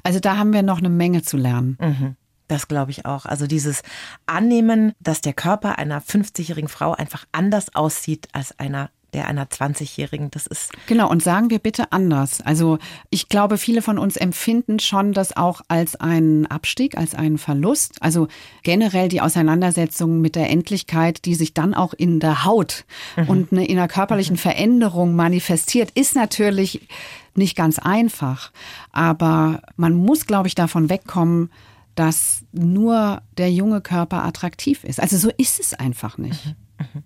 Also 0.04 0.20
da 0.20 0.38
haben 0.38 0.54
wir 0.54 0.64
noch 0.64 0.80
eine 0.80 0.90
Menge 0.90 1.22
zu 1.22 1.38
lernen. 1.38 1.78
Mhm. 1.80 2.16
Das 2.48 2.68
glaube 2.68 2.92
ich 2.92 3.06
auch. 3.06 3.26
Also 3.26 3.46
dieses 3.46 3.84
Annehmen, 4.26 4.94
dass 5.00 5.22
der 5.22 5.34
Körper 5.34 5.78
einer 5.78 6.02
50-jährigen 6.02 6.68
Frau 6.68 6.94
einfach 6.94 7.26
anders 7.32 7.76
aussieht 7.76 8.28
als 8.32 8.58
einer 8.58 8.90
der 9.14 9.28
einer 9.28 9.46
20-Jährigen. 9.46 10.32
Das 10.32 10.48
ist. 10.48 10.72
Genau, 10.88 11.10
und 11.10 11.24
sagen 11.24 11.50
wir 11.50 11.60
bitte 11.60 11.92
anders. 11.92 12.42
Also 12.42 12.78
ich 13.10 13.30
glaube, 13.30 13.58
viele 13.58 13.82
von 13.82 13.98
uns 13.98 14.18
empfinden 14.18 14.80
schon 14.80 15.14
das 15.14 15.36
auch 15.36 15.62
als 15.68 15.96
einen 15.96 16.46
Abstieg, 16.46 16.98
als 16.98 17.16
einen 17.16 17.38
Verlust. 17.38 17.96
Also 18.02 18.28
generell 18.64 19.10
die 19.10 19.22
Auseinandersetzung 19.22 20.22
mit 20.22 20.36
der 20.36 20.50
Endlichkeit, 20.50 21.26
die 21.26 21.36
sich 21.36 21.54
dann 21.54 21.74
auch 21.74 21.94
in 21.94 22.20
der 22.20 22.46
Haut 22.46 22.86
mhm. 23.16 23.30
und 23.30 23.52
in 23.52 23.78
einer 23.78 23.88
körperlichen 23.88 24.36
mhm. 24.36 24.40
Veränderung 24.40 25.16
manifestiert, 25.16 25.92
ist 25.92 26.16
natürlich 26.16 26.88
nicht 27.36 27.56
ganz 27.56 27.80
einfach. 27.80 28.52
Aber 28.92 29.62
man 29.76 29.94
muss, 29.94 30.26
glaube 30.26 30.48
ich, 30.48 30.56
davon 30.56 30.90
wegkommen, 30.90 31.52
dass 31.96 32.46
nur 32.52 33.22
der 33.38 33.52
junge 33.52 33.82
Körper 33.82 34.24
attraktiv 34.24 34.84
ist. 34.84 35.00
Also 35.02 35.18
so 35.18 35.30
ist 35.38 35.60
es 35.60 35.74
einfach 35.74 36.18
nicht. 36.18 36.46
Mhm. 36.46 37.04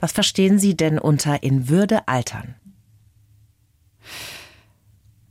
Was 0.00 0.12
verstehen 0.12 0.58
Sie 0.58 0.76
denn 0.76 0.98
unter 0.98 1.42
in 1.42 1.68
Würde 1.68 2.06
altern? 2.08 2.54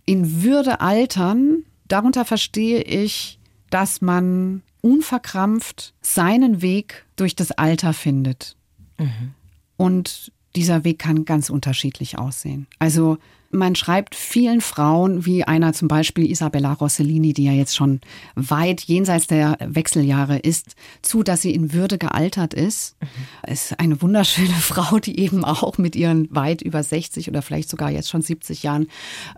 In 0.05 0.43
Würde 0.43 0.81
altern, 0.81 1.63
darunter 1.87 2.25
verstehe 2.25 2.81
ich, 2.81 3.39
dass 3.69 4.01
man 4.01 4.63
unverkrampft 4.81 5.93
seinen 6.01 6.61
Weg 6.61 7.05
durch 7.15 7.35
das 7.35 7.51
Alter 7.51 7.93
findet. 7.93 8.55
Mhm. 8.97 9.33
Und 9.77 10.31
dieser 10.55 10.83
Weg 10.83 10.99
kann 10.99 11.25
ganz 11.25 11.49
unterschiedlich 11.49 12.17
aussehen. 12.19 12.67
Also 12.79 13.17
man 13.53 13.75
schreibt 13.75 14.15
vielen 14.15 14.61
Frauen, 14.61 15.25
wie 15.25 15.43
einer 15.43 15.73
zum 15.73 15.87
Beispiel 15.87 16.29
Isabella 16.29 16.73
Rossellini, 16.73 17.33
die 17.33 17.45
ja 17.45 17.51
jetzt 17.51 17.75
schon 17.75 18.01
weit 18.35 18.81
jenseits 18.81 19.27
der 19.27 19.57
Wechseljahre 19.65 20.39
ist, 20.39 20.75
zu, 21.01 21.23
dass 21.23 21.41
sie 21.41 21.53
in 21.53 21.71
Würde 21.71 21.97
gealtert 21.97 22.53
ist. 22.53 22.95
Mhm. 22.99 23.51
Ist 23.51 23.79
eine 23.79 24.01
wunderschöne 24.01 24.53
Frau, 24.59 24.99
die 24.99 25.19
eben 25.19 25.45
auch 25.45 25.77
mit 25.77 25.95
ihren 25.95 26.33
weit 26.35 26.61
über 26.61 26.83
60 26.83 27.29
oder 27.29 27.41
vielleicht 27.41 27.69
sogar 27.69 27.89
jetzt 27.91 28.09
schon 28.09 28.21
70 28.21 28.63
Jahren 28.63 28.87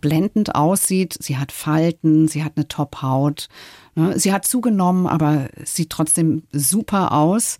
blendend 0.02 0.56
aussieht. 0.56 1.18
Sie 1.20 1.38
hat 1.38 1.52
Falten, 1.52 2.28
sie 2.28 2.44
hat 2.44 2.54
eine 2.56 2.68
Top-Haut. 2.68 3.50
Ne? 3.96 4.18
Sie 4.18 4.32
hat 4.32 4.46
zugenommen, 4.46 5.08
aber 5.08 5.50
sieht 5.64 5.90
trotzdem 5.90 6.44
super 6.52 7.12
aus. 7.12 7.60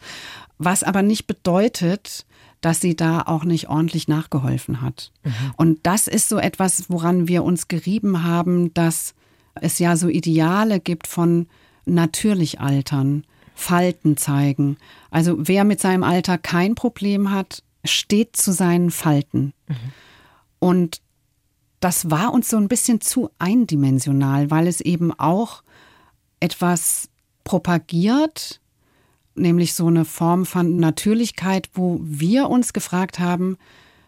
Was 0.58 0.84
aber 0.84 1.02
nicht 1.02 1.28
bedeutet, 1.28 2.26
dass 2.66 2.82
sie 2.82 2.96
da 2.96 3.22
auch 3.22 3.44
nicht 3.44 3.70
ordentlich 3.70 4.08
nachgeholfen 4.08 4.82
hat. 4.82 5.12
Mhm. 5.24 5.34
Und 5.56 5.80
das 5.84 6.08
ist 6.08 6.30
so 6.30 6.40
etwas, 6.40 6.90
woran 6.90 7.28
wir 7.28 7.44
uns 7.44 7.68
gerieben 7.68 8.24
haben, 8.24 8.74
dass 8.74 9.14
es 9.54 9.78
ja 9.78 9.96
so 9.96 10.08
Ideale 10.08 10.80
gibt 10.80 11.06
von 11.06 11.46
natürlich 11.86 12.60
altern, 12.60 13.24
Falten 13.54 14.18
zeigen. 14.18 14.78
Also 15.12 15.36
wer 15.38 15.64
mit 15.64 15.80
seinem 15.80 16.02
Alter 16.02 16.40
kein 16.40 16.74
Problem 16.74 17.30
hat, 17.30 17.62
steht 17.84 18.36
zu 18.36 18.52
seinen 18.52 18.90
Falten. 18.90 19.54
Mhm. 19.68 19.76
Und 20.58 21.02
das 21.82 22.10
war 22.10 22.34
uns 22.34 22.50
so 22.50 22.58
ein 22.58 22.68
bisschen 22.68 23.00
zu 23.00 23.30
eindimensional, 23.38 24.50
weil 24.50 24.66
es 24.66 24.82
eben 24.82 25.14
auch 25.14 25.62
etwas 26.40 27.10
propagiert, 27.44 28.60
nämlich 29.36 29.74
so 29.74 29.88
eine 29.88 30.06
Form 30.06 30.46
von 30.46 30.78
Natürlichkeit, 30.78 31.70
wo 31.74 32.00
wir 32.02 32.50
uns 32.50 32.74
gefragt 32.74 33.20
haben, 33.20 33.58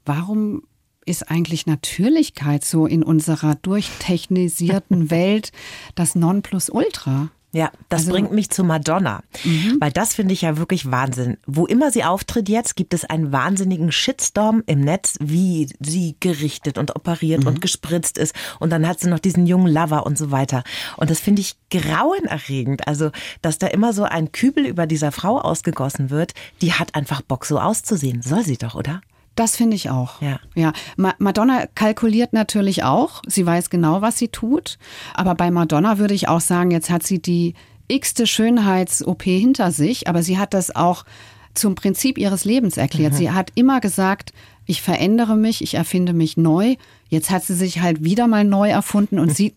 warum 0.05 0.63
ist 1.05 1.29
eigentlich 1.29 1.65
Natürlichkeit 1.65 2.65
so 2.65 2.85
in 2.85 3.03
unserer 3.03 3.55
durchtechnisierten 3.55 5.09
Welt 5.11 5.51
das 5.95 6.15
Nonplusultra? 6.15 7.29
Ja, 7.53 7.71
das 7.87 8.01
also, 8.01 8.11
bringt 8.11 8.33
mich 8.33 8.49
zu 8.49 8.65
Madonna, 8.65 9.23
mhm. 9.45 9.77
weil 9.79 9.91
das 9.91 10.13
finde 10.13 10.33
ich 10.33 10.41
ja 10.41 10.57
wirklich 10.57 10.91
Wahnsinn. 10.91 11.37
Wo 11.45 11.65
immer 11.65 11.91
sie 11.91 12.03
auftritt 12.03 12.49
jetzt, 12.49 12.75
gibt 12.75 12.93
es 12.93 13.05
einen 13.05 13.31
wahnsinnigen 13.31 13.91
Shitstorm 13.91 14.63
im 14.65 14.81
Netz, 14.81 15.15
wie 15.21 15.69
sie 15.79 16.17
gerichtet 16.19 16.77
und 16.77 16.95
operiert 16.95 17.41
mhm. 17.41 17.47
und 17.47 17.61
gespritzt 17.61 18.17
ist 18.17 18.35
und 18.59 18.69
dann 18.71 18.85
hat 18.85 18.99
sie 18.99 19.09
noch 19.09 19.19
diesen 19.19 19.47
jungen 19.47 19.71
Lover 19.71 20.05
und 20.05 20.17
so 20.17 20.29
weiter. 20.29 20.63
Und 20.97 21.09
das 21.09 21.21
finde 21.21 21.41
ich 21.41 21.55
grauenerregend. 21.71 22.85
Also, 22.87 23.11
dass 23.41 23.57
da 23.57 23.67
immer 23.67 23.93
so 23.93 24.03
ein 24.03 24.33
Kübel 24.33 24.65
über 24.65 24.85
dieser 24.85 25.13
Frau 25.13 25.39
ausgegossen 25.39 26.09
wird, 26.09 26.33
die 26.61 26.73
hat 26.73 26.95
einfach 26.95 27.21
Bock 27.21 27.45
so 27.45 27.59
auszusehen. 27.59 28.21
Soll 28.21 28.43
sie 28.43 28.57
doch, 28.57 28.75
oder? 28.75 29.01
Das 29.37 29.55
finde 29.55 29.75
ich 29.75 29.91
auch. 29.91 30.19
Ja. 30.19 30.39
ja. 30.55 30.73
Madonna 30.95 31.67
kalkuliert 31.75 32.33
natürlich 32.33 32.83
auch. 32.83 33.21
Sie 33.27 33.45
weiß 33.45 33.69
genau, 33.69 34.01
was 34.01 34.17
sie 34.17 34.29
tut. 34.29 34.79
Aber 35.13 35.35
bei 35.35 35.51
Madonna 35.51 35.99
würde 35.99 36.15
ich 36.15 36.27
auch 36.27 36.41
sagen, 36.41 36.71
jetzt 36.71 36.89
hat 36.89 37.03
sie 37.03 37.21
die 37.21 37.53
x-te 37.87 38.25
Schönheits-OP 38.25 39.21
hinter 39.21 39.71
sich, 39.71 40.07
aber 40.07 40.23
sie 40.23 40.39
hat 40.39 40.55
das 40.55 40.75
auch 40.75 41.05
zum 41.53 41.75
Prinzip 41.75 42.17
ihres 42.17 42.45
Lebens 42.45 42.77
erklärt. 42.77 43.13
Mhm. 43.13 43.17
Sie 43.17 43.31
hat 43.31 43.51
immer 43.53 43.79
gesagt, 43.79 44.33
ich 44.65 44.81
verändere 44.81 45.37
mich, 45.37 45.61
ich 45.61 45.75
erfinde 45.75 46.13
mich 46.13 46.35
neu. 46.35 46.75
Jetzt 47.07 47.29
hat 47.29 47.43
sie 47.43 47.53
sich 47.53 47.79
halt 47.79 48.03
wieder 48.03 48.27
mal 48.27 48.43
neu 48.43 48.69
erfunden 48.69 49.19
und 49.19 49.29
sieht 49.35 49.53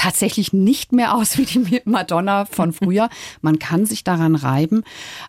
tatsächlich 0.00 0.54
nicht 0.54 0.92
mehr 0.92 1.14
aus 1.14 1.36
wie 1.36 1.44
die 1.44 1.82
Madonna 1.84 2.46
von 2.46 2.72
früher. 2.72 3.10
Man 3.42 3.58
kann 3.58 3.84
sich 3.84 4.02
daran 4.02 4.34
reiben. 4.34 4.82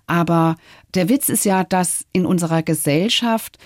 Aber 0.08 0.56
der 0.94 1.10
Witz 1.10 1.28
ist 1.28 1.44
ja, 1.44 1.66
dass 1.66 2.06
in 2.14 2.26
unserer 2.26 2.64
Gesellschaft 2.64 3.58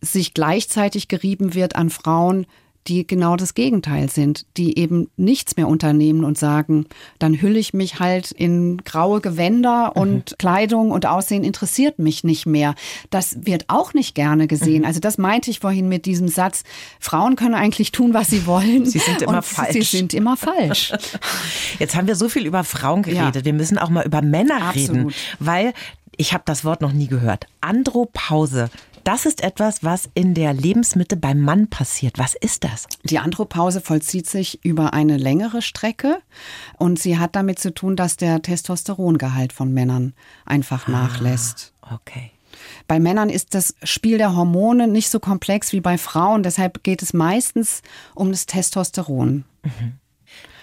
sich 0.00 0.34
gleichzeitig 0.34 1.06
gerieben 1.06 1.54
wird 1.54 1.76
an 1.76 1.88
Frauen, 1.88 2.46
die 2.86 3.06
genau 3.06 3.36
das 3.36 3.54
Gegenteil 3.54 4.10
sind, 4.10 4.46
die 4.56 4.78
eben 4.78 5.08
nichts 5.16 5.56
mehr 5.56 5.68
unternehmen 5.68 6.24
und 6.24 6.38
sagen, 6.38 6.86
dann 7.18 7.40
hülle 7.40 7.58
ich 7.58 7.72
mich 7.72 7.98
halt 7.98 8.30
in 8.30 8.78
graue 8.84 9.20
Gewänder 9.20 9.92
mhm. 9.94 10.02
und 10.02 10.30
mhm. 10.32 10.38
Kleidung 10.38 10.90
und 10.90 11.06
Aussehen 11.06 11.44
interessiert 11.44 11.98
mich 11.98 12.24
nicht 12.24 12.46
mehr. 12.46 12.74
Das 13.10 13.46
wird 13.46 13.64
auch 13.68 13.94
nicht 13.94 14.14
gerne 14.14 14.46
gesehen. 14.46 14.80
Mhm. 14.80 14.86
Also 14.86 15.00
das 15.00 15.18
meinte 15.18 15.50
ich 15.50 15.60
vorhin 15.60 15.88
mit 15.88 16.06
diesem 16.06 16.28
Satz, 16.28 16.64
Frauen 17.00 17.36
können 17.36 17.54
eigentlich 17.54 17.92
tun, 17.92 18.14
was 18.14 18.28
sie 18.28 18.46
wollen. 18.46 18.84
Sie 18.86 18.98
sind 18.98 19.22
immer 19.22 19.42
falsch. 19.42 19.72
Sie 19.72 19.82
sind 19.82 20.14
immer 20.14 20.36
falsch. 20.36 20.92
Jetzt 21.78 21.96
haben 21.96 22.06
wir 22.06 22.16
so 22.16 22.28
viel 22.28 22.46
über 22.46 22.64
Frauen 22.64 23.02
geredet. 23.02 23.36
Ja. 23.36 23.44
Wir 23.44 23.52
müssen 23.52 23.78
auch 23.78 23.90
mal 23.90 24.04
über 24.04 24.22
Männer 24.22 24.62
Absolut. 24.62 24.90
reden, 24.90 25.14
weil 25.38 25.72
ich 26.16 26.32
habe 26.32 26.44
das 26.46 26.64
Wort 26.64 26.80
noch 26.80 26.92
nie 26.92 27.06
gehört. 27.06 27.46
Andropause. 27.60 28.70
Das 29.04 29.26
ist 29.26 29.42
etwas, 29.42 29.84
was 29.84 30.08
in 30.14 30.32
der 30.32 30.54
Lebensmitte 30.54 31.16
beim 31.16 31.40
Mann 31.40 31.68
passiert. 31.68 32.18
Was 32.18 32.34
ist 32.34 32.64
das? 32.64 32.86
Die 33.02 33.18
Andropause 33.18 33.82
vollzieht 33.82 34.26
sich 34.26 34.64
über 34.64 34.94
eine 34.94 35.18
längere 35.18 35.60
Strecke 35.60 36.22
und 36.78 36.98
sie 36.98 37.18
hat 37.18 37.36
damit 37.36 37.58
zu 37.58 37.74
tun, 37.74 37.96
dass 37.96 38.16
der 38.16 38.40
Testosterongehalt 38.40 39.52
von 39.52 39.72
Männern 39.72 40.14
einfach 40.46 40.88
ah, 40.88 40.90
nachlässt. 40.90 41.74
Okay. 41.82 42.32
Bei 42.88 42.98
Männern 42.98 43.28
ist 43.28 43.54
das 43.54 43.74
Spiel 43.82 44.16
der 44.16 44.34
Hormone 44.34 44.88
nicht 44.88 45.10
so 45.10 45.20
komplex 45.20 45.72
wie 45.72 45.80
bei 45.80 45.98
Frauen, 45.98 46.42
deshalb 46.42 46.82
geht 46.82 47.02
es 47.02 47.12
meistens 47.12 47.82
um 48.14 48.30
das 48.30 48.46
Testosteron. 48.46 49.44
Mhm. 49.62 49.92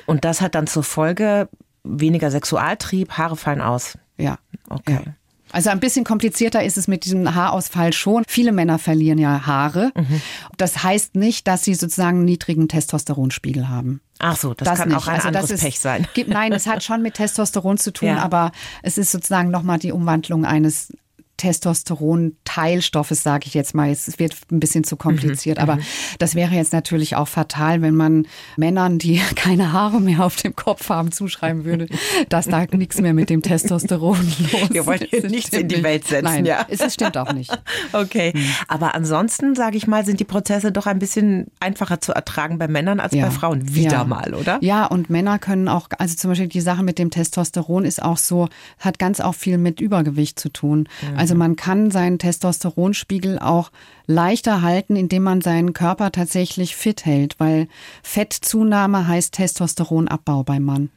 Und 0.07 0.25
das 0.25 0.41
hat 0.41 0.55
dann 0.55 0.65
zur 0.65 0.83
Folge 0.83 1.47
weniger 1.83 2.31
Sexualtrieb, 2.31 3.11
Haare 3.11 3.37
fallen 3.37 3.61
aus. 3.61 3.99
Ja. 4.17 4.39
Okay. 4.69 4.99
Ja. 5.05 5.13
Also 5.51 5.69
ein 5.69 5.79
bisschen 5.79 6.03
komplizierter 6.05 6.63
ist 6.63 6.77
es 6.77 6.87
mit 6.87 7.05
diesem 7.05 7.35
Haarausfall 7.35 7.93
schon. 7.93 8.23
Viele 8.27 8.51
Männer 8.51 8.79
verlieren 8.79 9.17
ja 9.17 9.45
Haare. 9.45 9.91
Mhm. 9.95 10.21
Das 10.57 10.83
heißt 10.83 11.15
nicht, 11.15 11.47
dass 11.47 11.63
sie 11.63 11.75
sozusagen 11.75 12.17
einen 12.17 12.25
niedrigen 12.25 12.67
Testosteronspiegel 12.67 13.69
haben. 13.69 14.01
Ach 14.19 14.37
so, 14.37 14.53
das, 14.53 14.67
das 14.67 14.79
kann 14.79 14.89
nicht. 14.89 14.97
auch 14.97 15.07
ein 15.07 15.15
also 15.15 15.27
anderes 15.29 15.51
ist, 15.51 15.63
Pech 15.63 15.79
sein. 15.79 16.07
Gibt, 16.13 16.29
nein, 16.29 16.51
es 16.53 16.67
hat 16.67 16.83
schon 16.83 17.01
mit 17.01 17.15
Testosteron 17.15 17.77
zu 17.77 17.91
tun, 17.91 18.09
ja. 18.09 18.19
aber 18.19 18.51
es 18.83 18.97
ist 18.97 19.11
sozusagen 19.11 19.49
nochmal 19.49 19.79
die 19.79 19.91
Umwandlung 19.91 20.45
eines 20.45 20.93
Testosteron-Teilstoffe, 21.37 23.09
sage 23.09 23.47
ich 23.47 23.53
jetzt 23.53 23.73
mal. 23.73 23.89
Es 23.89 24.19
wird 24.19 24.35
ein 24.51 24.59
bisschen 24.59 24.83
zu 24.83 24.95
kompliziert, 24.95 25.57
mhm. 25.57 25.63
aber 25.63 25.75
mhm. 25.77 25.81
das 26.19 26.35
wäre 26.35 26.53
jetzt 26.53 26.73
natürlich 26.73 27.15
auch 27.15 27.27
fatal, 27.27 27.81
wenn 27.81 27.95
man 27.95 28.27
Männern, 28.57 28.99
die 28.99 29.19
keine 29.35 29.73
Haare 29.73 29.99
mehr 29.99 30.23
auf 30.23 30.35
dem 30.35 30.55
Kopf 30.55 30.89
haben, 30.89 31.11
zuschreiben 31.11 31.65
würde, 31.65 31.87
dass 32.29 32.45
da 32.45 32.65
nichts 32.65 33.01
mehr 33.01 33.13
mit 33.13 33.29
dem 33.29 33.41
Testosteron 33.41 34.17
los 34.51 34.69
Wir 34.69 34.85
wollen 34.85 35.05
hier 35.09 35.27
nichts 35.27 35.55
in 35.57 35.67
die 35.67 35.83
Welt 35.83 36.07
setzen. 36.07 36.25
Nein, 36.25 36.45
ja. 36.45 36.65
es 36.69 36.93
stimmt 36.93 37.17
auch 37.17 37.33
nicht. 37.33 37.51
Okay, 37.93 38.31
mhm. 38.33 38.45
aber 38.67 38.95
ansonsten, 38.95 39.55
sage 39.55 39.75
ich 39.75 39.87
mal, 39.87 40.05
sind 40.05 40.19
die 40.19 40.25
Prozesse 40.25 40.71
doch 40.71 40.85
ein 40.87 40.99
bisschen 40.99 41.47
einfacher 41.59 41.99
zu 41.99 42.13
ertragen 42.13 42.57
bei 42.57 42.67
Männern 42.67 42.99
als 42.99 43.13
ja. 43.13 43.25
bei 43.25 43.31
Frauen. 43.31 43.73
Wieder 43.75 43.91
ja. 43.91 44.03
mal, 44.03 44.33
oder? 44.33 44.59
Ja, 44.61 44.85
und 44.85 45.09
Männer 45.09 45.39
können 45.39 45.67
auch, 45.67 45.89
also 45.97 46.15
zum 46.15 46.31
Beispiel 46.31 46.47
die 46.47 46.61
Sache 46.61 46.83
mit 46.83 46.99
dem 46.99 47.09
Testosteron 47.09 47.85
ist 47.85 48.01
auch 48.01 48.17
so, 48.17 48.49
hat 48.79 48.99
ganz 48.99 49.19
auch 49.19 49.35
viel 49.35 49.57
mit 49.57 49.81
Übergewicht 49.81 50.39
zu 50.39 50.49
tun. 50.49 50.87
Mhm. 51.01 51.17
Also 51.31 51.39
man 51.39 51.55
kann 51.55 51.91
seinen 51.91 52.19
Testosteronspiegel 52.19 53.39
auch 53.39 53.71
leichter 54.05 54.61
halten, 54.61 54.97
indem 54.97 55.23
man 55.23 55.39
seinen 55.39 55.71
Körper 55.71 56.11
tatsächlich 56.11 56.75
fit 56.75 57.05
hält, 57.05 57.39
weil 57.39 57.69
Fettzunahme 58.03 59.07
heißt 59.07 59.33
Testosteronabbau 59.35 60.43
beim 60.43 60.63
Mann. 60.63 60.89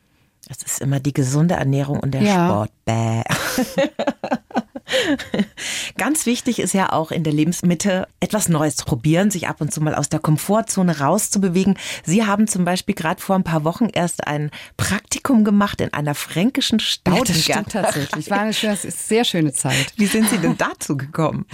Das 0.48 0.60
ist 0.64 0.80
immer 0.80 0.98
die 0.98 1.12
gesunde 1.12 1.54
Ernährung 1.54 2.00
und 2.00 2.14
der 2.14 2.22
ja. 2.22 2.48
Sport. 2.48 2.70
Bäh. 2.84 3.22
Ganz 5.96 6.26
wichtig 6.26 6.58
ist 6.58 6.74
ja 6.74 6.92
auch 6.92 7.10
in 7.10 7.24
der 7.24 7.32
Lebensmitte 7.32 8.06
etwas 8.20 8.48
Neues 8.48 8.76
zu 8.76 8.84
probieren, 8.84 9.30
sich 9.30 9.48
ab 9.48 9.60
und 9.60 9.72
zu 9.72 9.80
mal 9.80 9.94
aus 9.94 10.08
der 10.08 10.20
Komfortzone 10.20 11.00
rauszubewegen. 11.00 11.78
Sie 12.04 12.26
haben 12.26 12.46
zum 12.46 12.64
Beispiel 12.64 12.94
gerade 12.94 13.20
vor 13.20 13.36
ein 13.36 13.44
paar 13.44 13.64
Wochen 13.64 13.88
erst 13.92 14.26
ein 14.26 14.50
Praktikum 14.76 15.44
gemacht 15.44 15.80
in 15.80 15.92
einer 15.92 16.14
fränkischen 16.14 16.80
Staudengärtnerei. 16.80 17.86
Ja, 17.86 17.92
tatsächlich. 17.92 18.30
War 18.30 18.40
eine 18.40 18.54
schöne, 18.54 18.76
sehr 18.76 19.24
schöne 19.24 19.52
Zeit. 19.52 19.92
Wie 19.96 20.06
sind 20.06 20.28
Sie 20.28 20.38
denn 20.38 20.56
dazu 20.58 20.96
gekommen? 20.96 21.46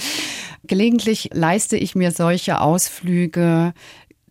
Gelegentlich 0.64 1.30
leiste 1.32 1.76
ich 1.76 1.94
mir 1.94 2.12
solche 2.12 2.60
Ausflüge 2.60 3.72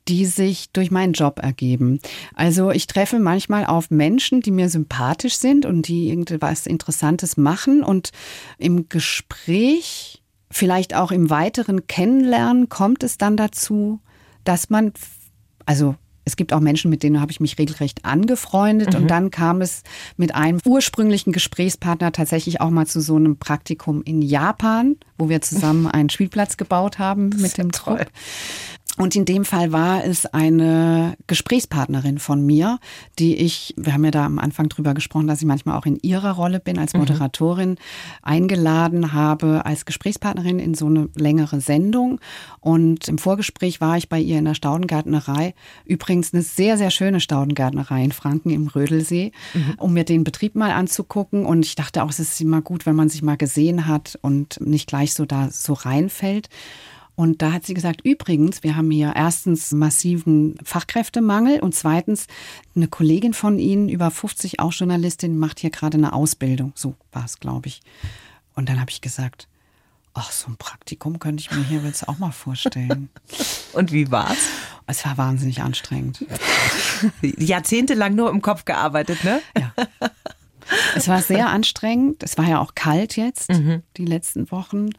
die 0.09 0.25
sich 0.25 0.71
durch 0.71 0.89
meinen 0.89 1.13
Job 1.13 1.39
ergeben. 1.39 1.99
Also 2.33 2.71
ich 2.71 2.87
treffe 2.87 3.19
manchmal 3.19 3.65
auf 3.65 3.91
Menschen, 3.91 4.41
die 4.41 4.49
mir 4.49 4.67
sympathisch 4.67 5.37
sind 5.37 5.67
und 5.67 5.87
die 5.87 6.09
irgendwas 6.09 6.65
Interessantes 6.65 7.37
machen 7.37 7.83
und 7.83 8.09
im 8.57 8.89
Gespräch, 8.89 10.23
vielleicht 10.49 10.95
auch 10.95 11.11
im 11.11 11.29
weiteren 11.29 11.85
Kennenlernen, 11.85 12.69
kommt 12.69 13.03
es 13.03 13.19
dann 13.19 13.37
dazu, 13.37 13.99
dass 14.43 14.71
man, 14.71 14.93
also 15.67 15.95
es 16.25 16.35
gibt 16.35 16.53
auch 16.53 16.59
Menschen, 16.59 16.89
mit 16.89 17.03
denen 17.03 17.21
habe 17.21 17.31
ich 17.31 17.39
mich 17.39 17.57
regelrecht 17.57 18.05
angefreundet. 18.05 18.93
Mhm. 18.93 19.01
Und 19.01 19.07
dann 19.07 19.31
kam 19.31 19.61
es 19.61 19.83
mit 20.17 20.33
einem 20.33 20.59
ursprünglichen 20.65 21.33
Gesprächspartner 21.33 22.11
tatsächlich 22.11 22.61
auch 22.61 22.69
mal 22.71 22.87
zu 22.87 22.99
so 22.99 23.15
einem 23.15 23.37
Praktikum 23.37 24.01
in 24.03 24.21
Japan, 24.21 24.97
wo 25.17 25.29
wir 25.29 25.41
zusammen 25.41 25.85
einen 25.91 26.09
Spielplatz 26.09 26.57
gebaut 26.57 26.97
haben 26.97 27.29
mit 27.37 27.57
dem 27.57 27.71
Trupp. 27.71 28.05
Und 29.01 29.15
in 29.15 29.23
dem 29.23 29.45
Fall 29.45 29.71
war 29.71 30.03
es 30.03 30.25
eine 30.25 31.15
Gesprächspartnerin 31.25 32.19
von 32.19 32.45
mir, 32.45 32.79
die 33.17 33.37
ich, 33.37 33.73
wir 33.77 33.93
haben 33.93 34.03
ja 34.03 34.11
da 34.11 34.25
am 34.25 34.39
Anfang 34.39 34.67
drüber 34.67 34.93
gesprochen, 34.93 35.25
dass 35.25 35.39
ich 35.39 35.45
manchmal 35.45 35.77
auch 35.77 35.85
in 35.85 35.97
ihrer 36.01 36.31
Rolle 36.31 36.59
bin 36.59 36.77
als 36.77 36.91
mhm. 36.91 36.99
Moderatorin, 36.99 37.69
mhm. 37.69 37.77
eingeladen 38.23 39.13
habe 39.13 39.65
als 39.65 39.85
Gesprächspartnerin 39.85 40.59
in 40.59 40.73
so 40.73 40.87
eine 40.87 41.07
längere 41.15 41.61
Sendung. 41.61 42.19
Und 42.59 43.07
im 43.07 43.17
Vorgespräch 43.17 43.79
war 43.79 43.95
ich 43.95 44.09
bei 44.09 44.19
ihr 44.19 44.37
in 44.37 44.43
der 44.43 44.53
Staudengärtnerei, 44.53 45.53
übrigens 45.85 46.33
eine 46.33 46.43
sehr, 46.43 46.77
sehr 46.77 46.91
schöne 46.91 47.21
Staudengärtnerei 47.21 48.03
in 48.03 48.11
Franken 48.11 48.49
im 48.49 48.67
Rödelsee, 48.67 49.31
mhm. 49.53 49.75
um 49.77 49.93
mir 49.93 50.03
den 50.03 50.25
Betrieb 50.25 50.55
mal 50.55 50.73
anzugucken. 50.73 51.45
Und 51.45 51.65
ich 51.65 51.75
dachte 51.75 52.03
auch, 52.03 52.09
es 52.09 52.19
ist 52.19 52.41
immer 52.41 52.61
gut, 52.61 52.85
wenn 52.85 52.97
man 52.97 53.07
sich 53.07 53.21
mal 53.21 53.37
gesehen 53.37 53.87
hat 53.87 54.19
und 54.21 54.59
nicht 54.59 54.87
gleich 54.87 55.13
so 55.13 55.25
da 55.25 55.49
so 55.49 55.71
reinfällt. 55.71 56.49
Und 57.19 57.41
da 57.41 57.51
hat 57.51 57.65
sie 57.65 57.73
gesagt, 57.73 57.99
übrigens, 58.05 58.63
wir 58.63 58.77
haben 58.77 58.89
hier 58.91 59.11
erstens 59.13 59.73
massiven 59.73 60.55
Fachkräftemangel 60.63 61.59
und 61.59 61.75
zweitens 61.75 62.27
eine 62.77 62.87
Kollegin 62.87 63.33
von 63.33 63.59
Ihnen, 63.59 63.89
über 63.89 64.09
50 64.09 64.61
auch 64.61 64.71
Journalistin, 64.71 65.37
macht 65.37 65.59
hier 65.59 65.69
gerade 65.69 65.97
eine 65.97 66.13
Ausbildung. 66.13 66.71
So 66.75 66.95
war 67.11 67.25
es, 67.25 67.41
glaube 67.41 67.67
ich. 67.67 67.81
Und 68.55 68.69
dann 68.69 68.79
habe 68.79 68.89
ich 68.89 69.01
gesagt, 69.01 69.49
ach, 70.13 70.31
so 70.31 70.47
ein 70.47 70.55
Praktikum 70.55 71.19
könnte 71.19 71.41
ich 71.41 71.51
mir 71.51 71.61
hier 71.61 71.81
jetzt 71.81 72.07
auch 72.07 72.19
mal 72.19 72.31
vorstellen. 72.31 73.09
Und 73.73 73.91
wie 73.91 74.09
war's? 74.09 74.39
Es 74.87 75.03
war 75.05 75.17
wahnsinnig 75.17 75.61
anstrengend. 75.61 76.25
Jahrzehntelang 77.21 78.15
nur 78.15 78.29
im 78.29 78.41
Kopf 78.41 78.63
gearbeitet, 78.63 79.25
ne? 79.25 79.41
Ja. 79.57 79.73
Es 80.95 81.07
war 81.07 81.21
sehr 81.21 81.49
anstrengend. 81.49 82.23
Es 82.23 82.37
war 82.37 82.47
ja 82.47 82.59
auch 82.59 82.75
kalt 82.75 83.15
jetzt, 83.15 83.49
mhm. 83.49 83.83
die 83.97 84.05
letzten 84.05 84.51
Wochen. 84.51 84.89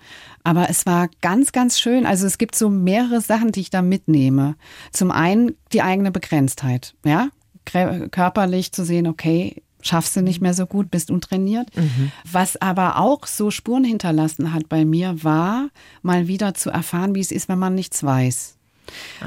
Aber 0.42 0.70
es 0.70 0.86
war 0.86 1.08
ganz, 1.20 1.52
ganz 1.52 1.78
schön. 1.78 2.06
Also 2.06 2.26
es 2.26 2.38
gibt 2.38 2.54
so 2.54 2.68
mehrere 2.68 3.20
Sachen, 3.20 3.52
die 3.52 3.60
ich 3.60 3.70
da 3.70 3.82
mitnehme. 3.82 4.56
Zum 4.92 5.10
einen 5.10 5.56
die 5.72 5.82
eigene 5.82 6.10
Begrenztheit. 6.10 6.94
Ja, 7.04 7.28
körperlich 7.64 8.72
zu 8.72 8.84
sehen, 8.84 9.06
okay, 9.06 9.62
schaffst 9.82 10.16
du 10.16 10.22
nicht 10.22 10.40
mehr 10.40 10.54
so 10.54 10.66
gut, 10.66 10.90
bist 10.90 11.10
untrainiert. 11.10 11.74
Mhm. 11.76 12.12
Was 12.30 12.60
aber 12.60 12.98
auch 12.98 13.26
so 13.26 13.50
Spuren 13.50 13.84
hinterlassen 13.84 14.52
hat 14.52 14.68
bei 14.68 14.84
mir, 14.84 15.22
war 15.22 15.68
mal 16.02 16.26
wieder 16.26 16.54
zu 16.54 16.70
erfahren, 16.70 17.14
wie 17.14 17.20
es 17.20 17.30
ist, 17.30 17.48
wenn 17.48 17.58
man 17.58 17.74
nichts 17.74 18.02
weiß. 18.02 18.56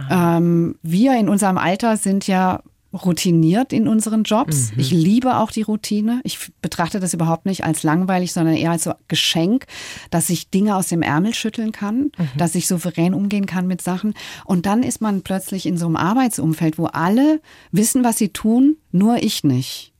Ähm, 0.10 0.76
wir 0.82 1.18
in 1.18 1.30
unserem 1.30 1.58
Alter 1.58 1.98
sind 1.98 2.28
ja 2.28 2.62
routiniert 2.94 3.74
in 3.74 3.88
unseren 3.88 4.24
Jobs. 4.24 4.72
Mhm. 4.72 4.80
Ich 4.80 4.92
liebe 4.92 5.38
auch 5.38 5.52
die 5.52 5.64
Routine. 5.64 6.22
Ich 6.24 6.52
betrachte 6.62 7.00
das 7.00 7.14
überhaupt 7.14 7.46
nicht 7.46 7.64
als 7.64 7.84
langweilig, 7.84 8.34
sondern 8.34 8.56
eher 8.56 8.72
als 8.72 8.84
so 8.84 8.94
Geschenk, 9.08 9.66
dass 10.12 10.30
ich 10.30 10.50
Dinge 10.50 10.76
aus 10.76 10.88
dem 10.88 11.02
Ärmel 11.02 11.34
schütteln 11.34 11.72
kann, 11.72 12.12
mhm. 12.18 12.30
dass 12.38 12.56
ich 12.56 12.68
souverän 12.68 13.14
umgehen 13.14 13.46
kann 13.46 13.68
mit 13.68 13.82
Sachen. 13.82 14.14
Und 14.46 14.66
dann 14.66 14.84
ist 14.84 15.02
man 15.02 15.24
plötzlich 15.24 15.66
in 15.66 15.78
so 15.78 15.88
einem 15.88 15.96
Arbeitsumfeld, 15.96 16.78
wo 16.78 16.86
alle 16.86 17.42
wissen, 17.72 18.04
was 18.04 18.18
sie 18.18 18.30
tun, 18.30 18.78
nur 18.92 19.24
ich 19.24 19.44
nicht. 19.44 19.94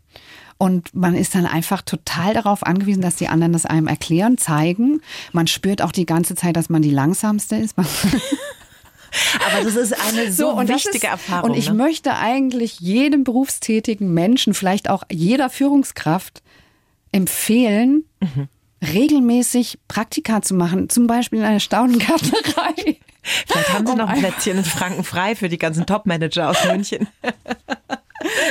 Und 0.58 0.96
man 0.96 1.16
ist 1.16 1.36
dann 1.36 1.46
einfach 1.46 1.82
total 1.82 2.34
darauf 2.34 2.66
angewiesen, 2.66 3.02
dass 3.02 3.16
die 3.16 3.28
anderen 3.28 3.54
das 3.54 3.66
einem 3.66 3.88
erklären, 3.88 4.38
zeigen. 4.38 5.02
Man 5.34 5.48
spürt 5.48 5.82
auch 5.82 5.92
die 5.92 6.06
ganze 6.06 6.36
Zeit, 6.36 6.56
dass 6.56 6.70
man 6.70 6.82
die 6.82 6.92
langsamste 6.92 7.56
ist. 7.58 7.76
Aber 9.48 9.64
das 9.64 9.76
ist 9.76 9.94
eine 9.94 10.32
so, 10.32 10.52
so 10.52 10.68
wichtige 10.68 10.98
ist, 10.98 11.04
Erfahrung. 11.04 11.52
Und 11.52 11.58
ich 11.58 11.70
ne? 11.70 11.76
möchte 11.76 12.16
eigentlich 12.16 12.80
jedem 12.80 13.24
berufstätigen 13.24 14.14
Menschen, 14.14 14.54
vielleicht 14.54 14.90
auch 14.90 15.04
jeder 15.12 15.50
Führungskraft 15.50 16.42
empfehlen, 17.12 18.06
mhm. 18.20 18.48
regelmäßig 18.82 19.80
Praktika 19.88 20.42
zu 20.42 20.56
machen, 20.56 20.90
zum 20.90 21.08
Beispiel 21.08 21.40
in 21.40 21.46
einer 21.46 21.60
Staunengärtnerei. 21.60 22.98
Vielleicht 23.22 23.74
haben 23.74 23.88
Sie 23.88 23.96
noch 23.96 24.10
ein 24.10 24.20
Plätzchen 24.20 24.58
in 24.58 24.66
Franken 24.66 25.04
frei 25.04 25.36
für 25.36 25.48
die 25.48 25.58
ganzen 25.58 25.86
Top-Manager 25.86 26.50
aus 26.50 26.66
München. 26.66 27.08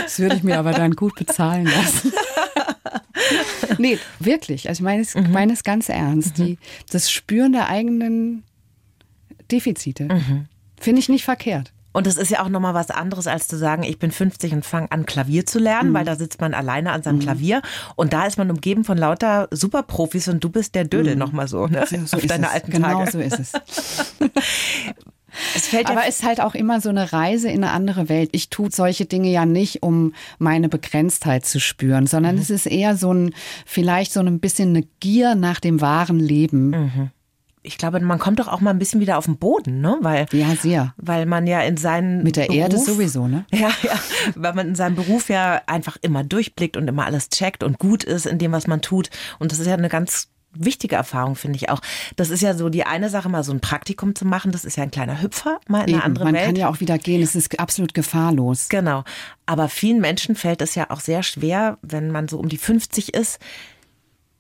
Das 0.03 0.19
würde 0.19 0.37
ich 0.37 0.43
mir 0.43 0.59
aber 0.59 0.73
dann 0.73 0.93
gut 0.93 1.15
bezahlen 1.15 1.67
lassen. 1.67 2.13
nee, 3.79 3.99
wirklich. 4.19 4.69
Also 4.69 4.81
ich 4.81 4.85
meine 4.85 5.03
es, 5.03 5.15
mhm. 5.15 5.31
meine 5.33 5.53
es 5.53 5.63
ganz 5.63 5.89
ernst. 5.89 6.39
Mhm. 6.39 6.45
Die, 6.45 6.59
das 6.91 7.11
Spüren 7.11 7.53
der 7.53 7.69
eigenen 7.69 8.45
Defizite. 9.51 10.05
Mhm. 10.05 10.49
Finde 10.83 11.01
ich 11.01 11.09
nicht 11.09 11.25
verkehrt. 11.25 11.73
Und 11.93 12.07
es 12.07 12.17
ist 12.17 12.31
ja 12.31 12.43
auch 12.43 12.49
nochmal 12.49 12.75
was 12.75 12.91
anderes, 12.91 13.27
als 13.27 13.49
zu 13.49 13.57
sagen, 13.57 13.83
ich 13.83 13.99
bin 13.99 14.11
50 14.11 14.53
und 14.55 14.65
fange 14.65 14.91
an, 14.91 15.05
Klavier 15.05 15.45
zu 15.45 15.59
lernen, 15.59 15.91
mhm. 15.91 15.95
weil 15.95 16.05
da 16.05 16.17
sitzt 16.17 16.41
man 16.41 16.55
alleine 16.55 16.91
an 16.91 17.03
seinem 17.03 17.17
mhm. 17.17 17.21
Klavier 17.21 17.63
und 17.97 18.13
da 18.13 18.27
ist 18.27 18.39
man 18.39 18.51
umgeben 18.51 18.85
von 18.85 18.97
lauter 18.97 19.49
Superprofis 19.51 20.29
und 20.29 20.43
du 20.43 20.49
bist 20.49 20.75
der 20.75 20.85
Dödel 20.85 21.15
mhm. 21.15 21.19
nochmal 21.19 21.49
so, 21.49 21.67
ne? 21.67 21.85
so, 21.87 21.99
so 22.07 22.17
Auf 22.19 22.27
deine 22.27 22.47
es. 22.47 22.53
alten 22.53 22.71
genau 22.71 22.89
Tage. 22.89 23.11
Genau 23.11 23.29
so 23.29 23.35
ist 23.37 23.39
es. 23.39 23.53
Es 25.55 25.69
fällt 25.69 25.89
Aber 25.89 26.03
es 26.07 26.21
ist 26.21 26.27
halt 26.27 26.43
auch 26.43 26.55
immer 26.55 26.83
so 26.83 26.91
eine 26.91 27.15
Reise 27.15 27.49
in 27.49 27.65
eine 27.65 27.73
andere 27.73 28.11
Welt. 28.11 28.29
Ich 28.33 28.51
tue 28.51 28.71
solche 28.71 29.07
Dinge 29.07 29.31
ja 29.31 29.47
nicht, 29.47 29.83
um 29.83 30.13
meine 30.39 30.69
Begrenztheit 30.69 31.47
zu 31.47 31.59
spüren, 31.59 32.07
sondern 32.07 32.35
mhm. 32.35 32.43
es 32.43 32.51
ist 32.51 32.67
eher 32.67 32.99
so 32.99 33.15
ein, 33.15 33.35
vielleicht 33.65 34.13
so 34.13 34.21
ein 34.21 34.41
bisschen 34.41 34.71
eine 34.71 34.83
Gier 35.01 35.35
nach 35.35 35.59
dem 35.59 35.81
wahren 35.81 36.21
Leben. 36.21 36.69
Mhm 36.69 37.11
ich 37.63 37.79
glaube, 37.79 38.01
man 38.01 38.19
kommt 38.19 38.41
doch 38.41 38.49
auch 38.49 38.61
mal 38.61 38.71
ein 38.71 38.79
bisschen 38.79 39.01
wieder 39.01 39.19
auf 39.19 39.27
den 39.27 39.37
Boden, 39.37 39.81
ne? 39.81 39.99
Weil, 40.01 40.27
ja, 40.33 40.55
sehr. 40.57 40.95
Weil 40.97 41.27
man 41.27 41.47
ja 41.47 41.61
in 41.61 41.77
seinen. 41.77 42.23
Mit 42.23 42.37
der 42.37 42.47
Beruf, 42.47 42.57
Erde 42.57 42.79
sowieso, 42.79 43.29
ne? 43.29 43.45
Ja, 43.53 43.71
ja. 43.83 43.99
Weil 44.35 44.55
man 44.55 44.69
in 44.69 44.75
seinem 44.75 44.97
Beruf 44.97 45.29
ja 45.29 45.63
einfach 45.67 45.97
immer 46.03 46.25
durchblickt 46.25 46.77
und 46.77 46.89
immer 46.89 47.07
alles 47.07 47.29
checkt 47.29 47.63
und 47.63 47.79
gut 47.79 48.03
ist 48.03 48.27
in 48.27 48.39
dem, 48.39 48.53
was 48.53 48.67
man 48.67 48.83
tut. 48.83 49.11
Und 49.39 49.53
das 49.53 49.61
ist 49.61 49.67
ja 49.67 49.75
eine 49.75 49.89
ganz 49.89 50.29
wichtige 50.55 50.97
Erfahrung, 50.97 51.35
finde 51.35 51.57
ich 51.57 51.71
auch. 51.71 51.81
Das 52.17 52.31
ist 52.31 52.43
ja 52.43 52.55
so 52.55 52.69
die 52.69 52.85
eine 52.85 53.09
Sache, 53.09 53.29
mal 53.29 53.45
so 53.45 53.53
ein 53.53 53.61
Praktikum 53.61 54.15
zu 54.15 54.25
machen. 54.25 54.53
Das 54.53 54.65
ist 54.65 54.77
ja 54.77 54.83
ein 54.83 54.91
kleiner 54.91 55.23
Hüpfer, 55.23 55.61
mal 55.69 55.83
in 55.83 55.89
Eben, 55.89 55.95
eine 55.95 56.05
andere 56.05 56.25
man 56.25 56.35
Welt. 56.35 56.47
Man 56.47 56.55
kann 56.55 56.61
ja 56.61 56.69
auch 56.69 56.81
wieder 56.81 56.99
gehen. 56.99 57.23
Es 57.23 57.35
ist 57.35 57.59
absolut 57.59 57.95
gefahrlos. 57.95 58.69
Genau. 58.69 59.05
Aber 59.47 59.69
vielen 59.69 60.01
Menschen 60.01 60.35
fällt 60.35 60.63
es 60.63 60.75
ja 60.75 60.91
auch 60.91 61.01
sehr 61.01 61.23
schwer, 61.23 61.79
wenn 61.83 62.11
man 62.11 62.29
so 62.29 62.39
um 62.39 62.49
die 62.49 62.59
50 62.59 63.15
ist, 63.15 63.39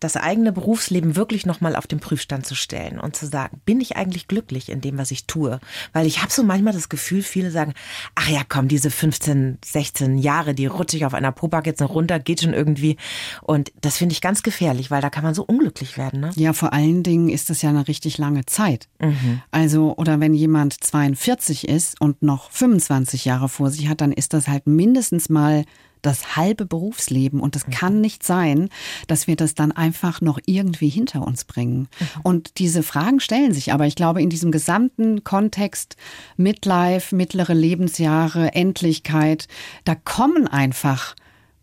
das 0.02 0.16
eigene 0.16 0.52
Berufsleben 0.52 1.16
wirklich 1.16 1.46
nochmal 1.46 1.76
auf 1.76 1.86
den 1.86 2.00
Prüfstand 2.00 2.46
zu 2.46 2.54
stellen 2.54 2.98
und 2.98 3.16
zu 3.16 3.26
sagen, 3.26 3.60
bin 3.64 3.80
ich 3.80 3.96
eigentlich 3.96 4.28
glücklich 4.28 4.68
in 4.68 4.80
dem, 4.80 4.98
was 4.98 5.10
ich 5.10 5.26
tue? 5.26 5.60
Weil 5.92 6.06
ich 6.06 6.22
habe 6.22 6.32
so 6.32 6.42
manchmal 6.42 6.72
das 6.72 6.88
Gefühl, 6.88 7.22
viele 7.22 7.50
sagen, 7.50 7.74
ach 8.14 8.28
ja, 8.28 8.42
komm, 8.48 8.68
diese 8.68 8.90
15, 8.90 9.58
16 9.64 10.18
Jahre, 10.18 10.54
die 10.54 10.66
rutsche 10.66 10.96
ich 10.96 11.04
auf 11.04 11.14
einer 11.14 11.32
Pobacke 11.32 11.70
jetzt 11.70 11.80
noch 11.80 11.94
runter, 11.94 12.18
geht 12.18 12.42
schon 12.42 12.54
irgendwie. 12.54 12.96
Und 13.42 13.72
das 13.80 13.98
finde 13.98 14.12
ich 14.12 14.20
ganz 14.20 14.42
gefährlich, 14.42 14.90
weil 14.90 15.02
da 15.02 15.10
kann 15.10 15.24
man 15.24 15.34
so 15.34 15.44
unglücklich 15.44 15.96
werden. 15.96 16.20
Ne? 16.20 16.30
Ja, 16.34 16.52
vor 16.52 16.72
allen 16.72 17.02
Dingen 17.02 17.28
ist 17.28 17.50
das 17.50 17.62
ja 17.62 17.70
eine 17.70 17.86
richtig 17.88 18.18
lange 18.18 18.46
Zeit. 18.46 18.88
Mhm. 19.00 19.42
Also, 19.50 19.94
oder 19.96 20.20
wenn 20.20 20.34
jemand 20.34 20.82
42 20.82 21.68
ist 21.68 22.00
und 22.00 22.22
noch 22.22 22.50
25 22.50 23.24
Jahre 23.24 23.48
vor 23.48 23.70
sich 23.70 23.88
hat, 23.88 24.00
dann 24.00 24.12
ist 24.12 24.32
das 24.32 24.48
halt 24.48 24.66
mindestens 24.66 25.28
mal 25.28 25.64
das 26.02 26.36
halbe 26.36 26.66
Berufsleben. 26.66 27.40
Und 27.40 27.56
es 27.56 27.66
kann 27.66 28.00
nicht 28.00 28.24
sein, 28.24 28.68
dass 29.06 29.26
wir 29.26 29.36
das 29.36 29.54
dann 29.54 29.72
einfach 29.72 30.20
noch 30.20 30.38
irgendwie 30.46 30.88
hinter 30.88 31.26
uns 31.26 31.44
bringen. 31.44 31.88
Mhm. 31.98 32.06
Und 32.22 32.58
diese 32.58 32.82
Fragen 32.82 33.20
stellen 33.20 33.54
sich 33.54 33.72
aber, 33.72 33.86
ich 33.86 33.94
glaube, 33.94 34.20
in 34.20 34.30
diesem 34.30 34.52
gesamten 34.52 35.24
Kontext 35.24 35.96
Midlife, 36.36 37.14
mittlere 37.14 37.54
Lebensjahre, 37.54 38.54
Endlichkeit, 38.54 39.46
da 39.84 39.94
kommen 39.94 40.46
einfach 40.46 41.14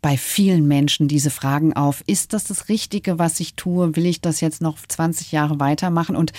bei 0.02 0.18
vielen 0.18 0.68
Menschen 0.68 1.08
diese 1.08 1.30
Fragen 1.30 1.74
auf. 1.74 2.04
Ist 2.08 2.34
das 2.34 2.45
das 2.45 2.70
Richtige, 2.70 3.20
was 3.20 3.39
ich 3.39 3.56
tue? 3.56 3.95
Will 3.95 4.06
ich 4.06 4.22
das 4.22 4.39
jetzt 4.39 4.62
noch 4.62 4.78
20 4.88 5.32
Jahre 5.32 5.60
weitermachen? 5.60 6.16
Und 6.16 6.32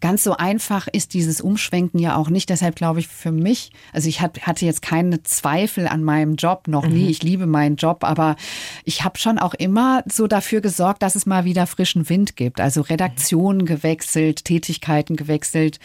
ganz 0.00 0.22
so 0.22 0.36
einfach 0.36 0.86
ist 0.86 1.14
dieses 1.14 1.40
Umschwenken 1.40 1.98
ja 1.98 2.16
auch 2.16 2.30
nicht. 2.30 2.48
Deshalb 2.48 2.76
glaube 2.76 3.00
ich 3.00 3.08
für 3.08 3.32
mich, 3.32 3.72
also 3.92 4.08
ich 4.08 4.20
hatte 4.20 4.64
jetzt 4.64 4.82
keine 4.82 5.22
Zweifel 5.24 5.88
an 5.88 6.04
meinem 6.04 6.36
Job, 6.36 6.68
noch 6.68 6.86
nie. 6.86 7.04
Mhm. 7.04 7.08
Ich 7.08 7.22
liebe 7.22 7.46
meinen 7.46 7.76
Job, 7.76 8.04
aber 8.04 8.36
ich 8.84 9.02
habe 9.04 9.18
schon 9.18 9.38
auch 9.38 9.54
immer 9.54 10.04
so 10.10 10.26
dafür 10.28 10.60
gesorgt, 10.60 11.02
dass 11.02 11.16
es 11.16 11.26
mal 11.26 11.44
wieder 11.44 11.66
frischen 11.66 12.08
Wind 12.08 12.36
gibt. 12.36 12.60
Also 12.60 12.82
Redaktionen 12.82 13.66
gewechselt, 13.66 14.44
Tätigkeiten 14.44 15.16
gewechselt, 15.16 15.80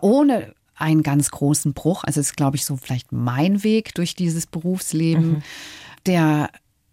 ohne 0.00 0.54
einen 0.76 1.02
ganz 1.02 1.32
großen 1.32 1.74
Bruch. 1.74 2.04
Also 2.04 2.20
ist, 2.20 2.36
glaube 2.36 2.56
ich, 2.56 2.64
so 2.64 2.76
vielleicht 2.76 3.10
mein 3.10 3.64
Weg 3.64 3.94
durch 3.94 4.14
dieses 4.14 4.46
Berufsleben. 4.46 5.30
Mhm. 5.30 5.42
Der 6.06 6.50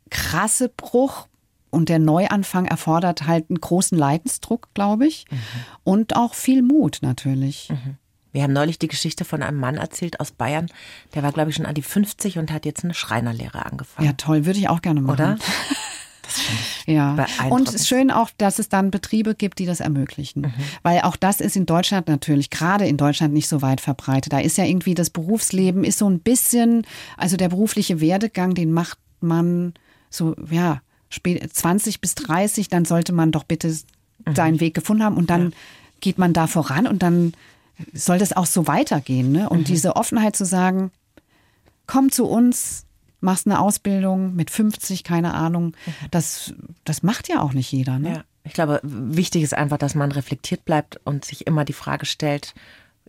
krasse 0.09 0.69
Bruch 0.69 1.27
und 1.69 1.89
der 1.89 1.99
Neuanfang 1.99 2.65
erfordert 2.65 3.27
halt 3.27 3.49
einen 3.49 3.59
großen 3.59 3.97
Leidensdruck, 3.97 4.69
glaube 4.73 5.07
ich, 5.07 5.25
mhm. 5.29 5.37
und 5.83 6.15
auch 6.15 6.33
viel 6.33 6.61
Mut 6.61 6.99
natürlich. 7.01 7.69
Mhm. 7.69 7.97
Wir 8.31 8.43
haben 8.43 8.53
neulich 8.53 8.79
die 8.79 8.89
Geschichte 8.89 9.23
von 9.23 9.41
einem 9.41 9.59
Mann 9.59 9.75
erzählt 9.75 10.19
aus 10.19 10.31
Bayern, 10.31 10.67
der 11.13 11.23
war, 11.23 11.31
glaube 11.31 11.49
ich, 11.49 11.55
schon 11.55 11.65
an 11.65 11.73
die 11.73 11.81
50 11.81 12.37
und 12.37 12.51
hat 12.51 12.65
jetzt 12.65 12.83
eine 12.83 12.93
Schreinerlehre 12.93 13.65
angefangen. 13.65 14.07
Ja, 14.07 14.13
toll, 14.13 14.45
würde 14.45 14.59
ich 14.59 14.67
auch 14.67 14.81
gerne 14.81 14.99
machen. 14.99 15.13
Oder? 15.13 15.37
ja. 16.85 17.25
Und 17.49 17.69
es 17.69 17.75
ist 17.75 17.87
schön 17.87 18.11
auch, 18.11 18.29
dass 18.37 18.59
es 18.59 18.67
dann 18.67 18.91
Betriebe 18.91 19.35
gibt, 19.35 19.59
die 19.59 19.65
das 19.65 19.79
ermöglichen. 19.79 20.41
Mhm. 20.41 20.53
Weil 20.83 21.01
auch 21.01 21.15
das 21.15 21.39
ist 21.39 21.55
in 21.55 21.65
Deutschland 21.65 22.09
natürlich, 22.09 22.49
gerade 22.49 22.85
in 22.85 22.97
Deutschland 22.97 23.33
nicht 23.33 23.47
so 23.47 23.61
weit 23.61 23.79
verbreitet. 23.79 24.33
Da 24.33 24.39
ist 24.39 24.57
ja 24.57 24.65
irgendwie 24.65 24.95
das 24.95 25.09
Berufsleben 25.09 25.85
ist 25.85 25.99
so 25.99 26.09
ein 26.09 26.19
bisschen, 26.19 26.85
also 27.15 27.37
der 27.37 27.49
berufliche 27.49 28.01
Werdegang, 28.01 28.53
den 28.53 28.73
macht 28.73 28.97
man 29.21 29.73
so, 30.16 30.36
ja, 30.49 30.82
20 31.09 32.01
bis 32.01 32.16
30, 32.16 32.70
dann 32.70 32.86
sollte 32.86 33.13
man 33.13 33.32
doch 33.32 33.43
bitte 33.43 33.70
mhm. 33.70 34.36
seinen 34.36 34.59
Weg 34.59 34.74
gefunden 34.74 35.03
haben 35.03 35.18
und 35.18 35.30
dann 35.30 35.51
ja. 35.51 35.57
geht 36.01 36.18
man 36.18 36.34
da 36.34 36.47
voran 36.47 36.88
und 36.88 37.03
dann 37.03 37.34
soll 37.93 38.18
das 38.18 38.34
auch 38.34 38.45
so 38.45 38.68
weitergehen. 38.68 39.32
Ne? 39.32 39.49
Und 39.49 39.59
mhm. 39.59 39.66
diese 39.66 39.95
Offenheit 39.95 40.36
zu 40.36 40.45
sagen, 40.45 40.91
komm 41.88 42.11
zu 42.11 42.26
uns, 42.26 42.86
machst 43.22 43.47
eine 43.47 43.59
Ausbildung 43.59 44.36
mit 44.36 44.49
50, 44.49 45.03
keine 45.03 45.34
Ahnung, 45.34 45.76
mhm. 45.86 45.91
das, 46.11 46.53
das 46.84 47.03
macht 47.03 47.30
ja 47.30 47.41
auch 47.41 47.53
nicht 47.53 47.72
jeder. 47.72 47.99
Ne? 47.99 48.09
Ja. 48.09 48.24
Ich 48.43 48.53
glaube, 48.53 48.80
wichtig 48.84 49.41
ist 49.41 49.55
einfach, 49.55 49.78
dass 49.78 49.95
man 49.95 50.11
reflektiert 50.11 50.66
bleibt 50.66 50.99
und 51.03 51.26
sich 51.26 51.47
immer 51.47 51.66
die 51.66 51.74
Frage 51.74 52.05
stellt, 52.05 52.53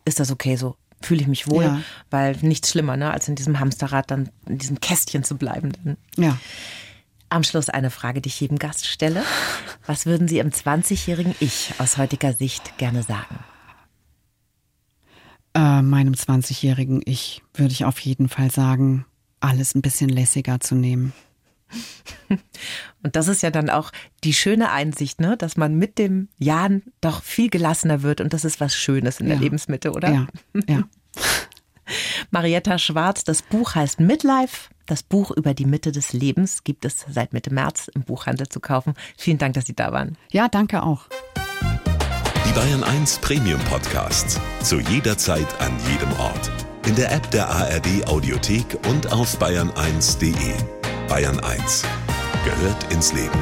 ist 0.04 0.18
das 0.18 0.30
okay 0.30 0.56
so? 0.56 0.76
Fühle 1.02 1.20
ich 1.20 1.26
mich 1.26 1.50
wohl? 1.50 1.64
Ja. 1.64 1.80
Weil 2.10 2.36
nichts 2.40 2.70
schlimmer, 2.70 2.96
ne, 2.96 3.10
als 3.10 3.28
in 3.28 3.34
diesem 3.34 3.60
Hamsterrad 3.60 4.10
dann 4.10 4.30
in 4.46 4.56
diesem 4.56 4.80
Kästchen 4.80 5.24
zu 5.24 5.36
bleiben. 5.36 5.72
Ja. 6.16 6.38
Am 7.28 7.42
Schluss 7.42 7.68
eine 7.68 7.90
Frage, 7.90 8.20
die 8.20 8.28
ich 8.28 8.40
jedem 8.40 8.58
Gast 8.58 8.86
stelle. 8.86 9.22
Was 9.86 10.06
würden 10.06 10.28
Sie 10.28 10.38
im 10.38 10.50
20-jährigen 10.50 11.34
Ich 11.40 11.74
aus 11.78 11.98
heutiger 11.98 12.32
Sicht 12.32 12.78
gerne 12.78 13.02
sagen? 13.02 13.38
Äh, 15.54 15.82
meinem 15.82 16.14
20-jährigen 16.14 17.02
Ich 17.04 17.42
würde 17.54 17.72
ich 17.72 17.84
auf 17.84 17.98
jeden 18.00 18.28
Fall 18.28 18.50
sagen, 18.50 19.06
alles 19.40 19.74
ein 19.74 19.82
bisschen 19.82 20.08
lässiger 20.08 20.60
zu 20.60 20.74
nehmen. 20.74 21.12
Und 23.02 23.16
das 23.16 23.28
ist 23.28 23.42
ja 23.42 23.50
dann 23.50 23.70
auch 23.70 23.90
die 24.24 24.34
schöne 24.34 24.70
Einsicht, 24.70 25.20
ne? 25.20 25.36
dass 25.36 25.56
man 25.56 25.76
mit 25.76 25.98
dem 25.98 26.28
Jahren 26.38 26.82
doch 27.00 27.22
viel 27.22 27.50
gelassener 27.50 28.02
wird 28.02 28.20
und 28.20 28.32
das 28.32 28.44
ist 28.44 28.60
was 28.60 28.74
Schönes 28.74 29.20
in 29.20 29.26
ja. 29.26 29.34
der 29.34 29.42
Lebensmitte, 29.42 29.92
oder? 29.92 30.12
Ja, 30.12 30.26
ja. 30.68 30.82
Marietta 32.30 32.78
Schwarz, 32.78 33.24
das 33.24 33.42
Buch 33.42 33.74
heißt 33.74 34.00
Midlife. 34.00 34.70
Das 34.86 35.02
Buch 35.02 35.30
über 35.32 35.52
die 35.52 35.64
Mitte 35.64 35.90
des 35.90 36.12
Lebens 36.12 36.62
gibt 36.62 36.84
es 36.84 37.04
seit 37.08 37.32
Mitte 37.32 37.52
März 37.52 37.88
im 37.88 38.02
Buchhandel 38.02 38.48
zu 38.48 38.60
kaufen. 38.60 38.94
Vielen 39.16 39.38
Dank, 39.38 39.54
dass 39.54 39.66
Sie 39.66 39.74
da 39.74 39.92
waren. 39.92 40.16
Ja, 40.30 40.48
danke 40.48 40.82
auch. 40.82 41.06
Die 42.46 42.52
Bayern 42.52 42.84
1 42.84 43.18
Premium 43.18 43.60
Podcasts. 43.64 44.40
Zu 44.62 44.78
jeder 44.80 45.18
Zeit, 45.18 45.48
an 45.60 45.72
jedem 45.90 46.12
Ort. 46.20 46.50
In 46.86 46.94
der 46.94 47.10
App 47.10 47.28
der 47.32 47.48
ARD 47.48 48.06
Audiothek 48.06 48.78
und 48.88 49.12
auf 49.12 49.40
bayern1.de. 49.40 50.54
Bayern 51.08 51.40
1 51.40 51.84
gehört 52.44 52.92
ins 52.92 53.12
Leben. 53.12 53.38